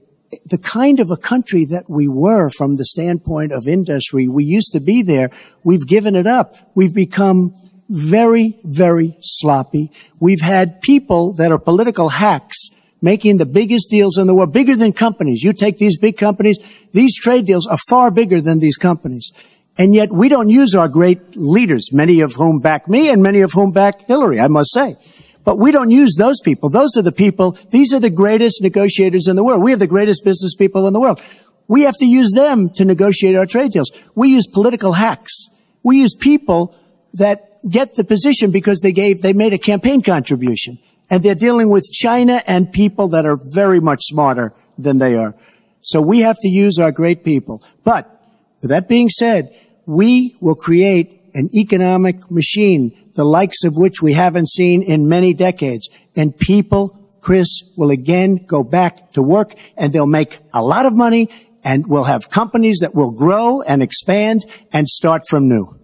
[0.45, 4.27] the kind of a country that we were from the standpoint of industry.
[4.27, 5.29] We used to be there.
[5.63, 6.55] We've given it up.
[6.75, 7.55] We've become
[7.89, 9.91] very, very sloppy.
[10.19, 12.71] We've had people that are political hacks
[13.01, 15.43] making the biggest deals in the world, bigger than companies.
[15.43, 16.57] You take these big companies,
[16.93, 19.31] these trade deals are far bigger than these companies.
[19.77, 23.41] And yet we don't use our great leaders, many of whom back me and many
[23.41, 24.95] of whom back Hillary, I must say.
[25.43, 26.69] But we don't use those people.
[26.69, 29.63] Those are the people, these are the greatest negotiators in the world.
[29.63, 31.21] We have the greatest business people in the world.
[31.67, 33.91] We have to use them to negotiate our trade deals.
[34.15, 35.31] We use political hacks.
[35.83, 36.75] We use people
[37.13, 40.79] that get the position because they gave, they made a campaign contribution.
[41.09, 45.35] And they're dealing with China and people that are very much smarter than they are.
[45.81, 47.63] So we have to use our great people.
[47.83, 48.09] But
[48.61, 49.55] with that being said,
[49.85, 55.33] we will create an economic machine, the likes of which we haven't seen in many
[55.33, 55.89] decades.
[56.15, 56.97] And people
[57.27, 61.27] Chris, will again go back to work and they'll make a lot of money
[61.61, 65.77] and we'll have companies that will grow and expand and start from new.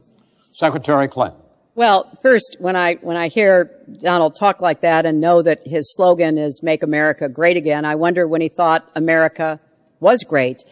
[0.53, 1.42] Secretary Clinton.
[1.75, 5.91] Well, first, when I, when I hear Donald talk like that and know that his
[5.95, 9.59] slogan is make America great again, I wonder when he thought America
[9.99, 10.63] was great.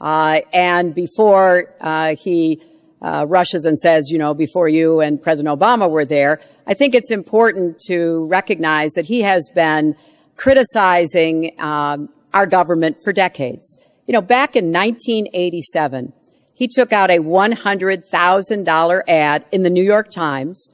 [0.00, 2.60] Uh, and before, uh, he,
[3.00, 6.92] uh, rushes and says, you know, before you and President Obama were there, I think
[6.92, 9.94] it's important to recognize that he has been
[10.34, 13.78] criticizing, um, our government for decades.
[14.08, 16.12] You know, back in 1987,
[16.58, 20.72] he took out a $100,000 ad in the New York Times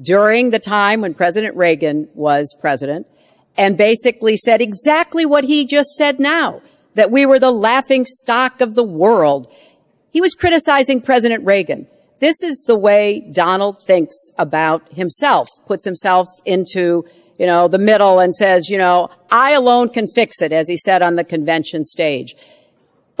[0.00, 3.06] during the time when President Reagan was president
[3.56, 6.60] and basically said exactly what he just said now,
[6.94, 9.46] that we were the laughing stock of the world.
[10.10, 11.86] He was criticizing President Reagan.
[12.18, 17.04] This is the way Donald thinks about himself, puts himself into,
[17.38, 20.76] you know, the middle and says, you know, I alone can fix it, as he
[20.76, 22.34] said on the convention stage.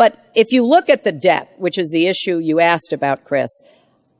[0.00, 3.50] But if you look at the debt, which is the issue you asked about, Chris,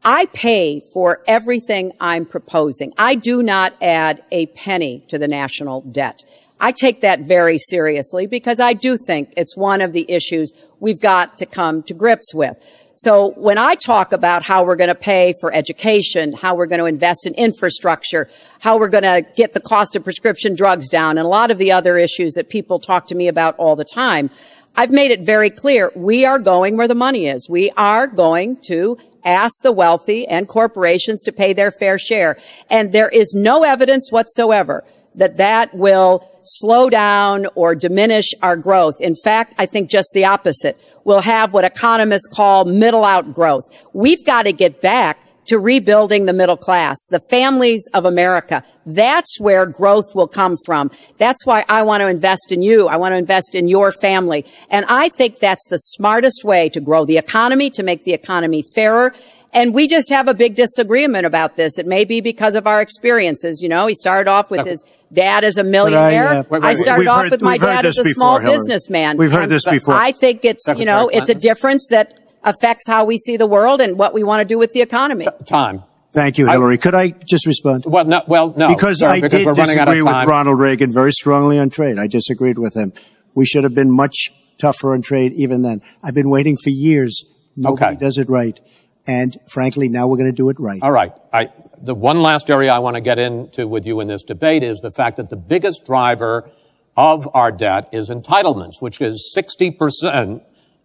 [0.05, 2.93] I pay for everything I'm proposing.
[2.98, 6.23] I do not add a penny to the national debt.
[6.61, 11.01] I take that very seriously because I do think it's one of the issues we've
[11.01, 12.59] got to come to grips with.
[12.97, 16.81] So when I talk about how we're going to pay for education, how we're going
[16.81, 18.28] to invest in infrastructure,
[18.59, 21.57] how we're going to get the cost of prescription drugs down, and a lot of
[21.57, 24.28] the other issues that people talk to me about all the time,
[24.76, 27.48] I've made it very clear we are going where the money is.
[27.48, 32.38] We are going to ask the wealthy and corporations to pay their fair share.
[32.70, 34.84] And there is no evidence whatsoever
[35.16, 39.01] that that will slow down or diminish our growth.
[39.01, 40.80] In fact, I think just the opposite.
[41.05, 43.64] We'll have what economists call middle out growth.
[43.92, 45.18] We've got to get back
[45.51, 48.62] to rebuilding the middle class, the families of America.
[48.86, 50.93] That's where growth will come from.
[51.18, 52.86] That's why I want to invest in you.
[52.86, 54.47] I want to invest in your family.
[54.70, 58.62] And I think that's the smartest way to grow the economy, to make the economy
[58.74, 59.12] fairer.
[59.52, 61.77] And we just have a big disagreement about this.
[61.77, 63.60] It may be because of our experiences.
[63.60, 66.28] You know, he started off with his dad as a millionaire.
[66.28, 68.39] I, uh, wait, wait, I started off heard, with my dad as a before, small
[68.39, 68.56] Hillary.
[68.56, 69.16] businessman.
[69.16, 69.94] We've heard this before.
[69.94, 71.20] I think it's, Secretary you know, Clinton.
[71.20, 74.45] it's a difference that affects how we see the world and what we want to
[74.45, 75.27] do with the economy.
[75.47, 75.83] Time.
[76.12, 76.75] Thank you, Hillary.
[76.75, 77.85] I, Could I just respond?
[77.87, 78.69] Well, no, well, no.
[78.69, 81.99] Because sir, I because did disagree with Ronald Reagan very strongly on trade.
[81.99, 82.93] I disagreed with him.
[83.35, 85.83] We should have been much tougher on trade even then.
[86.03, 87.25] I've been waiting for years.
[87.57, 88.05] Nobody okay.
[88.05, 88.59] does it right.
[89.07, 90.81] And frankly, now we're going to do it right.
[90.83, 91.12] All right.
[91.33, 91.49] I,
[91.81, 94.81] the one last area I want to get into with you in this debate is
[94.81, 96.51] the fact that the biggest driver
[96.97, 100.43] of our debt is entitlements, which is 60%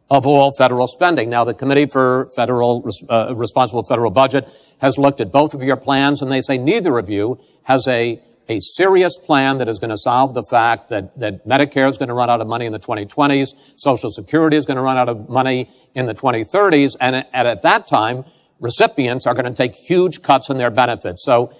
[0.10, 1.30] of all federal spending.
[1.30, 4.49] Now, the Committee for Federal uh, Responsible Federal Budget
[4.80, 8.22] has looked at both of your plans, and they say neither of you has a
[8.48, 12.10] a serious plan that is going to solve the fact that, that Medicare is going
[12.10, 15.10] to run out of money in the 2020s, Social Security is going to run out
[15.10, 18.23] of money in the 2030s, and at, at that time,
[18.60, 21.23] recipients are going to take huge cuts in their benefits.
[21.23, 21.52] So,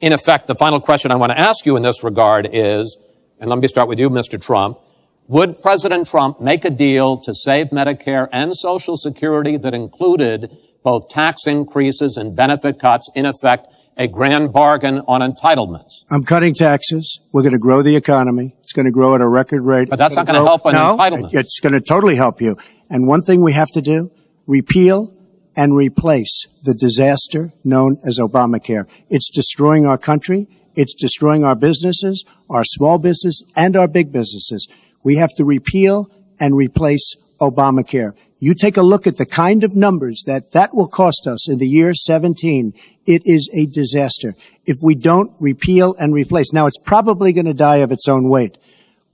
[0.00, 2.98] in effect, the final question I want to ask you in this regard is,
[3.40, 4.40] and let me start with you, Mr.
[4.40, 4.78] Trump,
[5.26, 11.08] would President Trump make a deal to save Medicare and Social Security that included both
[11.08, 16.04] tax increases and benefit cuts, in effect, a grand bargain on entitlements?
[16.10, 17.20] I'm cutting taxes.
[17.32, 18.54] We're going to grow the economy.
[18.60, 19.88] It's going to grow at a record rate.
[19.88, 21.30] But that's not going to help on no, entitlements.
[21.32, 22.56] It's going to totally help you.
[22.90, 24.10] And one thing we have to do,
[24.46, 25.14] repeal
[25.56, 28.86] and replace the disaster known as Obamacare.
[29.08, 30.48] It's destroying our country.
[30.74, 34.68] It's destroying our businesses, our small business, and our big businesses.
[35.04, 36.10] We have to repeal
[36.40, 38.14] and replace Obamacare.
[38.40, 41.58] You take a look at the kind of numbers that that will cost us in
[41.58, 42.74] the year 17.
[43.06, 44.34] It is a disaster.
[44.66, 48.28] If we don't repeal and replace, now it's probably going to die of its own
[48.28, 48.58] weight,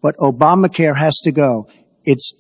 [0.01, 1.69] but Obamacare has to go.
[2.05, 2.33] It's,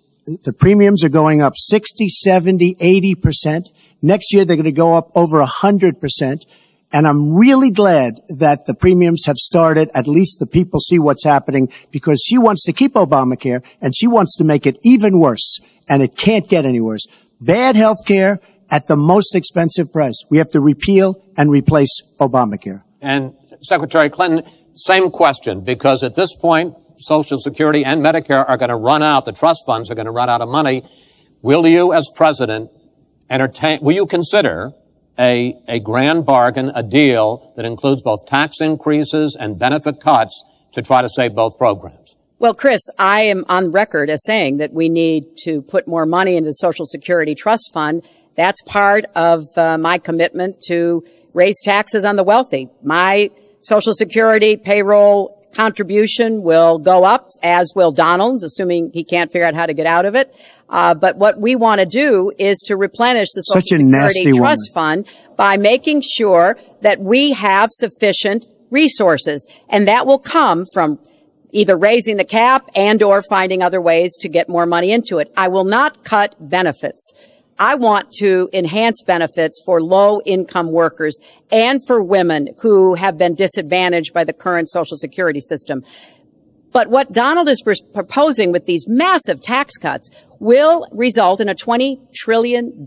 [0.44, 3.70] the premiums are going up 60, 70, 80%.
[4.02, 6.44] Next year they're going to go up over 100%.
[6.92, 9.90] And I'm really glad that the premiums have started.
[9.94, 14.06] At least the people see what's happening because she wants to keep Obamacare and she
[14.08, 15.60] wants to make it even worse.
[15.88, 17.06] And it can't get any worse.
[17.40, 18.40] Bad health care
[18.70, 20.24] at the most expensive price.
[20.30, 22.82] We have to repeal and replace Obamacare.
[23.00, 28.68] And Secretary Clinton, same question, because at this point, Social Security and Medicare are going
[28.68, 29.24] to run out.
[29.24, 30.82] The trust funds are going to run out of money.
[31.42, 32.70] Will you, as president,
[33.30, 34.72] entertain, will you consider
[35.18, 40.82] a, a grand bargain, a deal that includes both tax increases and benefit cuts to
[40.82, 42.16] try to save both programs?
[42.38, 46.36] Well, Chris, I am on record as saying that we need to put more money
[46.36, 48.02] into the Social Security Trust Fund.
[48.34, 51.04] That's part of uh, my commitment to
[51.34, 52.70] raise taxes on the wealthy.
[52.82, 53.30] My
[53.60, 59.54] Social Security payroll contribution will go up, as will Donald's, assuming he can't figure out
[59.54, 60.34] how to get out of it.
[60.68, 65.06] Uh, but what we want to do is to replenish the Social Security Trust Fund
[65.36, 70.98] by making sure that we have sufficient resources, and that will come from
[71.52, 75.32] either raising the cap and or finding other ways to get more money into it.
[75.36, 77.12] I will not cut benefits.
[77.60, 81.20] I want to enhance benefits for low income workers
[81.52, 85.84] and for women who have been disadvantaged by the current social security system.
[86.72, 90.08] But what Donald is pr- proposing with these massive tax cuts
[90.38, 92.86] will result in a $20 trillion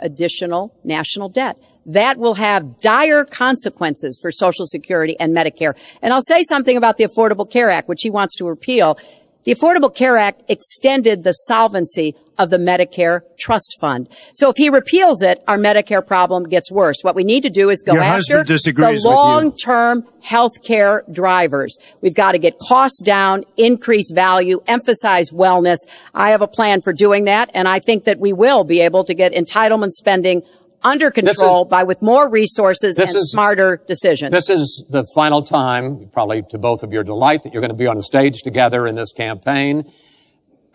[0.00, 1.58] additional national debt.
[1.86, 5.74] That will have dire consequences for Social Security and Medicare.
[6.00, 8.98] And I'll say something about the Affordable Care Act, which he wants to repeal.
[9.44, 14.08] The Affordable Care Act extended the solvency of the Medicare Trust Fund.
[14.34, 16.96] So if he repeals it, our Medicare problem gets worse.
[17.02, 21.76] What we need to do is go Your after the long-term health care drivers.
[22.00, 25.78] We've got to get costs down, increase value, emphasize wellness.
[26.14, 29.04] I have a plan for doing that, and I think that we will be able
[29.04, 30.42] to get entitlement spending
[30.84, 34.32] under control by with more resources and this is- smarter decisions.
[34.32, 37.76] This is the final time, probably to both of your delight, that you're going to
[37.76, 39.84] be on the stage together in this campaign.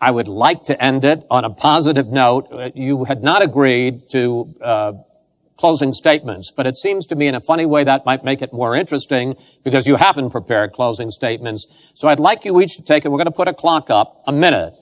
[0.00, 2.48] I would like to end it on a positive note.
[2.52, 4.92] Uh, You had not agreed to uh,
[5.58, 8.52] closing statements, but it seems to me in a funny way that might make it
[8.52, 9.34] more interesting
[9.64, 11.66] because you haven't prepared closing statements.
[11.94, 13.08] So I'd like you each to take it.
[13.08, 14.74] We're going to put a clock up, a minute,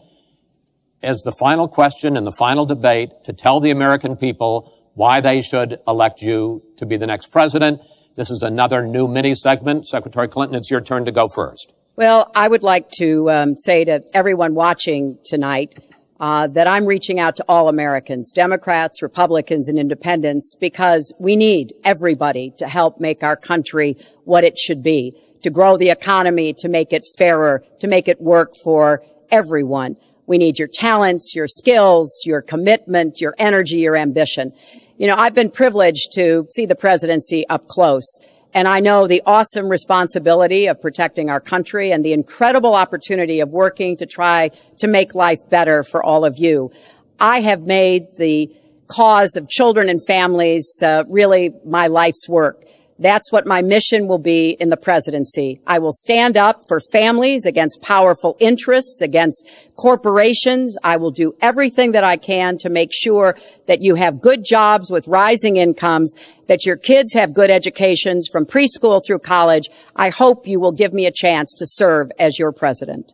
[1.03, 5.41] as the final question in the final debate to tell the American people why they
[5.41, 7.81] should elect you to be the next president.
[8.17, 9.87] This is another new mini segment.
[9.87, 11.73] Secretary Clinton, it's your turn to go first.
[11.97, 15.83] Well, I would like to um, say to everyone watching tonight
[16.21, 21.73] uh, that I'm reaching out to all Americans, Democrats, Republicans, and Independents, because we need
[21.87, 26.69] everybody to help make our country what it should be, to grow the economy, to
[26.69, 29.97] make it fairer, to make it work for everyone.
[30.27, 34.53] We need your talents, your skills, your commitment, your energy, your ambition.
[34.99, 38.21] You know, I've been privileged to see the presidency up close.
[38.57, 43.51] And I know the awesome responsibility of protecting our country and the incredible opportunity of
[43.51, 46.73] working to try to make life better for all of you.
[47.21, 48.51] I have made the
[48.89, 52.65] cause of children and families uh, really my life's work.
[52.99, 55.61] That's what my mission will be in the presidency.
[55.67, 60.77] I will stand up for families against powerful interests, against corporations.
[60.83, 63.37] I will do everything that I can to make sure
[63.67, 66.15] that you have good jobs with rising incomes,
[66.49, 69.69] that your kids have good educations from preschool through college.
[69.95, 73.13] I hope you will give me a chance to serve as your president.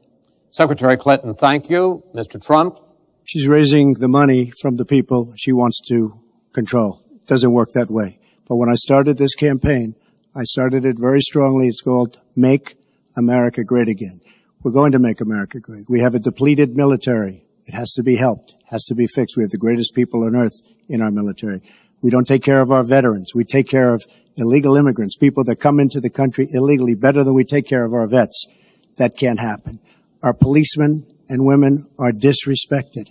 [0.50, 2.04] Secretary Clinton, thank you.
[2.14, 2.40] Mr.
[2.44, 2.78] Trump,
[3.24, 6.20] She's raising the money from the people she wants to
[6.52, 7.00] control.
[7.26, 8.18] Doesn't work that way.
[8.48, 9.94] But when I started this campaign,
[10.34, 11.68] I started it very strongly.
[11.68, 12.76] It's called Make
[13.16, 14.20] America Great Again.
[14.62, 15.86] We're going to make America great.
[15.88, 17.44] We have a depleted military.
[17.66, 19.36] It has to be helped, has to be fixed.
[19.36, 20.54] We have the greatest people on earth
[20.88, 21.60] in our military.
[22.00, 23.32] We don't take care of our veterans.
[23.34, 24.02] We take care of
[24.36, 27.92] illegal immigrants, people that come into the country illegally better than we take care of
[27.92, 28.46] our vets.
[28.96, 29.80] That can't happen.
[30.22, 33.10] Our policemen and women are disrespected.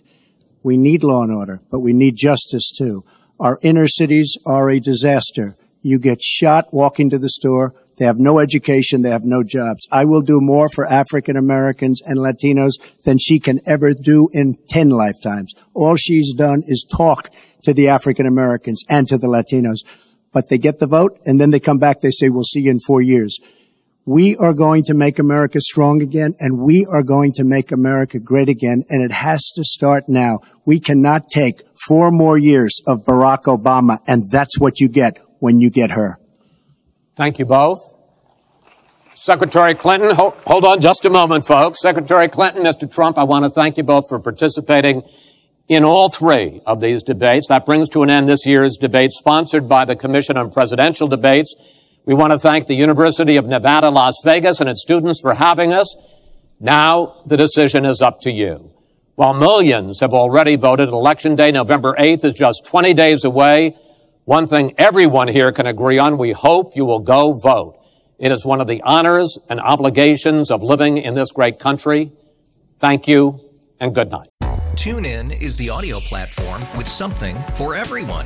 [0.63, 3.03] We need law and order, but we need justice too.
[3.41, 5.55] Our inner cities are a disaster.
[5.81, 7.73] You get shot walking to the store.
[7.97, 9.01] They have no education.
[9.01, 9.87] They have no jobs.
[9.91, 12.73] I will do more for African Americans and Latinos
[13.03, 15.55] than she can ever do in 10 lifetimes.
[15.73, 17.31] All she's done is talk
[17.63, 19.79] to the African Americans and to the Latinos.
[20.31, 21.99] But they get the vote and then they come back.
[21.99, 23.39] They say, we'll see you in four years.
[24.05, 28.19] We are going to make America strong again and we are going to make America
[28.19, 28.83] great again.
[28.89, 30.39] And it has to start now.
[30.65, 33.99] We cannot take four more years of Barack Obama.
[34.07, 36.17] And that's what you get when you get her.
[37.15, 37.79] thank you both.
[39.13, 41.79] Secretary Clinton, ho- hold on just a moment, folks.
[41.79, 42.91] Secretary Clinton, Mr.
[42.91, 45.03] Trump, I want to thank you both for participating
[45.67, 47.47] in all three of these debates.
[47.49, 51.53] That brings to an end this year's debate sponsored by the Commission on Presidential Debates.
[52.05, 55.71] We want to thank the University of Nevada, Las Vegas and its students for having
[55.71, 55.95] us.
[56.59, 58.71] Now the decision is up to you.
[59.15, 63.75] While millions have already voted, Election Day, November 8th, is just 20 days away.
[64.25, 67.77] One thing everyone here can agree on, we hope you will go vote.
[68.17, 72.11] It is one of the honors and obligations of living in this great country.
[72.79, 73.39] Thank you
[73.79, 74.29] and good night.
[74.73, 78.25] TuneIn is the audio platform with something for everyone.